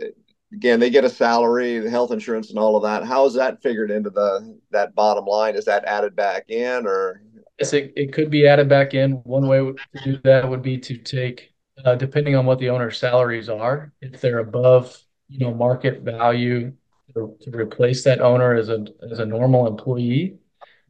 again 0.53 0.80
they 0.80 0.89
get 0.89 1.03
a 1.03 1.10
salary, 1.10 1.80
the 1.80 1.89
health 1.89 2.12
insurance, 2.12 2.49
and 2.49 2.60
all 2.60 2.76
of 2.76 2.84
that. 2.84 3.03
How 3.05 3.26
is 3.26 3.34
that 3.34 3.62
figured 3.62 3.91
into 3.91 4.10
the 4.10 4.57
that 4.72 4.95
bottom 4.95 5.26
line? 5.26 5.55
Is 5.55 5.66
that 5.66 5.86
added 5.86 6.16
back 6.16 6.49
in, 6.49 6.88
or 6.88 7.22
yes, 7.60 7.74
it, 7.74 7.93
it 7.95 8.14
could 8.14 8.30
be 8.30 8.47
added 8.47 8.70
back 8.70 8.93
in. 8.93 9.14
One 9.24 9.47
way 9.47 9.60
to 9.60 10.03
do 10.03 10.20
that 10.24 10.49
would 10.49 10.62
be 10.62 10.78
to 10.78 10.97
take, 10.97 11.53
uh, 11.84 11.95
depending 11.95 12.36
on 12.36 12.45
what 12.45 12.60
the 12.60 12.70
owner's 12.70 12.97
salaries 12.97 13.49
are, 13.49 13.91
if 14.01 14.22
they're 14.22 14.39
above 14.39 14.97
you 15.30 15.40
know 15.40 15.54
market 15.54 16.02
value 16.02 16.74
to, 17.14 17.36
to 17.42 17.52
replace 17.52 18.04
that 18.04 18.20
owner 18.20 18.56
as 18.56 18.70
a 18.70 18.86
as 19.10 19.20
a 19.20 19.26
normal 19.26 19.68
employee, 19.68 20.38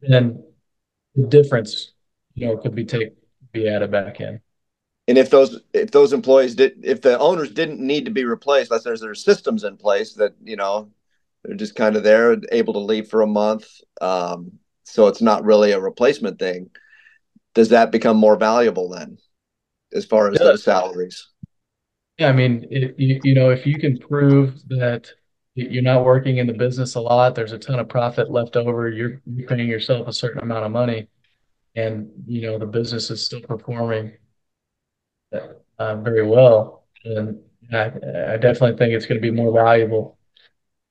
then 0.00 0.42
the 1.14 1.26
difference 1.26 1.92
you 2.34 2.46
know 2.46 2.56
could 2.56 2.74
be 2.74 2.84
take 2.84 3.12
be 3.52 3.68
added 3.68 3.90
back 3.90 4.20
in. 4.20 4.40
And 5.08 5.18
if 5.18 5.30
those 5.30 5.60
if 5.72 5.90
those 5.90 6.12
employees 6.12 6.54
did 6.54 6.84
if 6.84 7.02
the 7.02 7.18
owners 7.18 7.50
didn't 7.50 7.80
need 7.80 8.04
to 8.06 8.10
be 8.10 8.24
replaced, 8.24 8.70
let's 8.70 8.84
say 8.84 8.94
there's 9.00 9.24
systems 9.24 9.64
in 9.64 9.76
place 9.76 10.14
that 10.14 10.34
you 10.42 10.56
know 10.56 10.90
they're 11.44 11.56
just 11.56 11.74
kind 11.74 11.96
of 11.96 12.02
there, 12.02 12.36
able 12.52 12.74
to 12.74 12.80
leave 12.80 13.08
for 13.08 13.22
a 13.22 13.26
month, 13.26 13.66
um, 14.00 14.52
so 14.84 15.06
it's 15.06 15.22
not 15.22 15.44
really 15.44 15.72
a 15.72 15.80
replacement 15.80 16.38
thing. 16.38 16.70
Does 17.54 17.70
that 17.70 17.90
become 17.90 18.16
more 18.16 18.36
valuable 18.36 18.90
then, 18.90 19.18
as 19.92 20.04
far 20.04 20.30
as 20.30 20.38
those 20.38 20.62
salaries? 20.62 21.28
Yeah, 22.20 22.28
I 22.28 22.32
mean, 22.32 22.66
it, 22.70 22.94
you, 22.98 23.18
you 23.24 23.34
know, 23.34 23.50
if 23.50 23.66
you 23.66 23.78
can 23.78 23.98
prove 23.98 24.68
that 24.68 25.10
you're 25.54 25.82
not 25.82 26.04
working 26.04 26.36
in 26.36 26.46
the 26.46 26.52
business 26.52 26.94
a 26.94 27.00
lot, 27.00 27.34
there's 27.34 27.52
a 27.52 27.58
ton 27.58 27.78
of 27.78 27.88
profit 27.88 28.30
left 28.30 28.56
over, 28.56 28.90
you're, 28.90 29.22
you're 29.26 29.48
paying 29.48 29.68
yourself 29.68 30.06
a 30.06 30.12
certain 30.12 30.42
amount 30.42 30.66
of 30.66 30.70
money, 30.72 31.08
and 31.76 32.10
you 32.26 32.42
know 32.42 32.58
the 32.58 32.66
business 32.66 33.10
is 33.10 33.24
still 33.24 33.42
performing 33.42 34.12
uh, 35.78 35.96
very 35.96 36.26
well, 36.26 36.84
and 37.04 37.40
I, 37.72 37.86
I 38.34 38.36
definitely 38.36 38.76
think 38.76 38.94
it's 38.94 39.06
going 39.06 39.20
to 39.20 39.22
be 39.22 39.30
more 39.30 39.52
valuable. 39.52 40.18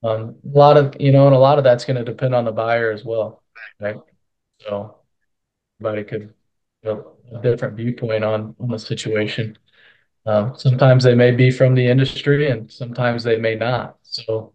Um, 0.03 0.37
a 0.45 0.57
lot 0.57 0.77
of 0.77 0.95
you 0.99 1.11
know, 1.13 1.27
and 1.27 1.35
a 1.35 1.39
lot 1.39 1.59
of 1.59 1.65
that's 1.65 1.85
going 1.85 1.97
to 1.97 2.05
depend 2.05 2.35
on 2.35 2.45
the 2.45 2.53
buyer 2.53 2.91
as 2.91 3.05
well, 3.05 3.43
right? 3.81 3.97
So, 4.61 4.97
everybody 5.81 6.05
could 6.05 6.35
know, 6.83 7.13
a 7.33 7.41
different 7.41 7.77
viewpoint 7.77 8.23
on 8.25 8.55
on 8.59 8.69
the 8.69 8.79
situation. 8.79 9.57
Um, 10.29 10.53
sometimes 10.55 11.03
they 11.03 11.15
may 11.15 11.31
be 11.31 11.49
from 11.49 11.73
the 11.73 11.87
industry, 11.87 12.51
and 12.51 12.71
sometimes 12.71 13.23
they 13.23 13.37
may 13.37 13.55
not. 13.55 13.97
So 14.03 14.53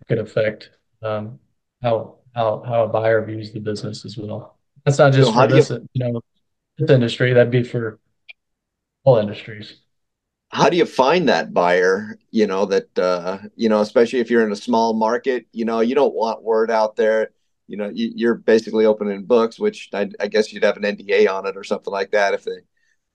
it 0.00 0.06
could 0.06 0.18
affect 0.18 0.70
um, 1.02 1.40
how 1.82 2.18
how 2.32 2.62
how 2.64 2.84
a 2.84 2.88
buyer 2.88 3.24
views 3.24 3.50
the 3.52 3.58
business 3.58 4.04
as 4.04 4.16
well. 4.16 4.56
That's 4.84 4.98
not 4.98 5.12
just 5.12 5.32
so 5.32 5.34
for 5.34 5.48
this, 5.48 5.70
you, 5.70 5.88
you 5.94 6.12
know, 6.12 6.20
this 6.78 6.90
industry. 6.90 7.32
That'd 7.32 7.50
be 7.50 7.64
for 7.64 7.98
all 9.02 9.18
industries. 9.18 9.80
How 10.50 10.70
do 10.70 10.76
you 10.76 10.86
find 10.86 11.28
that 11.28 11.52
buyer? 11.52 12.20
You 12.30 12.46
know 12.46 12.64
that 12.66 12.96
uh, 12.96 13.38
you 13.56 13.68
know, 13.68 13.80
especially 13.80 14.20
if 14.20 14.30
you're 14.30 14.46
in 14.46 14.52
a 14.52 14.56
small 14.56 14.94
market. 14.94 15.46
You 15.50 15.64
know, 15.64 15.80
you 15.80 15.96
don't 15.96 16.14
want 16.14 16.44
word 16.44 16.70
out 16.70 16.94
there. 16.94 17.32
You 17.66 17.78
know, 17.78 17.90
you, 17.92 18.30
are 18.30 18.36
basically 18.36 18.86
opening 18.86 19.24
books, 19.24 19.58
which 19.58 19.90
I, 19.92 20.08
I 20.20 20.28
guess 20.28 20.52
you'd 20.52 20.62
have 20.62 20.76
an 20.76 20.84
NDA 20.84 21.28
on 21.28 21.46
it 21.46 21.56
or 21.56 21.64
something 21.64 21.92
like 21.92 22.12
that 22.12 22.32
if 22.32 22.44
they 22.44 22.58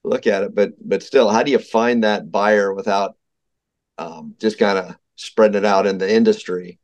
look 0.03 0.27
at 0.27 0.43
it. 0.43 0.55
But 0.55 0.73
but 0.87 1.03
still, 1.03 1.29
how 1.29 1.43
do 1.43 1.51
you 1.51 1.59
find 1.59 2.03
that 2.03 2.31
buyer 2.31 2.73
without 2.73 3.15
um, 3.97 4.35
just 4.39 4.59
kind 4.59 4.77
of 4.77 4.95
spreading 5.15 5.57
it 5.57 5.65
out 5.65 5.87
in 5.87 5.97
the 5.97 6.13
industry? 6.13 6.79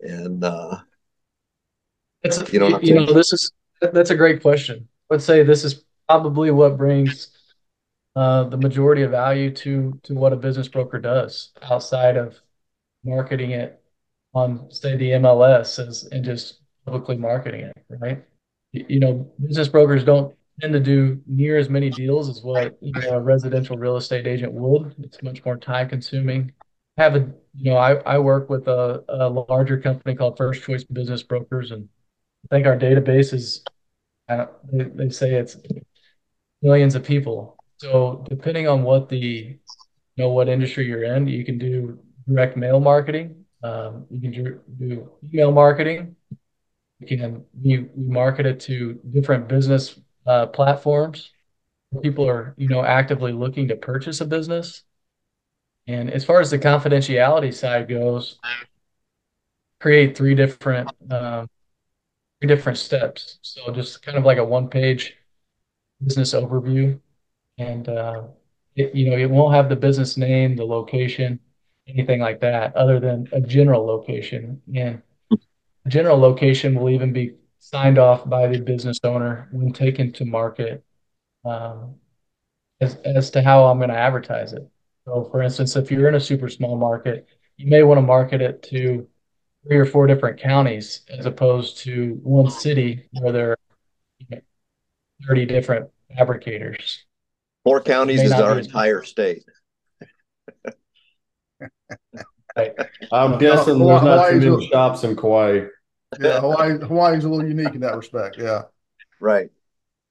And 0.00 0.42
uh, 0.44 0.78
it's 2.22 2.52
you 2.52 2.60
know 2.60 2.80
you 2.80 2.94
know 2.94 3.12
this 3.12 3.32
is 3.32 3.52
that's 3.80 4.10
a 4.10 4.16
great 4.16 4.42
question. 4.42 4.88
Let's 5.10 5.24
say 5.24 5.42
this 5.42 5.64
is 5.64 5.84
probably 6.08 6.50
what 6.50 6.76
brings 6.76 7.28
uh, 8.16 8.44
the 8.44 8.56
majority 8.56 9.02
of 9.02 9.10
value 9.10 9.50
to 9.54 9.98
to 10.04 10.14
what 10.14 10.32
a 10.32 10.36
business 10.36 10.68
broker 10.68 10.98
does 10.98 11.52
outside 11.62 12.16
of 12.16 12.38
marketing 13.04 13.52
it 13.52 13.80
on 14.34 14.70
say 14.70 14.96
the 14.96 15.10
MLS 15.12 15.84
as, 15.84 16.08
and 16.12 16.24
just 16.24 16.60
publicly 16.84 17.16
marketing 17.16 17.62
it, 17.62 17.84
right? 17.88 18.24
You 18.72 19.00
know, 19.00 19.30
business 19.40 19.68
brokers 19.68 20.04
don't 20.04 20.34
tend 20.60 20.72
to 20.72 20.80
do 20.80 21.20
near 21.26 21.58
as 21.58 21.68
many 21.68 21.90
deals 21.90 22.28
as 22.28 22.42
what 22.42 22.76
you 22.80 22.92
know, 22.92 23.10
a 23.10 23.20
residential 23.20 23.76
real 23.76 23.96
estate 23.96 24.26
agent 24.26 24.52
would. 24.52 24.94
It's 25.02 25.22
much 25.22 25.44
more 25.44 25.56
time 25.56 25.88
consuming. 25.88 26.52
Have 26.96 27.14
a 27.14 27.32
you 27.54 27.70
know 27.70 27.76
I, 27.76 27.94
I 27.94 28.18
work 28.18 28.50
with 28.50 28.66
a, 28.66 29.04
a 29.08 29.28
larger 29.28 29.78
company 29.78 30.14
called 30.16 30.36
First 30.36 30.64
Choice 30.64 30.84
Business 30.84 31.22
Brokers, 31.22 31.70
and 31.70 31.88
I 32.44 32.54
think 32.54 32.66
our 32.66 32.76
database 32.76 33.32
is 33.32 33.64
they, 34.28 34.84
they 34.94 35.08
say 35.10 35.34
it's 35.34 35.56
millions 36.60 36.94
of 36.94 37.04
people. 37.04 37.56
So 37.76 38.24
depending 38.28 38.66
on 38.66 38.82
what 38.82 39.08
the 39.08 39.18
you 39.18 39.58
know 40.16 40.30
what 40.30 40.48
industry 40.48 40.86
you're 40.86 41.04
in, 41.04 41.28
you 41.28 41.44
can 41.44 41.58
do 41.58 41.98
direct 42.26 42.56
mail 42.56 42.80
marketing. 42.80 43.44
Um, 43.62 44.06
you 44.10 44.20
can 44.20 44.60
do, 44.78 45.10
email 45.32 45.50
marketing. 45.52 46.16
You 47.00 47.16
can 47.16 47.44
we, 47.60 47.78
we 47.94 48.12
market 48.12 48.46
it 48.46 48.60
to 48.60 49.00
different 49.12 49.48
business 49.48 49.98
uh, 50.28 50.46
platforms. 50.46 51.30
People 52.02 52.28
are, 52.28 52.54
you 52.58 52.68
know, 52.68 52.84
actively 52.84 53.32
looking 53.32 53.68
to 53.68 53.76
purchase 53.76 54.20
a 54.20 54.26
business. 54.26 54.82
And 55.86 56.10
as 56.10 56.24
far 56.24 56.40
as 56.40 56.50
the 56.50 56.58
confidentiality 56.58 57.52
side 57.54 57.88
goes, 57.88 58.38
create 59.80 60.16
three 60.16 60.34
different 60.34 60.90
um, 61.10 61.48
three 62.40 62.48
different 62.48 62.76
steps. 62.76 63.38
So 63.40 63.72
just 63.72 64.02
kind 64.02 64.18
of 64.18 64.24
like 64.24 64.36
a 64.36 64.44
one 64.44 64.68
page 64.68 65.16
business 66.04 66.34
overview, 66.34 67.00
and 67.56 67.88
uh, 67.88 68.24
it, 68.76 68.94
you 68.94 69.08
know 69.10 69.16
it 69.16 69.30
won't 69.30 69.54
have 69.54 69.70
the 69.70 69.76
business 69.76 70.18
name, 70.18 70.56
the 70.56 70.64
location, 70.64 71.40
anything 71.86 72.20
like 72.20 72.40
that, 72.40 72.76
other 72.76 73.00
than 73.00 73.28
a 73.32 73.40
general 73.40 73.86
location. 73.86 74.60
And 74.76 75.00
general 75.86 76.18
location 76.18 76.78
will 76.78 76.90
even 76.90 77.14
be 77.14 77.34
signed 77.58 77.98
off 77.98 78.28
by 78.28 78.46
the 78.46 78.60
business 78.60 78.98
owner 79.04 79.48
when 79.50 79.72
taken 79.72 80.12
to 80.12 80.24
market 80.24 80.84
um, 81.44 81.96
as, 82.80 82.96
as 83.04 83.30
to 83.30 83.42
how 83.42 83.66
I'm 83.66 83.78
going 83.78 83.90
to 83.90 83.96
advertise 83.96 84.52
it. 84.52 84.66
So, 85.04 85.28
for 85.30 85.42
instance, 85.42 85.76
if 85.76 85.90
you're 85.90 86.08
in 86.08 86.14
a 86.14 86.20
super 86.20 86.48
small 86.48 86.76
market, 86.76 87.26
you 87.56 87.68
may 87.68 87.82
want 87.82 87.98
to 87.98 88.02
market 88.02 88.40
it 88.40 88.62
to 88.64 89.08
three 89.66 89.78
or 89.78 89.84
four 89.84 90.06
different 90.06 90.40
counties 90.40 91.02
as 91.08 91.26
opposed 91.26 91.78
to 91.78 92.18
one 92.22 92.50
city 92.50 93.08
where 93.12 93.32
there 93.32 93.50
are 93.50 93.58
you 94.18 94.26
know, 94.30 94.40
30 95.26 95.46
different 95.46 95.90
fabricators. 96.16 97.04
Four 97.64 97.82
counties 97.82 98.22
is 98.22 98.32
our 98.32 98.58
entire 98.58 99.02
state. 99.02 99.44
right. 102.56 102.72
I'm 103.12 103.38
guessing 103.38 103.78
there's 103.78 104.02
not 104.02 104.30
too 104.30 104.40
many 104.40 104.68
shops 104.68 105.04
in 105.04 105.16
Kauai. 105.16 105.66
Yeah, 106.20 106.40
Hawaii 106.40 106.78
Hawaii's 106.78 107.24
a 107.24 107.28
little 107.28 107.48
unique 107.48 107.74
in 107.74 107.80
that 107.80 107.96
respect. 107.96 108.38
Yeah. 108.38 108.62
Right. 109.20 109.50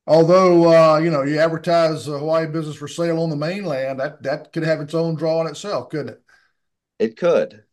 Although 0.06 0.74
uh, 0.74 0.98
you 1.00 1.10
know, 1.10 1.24
you 1.24 1.40
advertise 1.40 2.06
Hawaii 2.06 2.48
business 2.48 2.76
for 2.76 2.88
sale 2.88 3.22
on 3.22 3.30
the 3.30 3.36
mainland, 3.36 4.00
that 4.00 4.24
that 4.24 4.54
could 4.54 4.64
have 4.64 4.82
its 4.82 4.94
own 4.94 5.16
draw 5.16 5.42
in 5.42 5.48
itself, 5.48 5.90
couldn't 5.90 6.10
it? 6.10 6.22
It 7.00 7.18
could. 7.18 7.64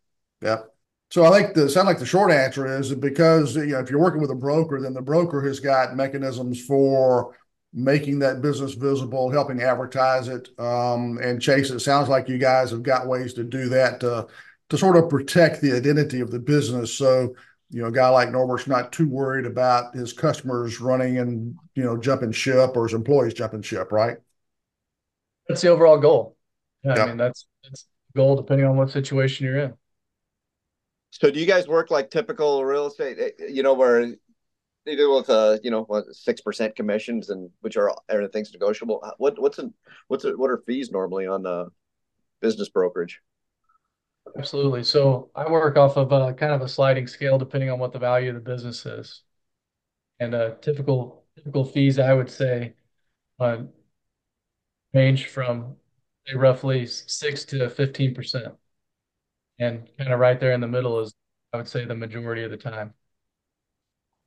Yeah. 0.40 0.62
So 1.10 1.24
I 1.24 1.30
think 1.30 1.54
the 1.54 1.68
sound 1.68 1.86
like 1.86 2.00
the 2.00 2.06
short 2.06 2.32
answer 2.32 2.66
is 2.66 2.92
because 2.94 3.54
you 3.54 3.66
know 3.66 3.80
if 3.80 3.88
you're 3.90 4.00
working 4.00 4.20
with 4.20 4.32
a 4.32 4.36
broker, 4.36 4.80
then 4.80 4.94
the 4.94 5.02
broker 5.02 5.40
has 5.42 5.60
got 5.60 5.94
mechanisms 5.94 6.64
for 6.64 7.36
making 7.72 8.20
that 8.20 8.40
business 8.40 8.74
visible, 8.74 9.30
helping 9.30 9.60
advertise 9.60 10.28
it, 10.28 10.48
um, 10.58 11.18
and 11.22 11.42
Chase 11.42 11.70
it. 11.70 11.80
Sounds 11.80 12.08
like 12.08 12.28
you 12.28 12.38
guys 12.38 12.70
have 12.70 12.82
got 12.82 13.06
ways 13.06 13.34
to 13.34 13.44
do 13.44 13.68
that 13.68 14.00
to 14.00 14.26
to 14.70 14.78
sort 14.78 14.96
of 14.96 15.08
protect 15.08 15.60
the 15.60 15.72
identity 15.72 16.20
of 16.20 16.30
the 16.30 16.38
business. 16.38 16.92
So 16.92 17.34
you 17.74 17.82
know, 17.82 17.88
a 17.88 17.92
guy 17.92 18.08
like 18.08 18.30
Norbert's 18.30 18.68
not 18.68 18.92
too 18.92 19.08
worried 19.08 19.46
about 19.46 19.96
his 19.96 20.12
customers 20.12 20.80
running 20.80 21.18
and 21.18 21.56
you 21.74 21.82
know 21.82 21.96
jumping 21.96 22.30
ship 22.30 22.76
or 22.76 22.84
his 22.84 22.94
employees 22.94 23.34
jumping 23.34 23.62
ship, 23.62 23.90
right? 23.90 24.18
That's 25.48 25.60
the 25.60 25.68
overall 25.68 25.98
goal. 25.98 26.36
Yeah, 26.84 26.94
yep. 26.94 26.98
I 26.98 27.06
mean 27.08 27.16
that's 27.16 27.46
that's 27.64 27.86
the 28.12 28.18
goal 28.18 28.36
depending 28.36 28.64
on 28.64 28.76
what 28.76 28.90
situation 28.90 29.46
you're 29.46 29.58
in. 29.58 29.74
So 31.10 31.32
do 31.32 31.40
you 31.40 31.46
guys 31.46 31.66
work 31.66 31.90
like 31.90 32.12
typical 32.12 32.64
real 32.64 32.86
estate, 32.86 33.18
eh, 33.18 33.46
you 33.48 33.64
know, 33.64 33.74
where 33.74 34.06
they 34.86 34.94
do 34.94 35.12
with 35.12 35.28
uh, 35.28 35.58
you 35.64 35.72
know, 35.72 35.84
six 36.12 36.40
percent 36.40 36.76
commissions 36.76 37.30
and 37.30 37.50
which 37.62 37.76
are 37.76 37.92
everything's 38.08 38.52
negotiable? 38.52 39.04
What 39.18 39.42
what's 39.42 39.58
in 39.58 39.74
what's 40.06 40.24
it, 40.24 40.38
what 40.38 40.48
are 40.48 40.62
fees 40.64 40.92
normally 40.92 41.26
on 41.26 41.42
the 41.42 41.70
business 42.40 42.68
brokerage? 42.68 43.20
Absolutely. 44.38 44.82
So 44.84 45.30
I 45.34 45.48
work 45.50 45.76
off 45.76 45.96
of 45.96 46.10
a 46.12 46.32
kind 46.34 46.52
of 46.52 46.60
a 46.62 46.68
sliding 46.68 47.06
scale 47.06 47.38
depending 47.38 47.70
on 47.70 47.78
what 47.78 47.92
the 47.92 47.98
value 47.98 48.30
of 48.30 48.34
the 48.34 48.40
business 48.40 48.84
is. 48.86 49.22
And 50.20 50.34
uh, 50.34 50.56
typical 50.62 51.24
typical 51.36 51.64
fees, 51.64 51.98
I 51.98 52.14
would 52.14 52.30
say, 52.30 52.74
uh, 53.40 53.64
range 54.94 55.26
from 55.26 55.76
say, 56.26 56.34
roughly 56.36 56.86
six 56.86 57.44
to 57.46 57.68
fifteen 57.68 58.14
percent 58.14 58.54
and 59.58 59.88
kind 59.98 60.12
of 60.12 60.20
right 60.20 60.38
there 60.40 60.52
in 60.52 60.60
the 60.60 60.66
middle 60.68 61.00
is 61.00 61.14
I 61.52 61.56
would 61.58 61.68
say 61.68 61.84
the 61.84 61.94
majority 61.94 62.42
of 62.42 62.50
the 62.50 62.56
time. 62.56 62.94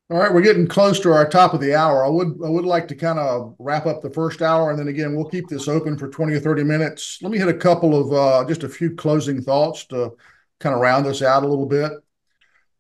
All 0.10 0.18
right, 0.18 0.34
we're 0.34 0.42
getting 0.42 0.68
close 0.68 1.02
to 1.02 1.12
our 1.12 1.28
top 1.28 1.54
of 1.54 1.60
the 1.60 1.76
hour. 1.76 2.06
I 2.06 2.08
would 2.08 2.40
I 2.44 2.50
would 2.50 2.64
like 2.64 2.88
to 2.88 2.96
kind 2.96 3.20
of 3.20 3.56
wrap 3.60 3.86
up 3.86 4.02
the 4.02 4.10
first 4.10 4.42
hour, 4.42 4.70
and 4.70 4.80
then 4.80 4.88
again 4.88 5.14
we'll 5.16 5.30
keep 5.30 5.50
this 5.50 5.68
open 5.68 5.98
for 5.98 6.08
twenty 6.08 6.34
or 6.34 6.40
thirty 6.40 6.64
minutes. 6.64 7.20
Let 7.22 7.30
me 7.30 7.38
hit 7.38 7.50
a 7.50 7.54
couple 7.54 7.94
of 8.00 8.14
uh, 8.14 8.48
just 8.48 8.64
a 8.64 8.70
few 8.70 8.96
closing 8.96 9.42
thoughts 9.42 9.86
to 9.88 10.14
kind 10.62 10.74
of 10.74 10.80
round 10.80 11.06
this 11.06 11.22
out 11.22 11.44
a 11.44 11.48
little 11.48 11.66
bit. 11.66 11.92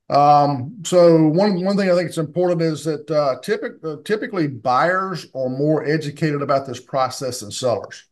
Um, 0.09 0.77
so 0.85 1.27
one 1.27 1.61
one 1.65 1.75
thing 1.75 1.91
I 1.91 1.95
think 1.95 2.07
it's 2.07 2.17
important 2.17 2.61
is 2.61 2.85
that 2.85 3.11
uh, 3.11 3.41
typic, 3.41 3.73
uh, 3.83 3.97
typically 4.05 4.47
buyers 4.47 5.27
are 5.35 5.49
more 5.49 5.85
educated 5.85 6.41
about 6.41 6.65
this 6.65 6.79
process 6.79 7.41
than 7.41 7.51
sellers. 7.51 8.05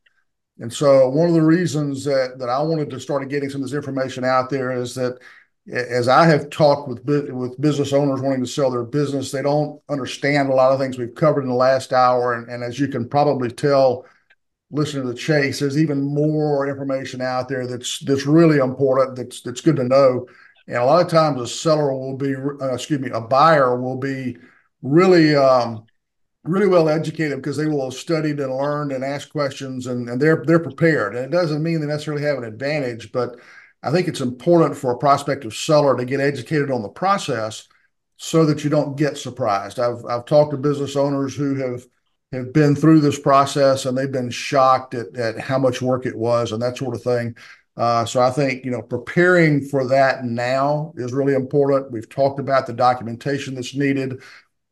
And 0.60 0.72
so 0.72 1.08
one 1.10 1.30
of 1.30 1.36
the 1.36 1.42
reasons 1.42 2.04
that 2.04 2.38
that 2.40 2.50
I 2.50 2.62
wanted 2.62 2.90
to 2.90 3.00
start 3.00 3.30
getting 3.30 3.50
some 3.50 3.62
of 3.62 3.70
this 3.70 3.76
information 3.78 4.26
out 4.26 4.50
there 4.50 4.74
is 4.74 4.94
that 4.96 5.20
as 5.72 6.08
I 6.08 6.28
have 6.28 6.50
talked 6.50 6.88
with 6.88 7.04
with 7.06 7.60
business 7.60 7.92
owners 7.92 8.22
wanting 8.22 8.44
to 8.44 8.50
sell 8.50 8.70
their 8.70 8.84
business, 8.84 9.32
they 9.32 9.42
don't 9.42 9.82
understand 9.90 10.50
a 10.50 10.54
lot 10.54 10.72
of 10.72 10.80
things 10.80 10.98
we've 10.98 11.16
covered 11.16 11.42
in 11.42 11.50
the 11.50 11.56
last 11.56 11.92
hour. 11.92 12.36
And, 12.36 12.48
and 12.50 12.64
as 12.64 12.80
you 12.80 12.88
can 12.88 13.10
probably 13.10 13.50
tell, 13.50 14.06
listening 14.70 15.04
to 15.04 15.10
the 15.12 15.18
chase, 15.18 15.60
there's 15.60 15.78
even 15.78 16.02
more 16.02 16.68
information 16.68 17.22
out 17.22 17.50
there 17.50 17.66
that's 17.66 18.00
that's 18.00 18.26
really 18.26 18.58
important. 18.58 19.16
That's 19.16 19.42
that's 19.42 19.62
good 19.62 19.78
to 19.78 19.84
know. 19.84 20.28
And 20.68 20.78
a 20.78 20.86
lot 20.86 21.04
of 21.04 21.12
times, 21.12 21.42
a 21.42 21.48
seller 21.48 21.94
will 21.94 22.18
be, 22.18 22.36
uh, 22.36 22.74
excuse 22.74 23.00
me, 23.00 23.10
a 23.12 23.22
buyer 23.22 23.80
will 23.80 23.98
be 23.98 24.38
really 24.82 25.36
um, 25.36 25.86
really 26.44 26.68
well 26.68 26.90
educated 26.90 27.38
because 27.38 27.58
they 27.58 27.66
will 27.66 27.86
have 27.86 28.00
studied 28.00 28.40
and 28.40 28.56
learned 28.56 28.92
and 28.92 29.04
asked 29.04 29.32
questions 29.32 29.88
and, 29.88 30.10
and 30.10 30.22
they're 30.22 30.44
they're 30.46 30.60
prepared. 30.60 31.16
And 31.16 31.26
it 31.26 31.32
doesn't 31.32 31.64
mean 31.64 31.82
they 31.82 31.88
necessarily 31.88 32.24
have 32.24 32.38
an 32.38 32.44
advantage, 32.44 33.12
but 33.12 33.38
I 33.86 33.92
think 33.92 34.08
it's 34.08 34.22
important 34.22 34.76
for 34.76 34.92
a 34.92 34.98
prospective 34.98 35.54
seller 35.54 35.96
to 35.96 36.06
get 36.06 36.20
educated 36.20 36.72
on 36.72 36.82
the 36.82 36.90
process 36.90 37.68
so 38.18 38.46
that 38.46 38.64
you 38.64 38.70
don't 38.70 38.98
get 38.98 39.18
surprised. 39.18 39.80
I've 39.80 40.04
I've 40.06 40.26
talked 40.26 40.52
to 40.52 40.58
business 40.58 40.96
owners 40.96 41.36
who 41.36 41.56
have 41.56 41.86
have 42.32 42.52
been 42.52 42.76
through 42.76 43.00
this 43.02 43.20
process 43.20 43.86
and 43.86 43.96
they've 43.98 44.12
been 44.12 44.32
shocked 44.32 44.96
at, 44.96 45.16
at 45.16 45.40
how 45.40 45.60
much 45.60 45.82
work 45.82 46.06
it 46.06 46.18
was 46.18 46.52
and 46.52 46.62
that 46.62 46.78
sort 46.78 46.96
of 46.96 47.04
thing. 47.04 47.36
Uh, 47.78 48.06
so 48.06 48.22
I 48.22 48.32
think 48.32 48.66
you 48.66 48.72
know 48.72 48.82
preparing 48.82 49.64
for 49.64 49.88
that 49.88 50.26
now 50.26 50.92
is 50.98 51.14
really 51.14 51.36
important. 51.36 51.92
We've 51.92 52.10
talked 52.10 52.40
about 52.40 52.66
the 52.66 52.74
documentation 52.74 53.54
that's 53.54 53.76
needed. 53.76 54.22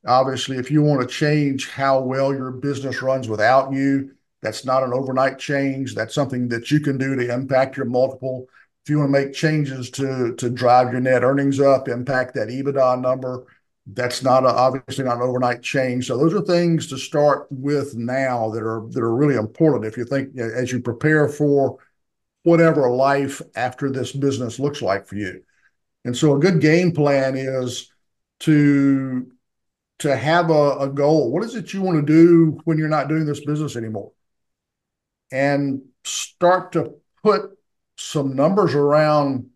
Obviously, 0.08 0.58
if 0.58 0.72
you 0.72 0.82
want 0.82 1.02
to 1.02 1.08
change 1.08 1.70
how 1.70 2.02
well 2.02 2.34
your 2.34 2.52
business 2.52 3.02
runs 3.02 3.30
without 3.30 3.72
you, 3.74 4.16
that's 4.42 4.66
not 4.66 4.84
an 4.84 4.92
overnight 4.92 5.38
change. 5.38 5.96
That's 5.96 6.16
something 6.16 6.48
that 6.50 6.72
you 6.72 6.80
can 6.80 6.98
do 6.98 7.16
to 7.16 7.34
impact 7.34 7.78
your 7.78 7.86
multiple. 7.86 8.48
If 8.84 8.90
you 8.90 9.00
want 9.00 9.14
to 9.14 9.20
make 9.20 9.34
changes 9.34 9.90
to 9.92 10.36
to 10.36 10.50
drive 10.50 10.92
your 10.92 11.02
net 11.02 11.24
earnings 11.24 11.60
up, 11.60 11.88
impact 11.88 12.34
that 12.36 12.50
EBITDA 12.50 13.02
number, 13.02 13.46
that's 13.88 14.24
not 14.24 14.44
a, 14.44 14.50
obviously 14.50 15.06
not 15.06 15.18
an 15.18 15.24
overnight 15.24 15.62
change. 15.62 16.08
So 16.08 16.18
those 16.18 16.34
are 16.34 16.42
things 16.42 16.88
to 16.88 16.98
start 16.98 17.48
with 17.50 17.96
now 17.96 18.50
that 18.50 18.62
are 18.62 18.86
that 18.90 19.02
are 19.02 19.16
really 19.16 19.36
important. 19.36 19.86
If 19.86 19.98
you 19.98 20.06
think 20.06 20.38
as 20.38 20.72
you 20.72 20.82
prepare 20.82 21.30
for 21.30 21.78
whatever 22.44 22.90
life 22.90 23.42
after 23.56 23.90
this 23.90 24.12
business 24.12 24.60
looks 24.60 24.82
like 24.82 25.08
for 25.08 25.16
you, 25.16 25.44
and 26.04 26.16
so 26.16 26.36
a 26.36 26.40
good 26.40 26.60
game 26.60 26.92
plan 26.92 27.36
is 27.36 27.90
to 28.42 29.32
to 30.00 30.16
have 30.16 30.50
a, 30.50 30.78
a 30.80 30.90
goal. 30.90 31.32
What 31.32 31.46
is 31.46 31.56
it 31.56 31.74
you 31.74 31.82
want 31.82 32.06
to 32.06 32.14
do 32.14 32.60
when 32.66 32.78
you're 32.78 32.90
not 32.90 33.08
doing 33.08 33.26
this 33.26 33.46
business 33.46 33.78
anymore? 33.78 34.12
And 35.32 35.84
start 36.04 36.74
to 36.74 36.96
put 37.24 37.58
some 38.04 38.36
numbers 38.36 38.76
around. 38.76 39.50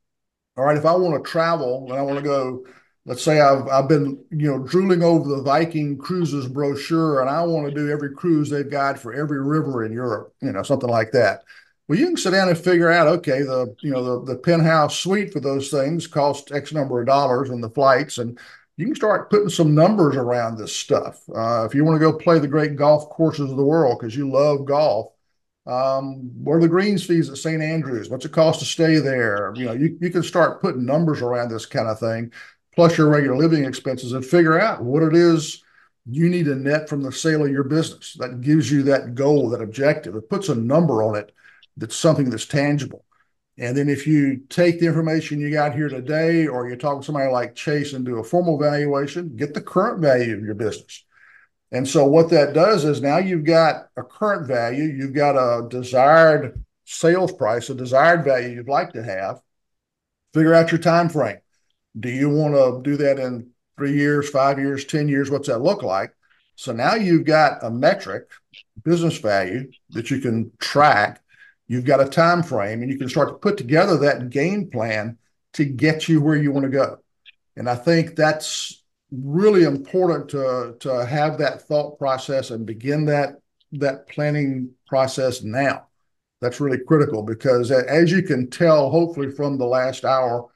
All 0.58 0.66
right, 0.66 0.78
if 0.78 0.86
I 0.86 0.96
want 0.96 1.24
to 1.24 1.30
travel 1.30 1.86
and 1.90 1.98
I 1.98 2.02
want 2.02 2.18
to 2.18 2.24
go, 2.24 2.66
let's 3.06 3.22
say 3.24 3.40
I've 3.40 3.68
I've 3.68 3.88
been 3.88 4.24
you 4.32 4.50
know 4.52 4.60
drooling 4.60 5.04
over 5.04 5.30
the 5.30 5.42
Viking 5.44 5.98
cruises 5.98 6.48
brochure 6.48 7.22
and 7.22 7.30
I 7.30 7.44
want 7.44 7.68
to 7.68 7.76
do 7.76 7.90
every 7.92 8.14
cruise 8.14 8.50
they've 8.50 8.70
got 8.70 9.00
for 9.00 9.14
every 9.14 9.42
river 9.42 9.86
in 9.86 9.92
Europe, 9.92 10.34
you 10.42 10.52
know, 10.52 10.64
something 10.64 10.90
like 10.90 11.12
that. 11.12 11.44
Well, 11.88 11.98
you 11.98 12.08
can 12.08 12.18
sit 12.18 12.32
down 12.32 12.50
and 12.50 12.58
figure 12.58 12.92
out, 12.92 13.08
okay, 13.08 13.42
the 13.44 13.76
you 13.82 13.92
know 13.92 14.04
the 14.04 14.34
the 14.34 14.40
penthouse 14.40 14.98
suite 15.00 15.32
for 15.32 15.40
those 15.40 15.70
things 15.70 16.08
cost 16.08 16.52
X 16.52 16.74
number 16.74 17.00
of 17.00 17.08
dollars 17.08 17.50
and 17.50 17.64
the 17.64 17.70
flights, 17.70 18.18
and 18.18 18.38
you 18.78 18.86
can 18.86 18.96
start 18.96 19.30
putting 19.30 19.50
some 19.50 19.74
numbers 19.74 20.16
around 20.16 20.58
this 20.58 20.76
stuff. 20.76 21.22
Uh, 21.34 21.66
if 21.66 21.74
you 21.74 21.86
want 21.86 21.96
to 21.96 22.00
go 22.00 22.18
play 22.18 22.40
the 22.40 22.48
great 22.48 22.76
golf 22.76 23.10
courses 23.10 23.50
of 23.50 23.58
the 23.58 23.64
world 23.64 23.98
because 24.00 24.16
you 24.16 24.30
love 24.30 24.66
golf, 24.66 25.14
um, 25.68 26.32
what 26.44 26.56
are 26.56 26.62
the 26.62 26.68
greens 26.68 27.06
fees 27.06 27.30
at 27.30 27.38
St. 27.38 27.62
Andrews? 27.62 28.10
What's 28.10 28.26
it 28.26 28.32
cost 28.32 28.60
to 28.60 28.66
stay 28.66 29.00
there? 29.00 29.54
You 29.56 29.66
know, 29.66 29.74
you, 29.74 29.98
you 30.00 30.10
can 30.10 30.24
start 30.24 30.62
putting 30.62 30.86
numbers 30.86 31.22
around 31.22 31.50
this 31.50 31.66
kind 31.66 31.88
of 31.88 32.00
thing, 32.00 32.32
plus 32.74 32.98
your 32.98 33.10
regular 33.10 33.38
living 33.38 33.66
expenses, 33.66 34.14
and 34.14 34.26
figure 34.26 34.60
out 34.60 34.82
what 34.82 35.04
it 35.04 35.14
is 35.14 35.64
you 36.10 36.30
need 36.30 36.46
to 36.46 36.56
net 36.56 36.88
from 36.88 37.04
the 37.04 37.12
sale 37.12 37.44
of 37.44 37.52
your 37.52 37.66
business 37.66 38.16
that 38.18 38.40
gives 38.40 38.72
you 38.72 38.84
that 38.84 39.14
goal, 39.14 39.50
that 39.50 39.62
objective. 39.62 40.16
It 40.16 40.30
puts 40.30 40.48
a 40.48 40.56
number 40.56 41.04
on 41.04 41.18
it 41.18 41.34
that's 41.76 41.98
something 41.98 42.30
that's 42.30 42.46
tangible. 42.46 43.04
And 43.58 43.76
then 43.76 43.90
if 43.90 44.08
you 44.08 44.42
take 44.50 44.80
the 44.80 44.86
information 44.86 45.42
you 45.42 45.52
got 45.52 45.76
here 45.76 45.90
today, 45.90 46.48
or 46.48 46.70
you 46.70 46.76
talk 46.76 47.00
to 47.00 47.06
somebody 47.06 47.30
like 47.32 47.56
Chase 47.56 47.94
and 47.94 48.06
do 48.06 48.20
a 48.20 48.24
formal 48.24 48.58
valuation, 48.58 49.36
get 49.36 49.54
the 49.54 49.62
current 49.62 50.00
value 50.00 50.36
of 50.38 50.44
your 50.44 50.54
business. 50.54 51.04
And 51.72 51.88
so 51.88 52.06
what 52.06 52.30
that 52.30 52.54
does 52.54 52.86
is 52.86 53.02
now 53.02 53.18
you've 53.18 53.44
got 53.44 53.88
a 53.98 54.04
current 54.04 54.48
value, 54.48 54.84
you've 54.84 55.14
got 55.14 55.36
a 55.36 55.68
desired 55.68 56.64
sales 56.86 57.34
price, 57.34 57.70
a 57.70 57.76
desired 57.76 58.24
value 58.24 58.50
you'd 58.50 58.70
like 58.70 58.94
to 58.94 59.04
have. 59.04 59.42
Figure 60.34 60.54
out 60.54 60.72
your 60.72 60.80
time 60.80 61.10
frame. 61.10 61.40
Do 62.00 62.10
you 62.10 62.30
want 62.30 62.54
to 62.54 62.90
do 62.90 62.96
that 62.98 63.20
in 63.20 63.50
three 63.78 63.94
years, 63.94 64.30
five 64.30 64.60
years, 64.60 64.86
10 64.86 65.08
years? 65.10 65.30
What's 65.30 65.48
that 65.48 65.60
look 65.60 65.84
like? 65.84 66.14
So 66.56 66.72
now 66.72 66.96
you've 66.96 67.26
got 67.26 67.64
a 67.64 67.70
metric 67.70 68.30
business 68.84 69.18
value 69.18 69.72
that 69.92 70.10
you 70.10 70.20
can 70.20 70.52
track. 70.60 71.22
You've 71.68 71.86
got 71.86 72.02
a 72.02 72.10
time 72.10 72.44
frame, 72.44 72.82
and 72.82 72.92
you 72.92 72.98
can 72.98 73.10
start 73.10 73.28
to 73.30 73.34
put 73.36 73.58
together 73.58 73.98
that 73.98 74.30
game 74.30 74.70
plan 74.70 75.18
to 75.54 75.66
get 75.66 76.08
you 76.08 76.22
where 76.22 76.38
you 76.38 76.52
want 76.52 76.64
to 76.64 76.72
go. 76.72 76.98
And 77.56 77.70
I 77.70 77.76
think 77.76 78.16
that's 78.16 78.84
really 79.12 79.64
important 79.64 80.30
to 80.30 80.76
to 80.80 81.06
have 81.06 81.38
that 81.38 81.62
thought 81.62 81.98
process 81.98 82.52
and 82.52 82.66
begin 82.66 83.06
that 83.06 83.40
that 83.74 84.08
planning 84.08 84.72
process 84.88 85.44
now. 85.44 85.88
That's 86.42 86.60
really 86.60 86.80
critical 86.86 87.24
because 87.24 87.72
as 87.72 88.12
you 88.12 88.22
can 88.22 88.50
tell, 88.50 88.90
hopefully 88.90 89.32
from 89.32 89.58
the 89.58 89.66
last 89.66 90.06
hour, 90.06 90.48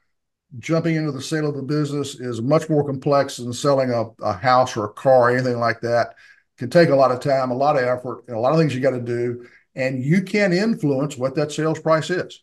jumping 0.58 0.96
into 0.96 1.12
the 1.12 1.20
sale 1.20 1.48
of 1.48 1.56
a 1.56 1.62
business 1.62 2.20
is 2.20 2.40
much 2.40 2.68
more 2.68 2.84
complex 2.84 3.38
than 3.38 3.52
selling 3.52 3.90
a, 3.90 4.04
a 4.22 4.32
house 4.32 4.76
or 4.76 4.84
a 4.84 4.92
car, 4.92 5.30
or 5.30 5.30
anything 5.30 5.58
like 5.58 5.80
that. 5.80 6.10
It 6.10 6.58
can 6.58 6.70
take 6.70 6.90
a 6.90 6.96
lot 6.96 7.10
of 7.10 7.20
time, 7.20 7.50
a 7.50 7.56
lot 7.56 7.76
of 7.76 7.84
effort, 7.84 8.24
and 8.28 8.36
a 8.36 8.40
lot 8.40 8.52
of 8.52 8.58
things 8.58 8.74
you 8.74 8.80
got 8.80 8.90
to 8.90 9.00
do. 9.00 9.46
And 9.74 10.04
you 10.04 10.22
can 10.22 10.52
influence 10.52 11.16
what 11.16 11.34
that 11.36 11.50
sales 11.50 11.80
price 11.80 12.10
is. 12.10 12.42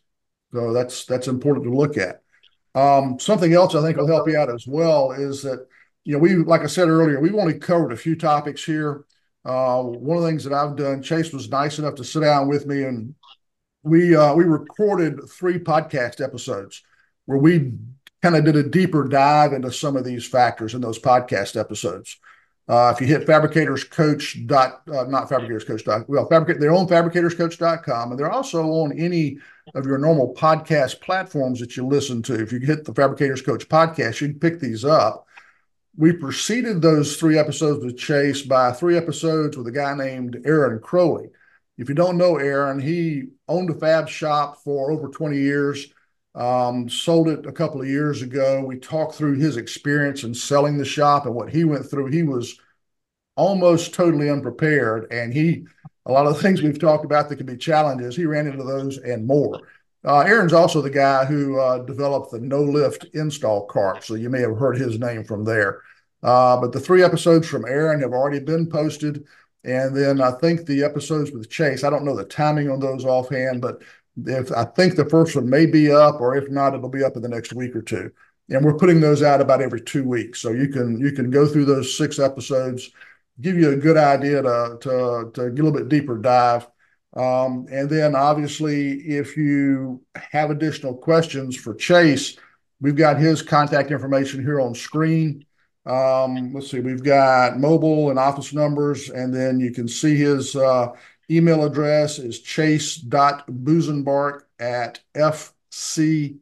So 0.52 0.72
that's 0.72 1.04
that's 1.04 1.28
important 1.28 1.64
to 1.64 1.74
look 1.74 1.96
at. 1.96 2.22
Um, 2.74 3.18
something 3.18 3.52
else 3.52 3.74
I 3.74 3.82
think 3.82 3.96
will 3.96 4.06
help 4.06 4.28
you 4.28 4.36
out 4.36 4.52
as 4.52 4.66
well 4.66 5.12
is 5.12 5.42
that 5.42 5.66
you 6.04 6.14
know 6.14 6.18
we 6.18 6.36
like 6.36 6.62
I 6.62 6.66
said 6.66 6.88
earlier, 6.88 7.20
we've 7.20 7.34
only 7.34 7.58
covered 7.58 7.92
a 7.92 7.96
few 7.96 8.16
topics 8.16 8.64
here. 8.64 9.04
Uh, 9.44 9.82
one 9.82 10.18
of 10.18 10.22
the 10.22 10.28
things 10.28 10.44
that 10.44 10.52
I've 10.52 10.76
done, 10.76 11.02
Chase 11.02 11.32
was 11.32 11.48
nice 11.48 11.78
enough 11.78 11.94
to 11.96 12.04
sit 12.04 12.20
down 12.20 12.48
with 12.48 12.66
me 12.66 12.82
and 12.82 13.14
we 13.82 14.14
uh, 14.14 14.34
we 14.34 14.44
recorded 14.44 15.18
three 15.30 15.58
podcast 15.58 16.22
episodes 16.22 16.82
where 17.26 17.38
we 17.38 17.72
kind 18.22 18.36
of 18.36 18.44
did 18.44 18.56
a 18.56 18.62
deeper 18.62 19.08
dive 19.08 19.52
into 19.52 19.72
some 19.72 19.96
of 19.96 20.04
these 20.04 20.26
factors 20.26 20.74
in 20.74 20.80
those 20.80 20.98
podcast 20.98 21.58
episodes. 21.58 22.18
Uh, 22.68 22.92
if 22.94 23.00
you 23.00 23.06
hit 23.06 23.26
fabricatorscoach 23.26 24.46
dot 24.46 24.82
uh, 24.88 25.04
not 25.04 25.28
fabricatorscoach 25.28 25.84
dot 25.84 26.08
well 26.08 26.28
fabricate 26.28 26.60
their 26.60 26.72
own 26.72 26.86
fabricatorscoach.com 26.86 28.10
and 28.10 28.20
they're 28.20 28.30
also 28.30 28.62
on 28.64 28.92
any 28.96 29.38
of 29.74 29.86
your 29.86 29.98
normal 29.98 30.34
podcast 30.34 31.00
platforms 31.00 31.60
that 31.60 31.76
you 31.76 31.86
listen 31.86 32.22
to. 32.22 32.40
If 32.40 32.52
you 32.52 32.58
hit 32.60 32.84
the 32.84 32.94
Fabricators 32.94 33.42
Coach 33.42 33.68
podcast, 33.68 34.20
you 34.20 34.28
can 34.28 34.40
pick 34.40 34.60
these 34.60 34.84
up. 34.84 35.26
We 35.96 36.12
preceded 36.12 36.80
those 36.80 37.16
three 37.16 37.36
episodes 37.38 37.84
with 37.84 37.98
Chase 37.98 38.42
by 38.42 38.72
three 38.72 38.96
episodes 38.96 39.56
with 39.56 39.66
a 39.66 39.72
guy 39.72 39.94
named 39.94 40.40
Aaron 40.44 40.80
Crowley. 40.80 41.28
If 41.78 41.88
you 41.88 41.94
don't 41.94 42.18
know 42.18 42.36
Aaron, 42.36 42.78
he 42.78 43.24
owned 43.48 43.70
a 43.70 43.74
fab 43.74 44.08
shop 44.08 44.62
for 44.62 44.92
over 44.92 45.08
20 45.08 45.38
years, 45.38 45.86
um, 46.34 46.88
sold 46.88 47.28
it 47.28 47.46
a 47.46 47.52
couple 47.52 47.80
of 47.80 47.88
years 47.88 48.22
ago. 48.22 48.64
We 48.64 48.78
talked 48.78 49.14
through 49.14 49.38
his 49.38 49.56
experience 49.56 50.22
in 50.22 50.34
selling 50.34 50.78
the 50.78 50.84
shop 50.84 51.26
and 51.26 51.34
what 51.34 51.50
he 51.50 51.64
went 51.64 51.90
through. 51.90 52.06
He 52.06 52.22
was 52.22 52.58
almost 53.36 53.94
totally 53.94 54.30
unprepared, 54.30 55.10
and 55.10 55.32
he 55.32 55.66
a 56.06 56.12
lot 56.12 56.26
of 56.26 56.34
the 56.34 56.42
things 56.42 56.62
we've 56.62 56.78
talked 56.78 57.04
about 57.04 57.28
that 57.28 57.36
could 57.36 57.46
be 57.46 57.56
challenges. 57.56 58.14
He 58.14 58.26
ran 58.26 58.46
into 58.46 58.62
those 58.62 58.98
and 58.98 59.26
more. 59.26 59.60
Uh, 60.04 60.20
Aaron's 60.20 60.52
also 60.52 60.80
the 60.80 60.90
guy 60.90 61.24
who 61.24 61.60
uh, 61.60 61.78
developed 61.80 62.30
the 62.30 62.40
no 62.40 62.62
lift 62.62 63.04
install 63.12 63.66
cart, 63.66 64.02
so 64.02 64.14
you 64.14 64.30
may 64.30 64.40
have 64.40 64.56
heard 64.56 64.78
his 64.78 64.98
name 64.98 65.24
from 65.24 65.44
there. 65.44 65.82
Uh, 66.22 66.58
but 66.60 66.72
the 66.72 66.80
three 66.80 67.02
episodes 67.02 67.48
from 67.48 67.64
Aaron 67.66 68.00
have 68.00 68.12
already 68.12 68.40
been 68.40 68.68
posted. 68.68 69.24
And 69.64 69.94
then 69.94 70.22
I 70.22 70.32
think 70.32 70.64
the 70.64 70.82
episodes 70.84 71.32
with 71.32 71.50
Chase, 71.50 71.84
I 71.84 71.90
don't 71.90 72.04
know 72.04 72.16
the 72.16 72.24
timing 72.24 72.70
on 72.70 72.80
those 72.80 73.04
offhand, 73.04 73.60
but 73.60 73.82
if 74.26 74.50
I 74.52 74.64
think 74.64 74.96
the 74.96 75.04
first 75.08 75.36
one 75.36 75.48
may 75.48 75.66
be 75.66 75.92
up, 75.92 76.20
or 76.20 76.34
if 76.36 76.48
not, 76.50 76.74
it'll 76.74 76.88
be 76.88 77.04
up 77.04 77.16
in 77.16 77.22
the 77.22 77.28
next 77.28 77.52
week 77.52 77.76
or 77.76 77.82
two. 77.82 78.10
And 78.48 78.64
we're 78.64 78.78
putting 78.78 79.00
those 79.00 79.22
out 79.22 79.40
about 79.40 79.62
every 79.62 79.80
two 79.80 80.02
weeks. 80.04 80.40
So 80.40 80.50
you 80.50 80.68
can 80.68 80.98
you 80.98 81.12
can 81.12 81.30
go 81.30 81.46
through 81.46 81.66
those 81.66 81.96
six 81.96 82.18
episodes, 82.18 82.90
give 83.40 83.56
you 83.56 83.70
a 83.70 83.76
good 83.76 83.96
idea 83.96 84.42
to 84.42 84.78
to, 84.80 85.30
to 85.34 85.50
get 85.50 85.60
a 85.60 85.64
little 85.64 85.72
bit 85.72 85.88
deeper 85.88 86.18
dive. 86.18 86.66
Um, 87.16 87.66
and 87.70 87.90
then 87.90 88.14
obviously, 88.14 89.00
if 89.00 89.36
you 89.36 90.02
have 90.14 90.50
additional 90.50 90.94
questions 90.94 91.56
for 91.56 91.74
Chase, 91.74 92.36
we've 92.80 92.96
got 92.96 93.18
his 93.18 93.42
contact 93.42 93.90
information 93.90 94.42
here 94.42 94.60
on 94.60 94.74
screen. 94.74 95.44
Um, 95.86 96.52
let's 96.52 96.70
see, 96.70 96.80
we've 96.80 97.02
got 97.02 97.58
mobile 97.58 98.10
and 98.10 98.18
office 98.18 98.52
numbers, 98.52 99.08
and 99.08 99.34
then 99.34 99.58
you 99.58 99.72
can 99.72 99.88
see 99.88 100.16
his 100.16 100.54
uh, 100.54 100.88
email 101.30 101.64
address 101.64 102.18
is 102.18 102.40
chase.busenbark 102.40 104.42
at 104.58 105.00
fcbb.com. 105.14 106.34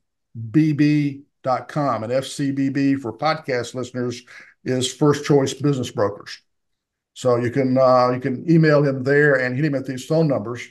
And 2.05 2.12
FCBB 2.12 3.01
for 3.01 3.12
podcast 3.12 3.75
listeners 3.75 4.23
is 4.64 4.93
First 4.93 5.25
Choice 5.25 5.55
Business 5.55 5.91
Brokers. 5.91 6.41
So 7.19 7.35
you 7.35 7.51
can 7.51 7.77
uh, 7.77 8.11
you 8.11 8.21
can 8.21 8.49
email 8.49 8.85
him 8.85 9.03
there 9.03 9.35
and 9.35 9.57
hit 9.57 9.64
him 9.64 9.75
at 9.75 9.85
these 9.85 10.05
phone 10.05 10.29
numbers. 10.29 10.69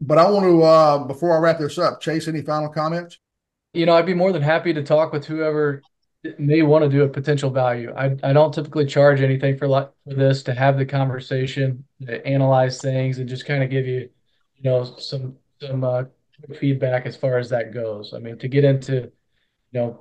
But 0.00 0.18
I 0.18 0.30
want 0.30 0.44
to 0.44 0.62
uh, 0.62 0.98
before 0.98 1.36
I 1.36 1.40
wrap 1.40 1.58
this 1.58 1.78
up, 1.78 2.00
Chase, 2.00 2.28
any 2.28 2.42
final 2.42 2.68
comments? 2.68 3.18
You 3.72 3.84
know, 3.84 3.96
I'd 3.96 4.06
be 4.06 4.14
more 4.14 4.30
than 4.30 4.40
happy 4.40 4.72
to 4.72 4.84
talk 4.84 5.12
with 5.12 5.24
whoever 5.24 5.82
may 6.38 6.62
want 6.62 6.84
to 6.84 6.88
do 6.88 7.02
a 7.02 7.08
potential 7.08 7.50
value. 7.50 7.92
I, 7.96 8.16
I 8.22 8.32
don't 8.32 8.54
typically 8.54 8.86
charge 8.86 9.20
anything 9.20 9.58
for 9.58 9.66
like 9.66 9.90
for 10.04 10.14
this 10.14 10.44
to 10.44 10.54
have 10.54 10.78
the 10.78 10.86
conversation, 10.86 11.84
to 12.06 12.24
analyze 12.24 12.80
things, 12.80 13.18
and 13.18 13.28
just 13.28 13.44
kind 13.44 13.64
of 13.64 13.68
give 13.68 13.84
you, 13.84 14.08
you 14.54 14.70
know, 14.70 14.84
some 14.84 15.34
some 15.60 15.82
uh, 15.82 16.04
feedback 16.60 17.04
as 17.04 17.16
far 17.16 17.36
as 17.38 17.50
that 17.50 17.74
goes. 17.74 18.14
I 18.14 18.20
mean, 18.20 18.38
to 18.38 18.46
get 18.46 18.62
into, 18.62 19.10
you 19.72 19.80
know, 19.80 20.00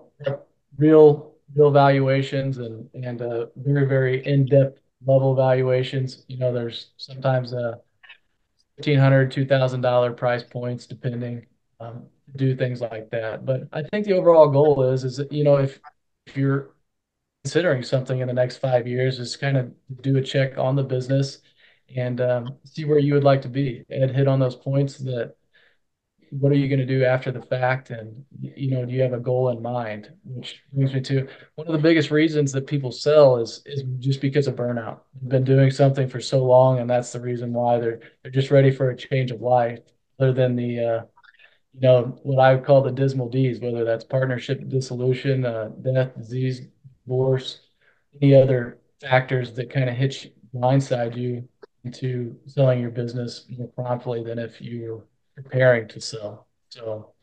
real 0.78 1.34
real 1.56 1.72
valuations 1.72 2.60
and 2.60 2.88
and 2.94 3.24
uh, 3.24 3.48
very 3.56 3.88
very 3.88 4.24
in 4.24 4.46
depth 4.46 4.83
level 5.06 5.36
valuations. 5.36 6.26
You 6.28 6.38
know, 6.38 6.54
there's 6.54 6.92
sometimes 6.98 7.54
two 9.28 9.46
thousand 9.46 9.82
dollar 9.82 10.12
price 10.12 10.44
points 10.44 10.88
depending. 10.88 11.46
Um, 11.80 12.08
do 12.36 12.56
things 12.56 12.82
like 12.82 13.10
that. 13.12 13.46
But 13.46 13.68
I 13.74 13.84
think 13.84 14.06
the 14.06 14.14
overall 14.14 14.50
goal 14.50 14.84
is 14.92 15.04
is 15.04 15.22
you 15.30 15.44
know 15.44 15.58
if 15.58 15.80
if 16.26 16.38
you're 16.38 16.76
considering 17.44 17.84
something 17.84 18.20
in 18.20 18.28
the 18.28 18.34
next 18.34 18.58
five 18.58 18.88
years, 18.88 19.20
is 19.20 19.36
kind 19.36 19.58
of 19.58 19.72
do 20.02 20.18
a 20.18 20.22
check 20.22 20.58
on 20.58 20.76
the 20.76 20.84
business 20.84 21.40
and 21.96 22.22
um, 22.22 22.58
see 22.64 22.86
where 22.86 23.00
you 23.00 23.14
would 23.14 23.24
like 23.24 23.42
to 23.42 23.50
be. 23.50 23.84
and 23.90 24.12
hit 24.12 24.28
on 24.28 24.40
those 24.40 24.56
points 24.56 24.98
that 25.00 25.36
what 26.40 26.52
are 26.52 26.56
you 26.56 26.68
going 26.68 26.80
to 26.80 26.86
do 26.86 27.04
after 27.06 27.32
the 27.32 27.42
fact? 27.42 27.90
And 27.90 28.26
you 28.42 28.72
know 28.72 28.86
do 28.86 28.92
you 28.92 29.02
have 29.02 29.14
a 29.14 29.20
goal 29.20 29.50
in 29.50 29.62
mind? 29.62 30.12
Which 30.24 30.62
brings 30.72 30.94
me 30.94 31.02
to 31.02 31.28
one 31.56 31.68
of 31.68 31.74
the 31.74 31.80
biggest 31.80 32.12
reasons 32.12 32.52
that 32.54 32.68
people 32.68 32.92
sell 32.92 33.38
is 33.38 33.62
is 33.66 33.84
just 34.00 34.22
because 34.22 34.48
of 34.48 34.56
burnout. 34.56 35.00
They've 35.22 35.30
been 35.30 35.44
doing 35.44 35.72
something 35.72 36.08
for 36.08 36.20
so 36.20 36.44
long 36.44 36.80
and 36.80 36.90
that's 36.90 37.12
the 37.12 37.22
reason 37.22 37.54
why 37.54 37.80
they're 37.80 38.00
they're 38.22 38.32
just 38.32 38.52
ready 38.52 38.72
for 38.72 38.90
a 38.90 38.98
change 38.98 39.32
of 39.32 39.42
life 39.42 39.80
other 40.20 40.34
than 40.34 40.56
the 40.56 40.80
uh, 40.80 41.02
you 41.74 41.82
know, 41.82 42.20
what 42.24 42.40
I 42.40 42.54
would 42.54 42.66
call 42.66 42.82
the 42.82 42.92
dismal 42.92 43.30
D's, 43.30 43.60
whether 43.60 43.84
that's 43.84 44.04
partnership 44.04 44.68
dissolution, 44.70 45.46
uh, 45.46 45.70
death, 45.82 46.16
disease, 46.16 46.62
divorce, 47.06 47.62
any 48.22 48.36
other 48.36 48.78
factors 49.02 49.54
that 49.54 49.72
kind 49.72 49.90
of 49.90 49.96
hit 49.96 50.24
you, 50.24 50.32
blindside 50.54 51.18
you 51.18 51.48
into 51.84 52.36
selling 52.46 52.80
your 52.80 52.92
business 52.92 53.46
more 53.58 53.68
promptly 53.70 54.24
than 54.24 54.38
if 54.40 54.62
you're 54.62 55.04
preparing 55.36 55.88
to 55.90 56.02
sell. 56.02 56.48
So 56.70 57.14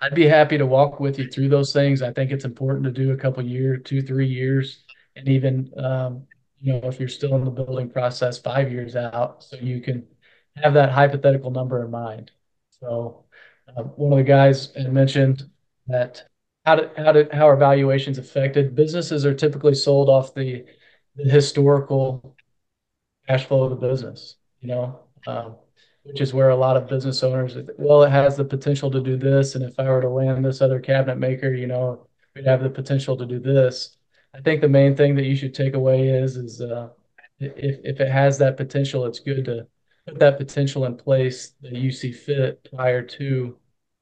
I'd 0.00 0.14
be 0.14 0.26
happy 0.26 0.58
to 0.58 0.66
walk 0.66 0.98
with 1.00 1.18
you 1.18 1.28
through 1.28 1.48
those 1.48 1.72
things. 1.72 2.02
I 2.02 2.12
think 2.12 2.30
it's 2.30 2.44
important 2.44 2.84
to 2.84 2.90
do 2.90 3.12
a 3.12 3.16
couple 3.16 3.44
years, 3.44 3.80
two, 3.84 4.02
three 4.02 4.26
years, 4.26 4.84
and 5.16 5.28
even 5.28 5.72
um, 5.76 6.26
you 6.58 6.72
know 6.72 6.88
if 6.88 6.98
you're 6.98 7.08
still 7.08 7.36
in 7.36 7.44
the 7.44 7.50
building 7.50 7.90
process, 7.90 8.38
five 8.38 8.72
years 8.72 8.96
out, 8.96 9.42
so 9.44 9.56
you 9.56 9.80
can 9.80 10.06
have 10.56 10.74
that 10.74 10.90
hypothetical 10.90 11.50
number 11.50 11.84
in 11.84 11.90
mind. 11.90 12.30
So 12.70 13.24
uh, 13.68 13.82
one 13.82 14.12
of 14.12 14.18
the 14.18 14.24
guys 14.24 14.72
had 14.74 14.92
mentioned 14.92 15.48
that 15.86 16.24
how 16.64 16.76
did, 16.76 16.90
how 16.96 17.12
did 17.12 17.32
how 17.32 17.48
are 17.48 17.56
valuations 17.56 18.18
affected? 18.18 18.74
Businesses 18.74 19.26
are 19.26 19.34
typically 19.34 19.74
sold 19.74 20.08
off 20.08 20.34
the, 20.34 20.64
the 21.16 21.28
historical 21.30 22.36
cash 23.28 23.46
flow 23.46 23.64
of 23.64 23.70
the 23.70 23.88
business, 23.88 24.36
you 24.60 24.68
know, 24.68 25.00
um, 25.26 25.56
which 26.02 26.20
is 26.20 26.32
where 26.34 26.50
a 26.50 26.56
lot 26.56 26.76
of 26.76 26.88
business 26.88 27.22
owners, 27.22 27.56
well, 27.78 28.02
it 28.02 28.10
has 28.10 28.36
the 28.36 28.44
potential 28.44 28.90
to 28.90 29.00
do 29.02 29.16
this, 29.16 29.54
and 29.54 29.64
if 29.64 29.78
I 29.78 29.84
were 29.84 30.00
to 30.00 30.08
land 30.08 30.44
this 30.44 30.60
other 30.60 30.80
cabinet 30.80 31.18
maker, 31.18 31.52
you 31.52 31.66
know, 31.66 32.06
we'd 32.34 32.46
have 32.46 32.62
the 32.62 32.70
potential 32.70 33.16
to 33.16 33.26
do 33.26 33.38
this. 33.38 33.96
I 34.34 34.40
think 34.40 34.60
the 34.60 34.68
main 34.68 34.96
thing 34.96 35.14
that 35.16 35.24
you 35.24 35.36
should 35.36 35.54
take 35.54 35.74
away 35.74 36.08
is 36.08 36.36
is 36.36 36.60
uh, 36.60 36.88
if 37.38 37.80
if 37.84 38.00
it 38.00 38.10
has 38.10 38.38
that 38.38 38.56
potential, 38.56 39.04
it's 39.06 39.20
good 39.20 39.44
to 39.46 39.66
put 40.06 40.18
that 40.18 40.38
potential 40.38 40.84
in 40.86 40.96
place 40.96 41.54
that 41.62 41.72
you 41.72 41.90
see 41.90 42.12
fit 42.12 42.68
prior 42.72 43.02
to 43.02 43.58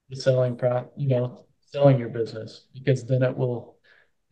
the 0.09 0.17
selling 0.17 0.57
pro 0.57 0.91
you 0.97 1.09
know 1.09 1.45
selling 1.73 1.99
your 1.99 2.09
business 2.09 2.65
because 2.75 3.05
then 3.05 3.23
it 3.23 3.37
will 3.37 3.77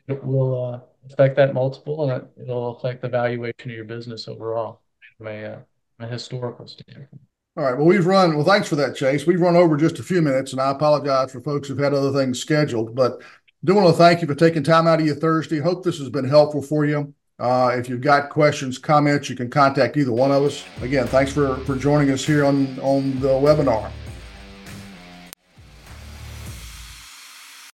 it 0.08 0.22
will 0.24 0.64
uh, 0.64 0.80
affect 1.12 1.36
that 1.36 1.54
multiple 1.54 2.10
and 2.10 2.22
it, 2.22 2.46
will 2.46 2.76
affect 2.76 3.02
the 3.02 3.08
valuation 3.08 3.70
of 3.70 3.76
your 3.76 3.84
business 3.84 4.28
overall 4.28 4.80
from 5.18 5.26
a, 5.28 5.44
uh, 5.44 5.58
a 5.98 6.06
historical 6.06 6.66
standpoint. 6.66 7.25
All 7.56 7.64
right. 7.64 7.76
Well, 7.76 7.86
we've 7.86 8.06
run. 8.06 8.36
Well, 8.36 8.44
thanks 8.44 8.68
for 8.68 8.76
that, 8.76 8.96
Chase. 8.96 9.26
We've 9.26 9.40
run 9.40 9.56
over 9.56 9.78
just 9.78 9.98
a 9.98 10.02
few 10.02 10.20
minutes, 10.20 10.52
and 10.52 10.60
I 10.60 10.70
apologize 10.70 11.32
for 11.32 11.40
folks 11.40 11.68
who've 11.68 11.78
had 11.78 11.94
other 11.94 12.12
things 12.12 12.38
scheduled. 12.38 12.94
But 12.94 13.22
do 13.64 13.74
want 13.74 13.88
to 13.88 13.94
thank 13.94 14.20
you 14.20 14.28
for 14.28 14.34
taking 14.34 14.62
time 14.62 14.86
out 14.86 15.00
of 15.00 15.06
your 15.06 15.16
Thursday. 15.16 15.58
Hope 15.58 15.82
this 15.82 15.98
has 15.98 16.10
been 16.10 16.28
helpful 16.28 16.60
for 16.60 16.84
you. 16.84 17.14
Uh, 17.38 17.74
if 17.74 17.88
you've 17.88 18.02
got 18.02 18.28
questions, 18.30 18.76
comments, 18.76 19.30
you 19.30 19.36
can 19.36 19.48
contact 19.48 19.96
either 19.96 20.12
one 20.12 20.32
of 20.32 20.42
us. 20.42 20.64
Again, 20.82 21.06
thanks 21.06 21.32
for, 21.32 21.56
for 21.64 21.76
joining 21.76 22.10
us 22.10 22.24
here 22.24 22.44
on, 22.44 22.78
on 22.80 23.18
the 23.20 23.28
webinar. 23.28 23.90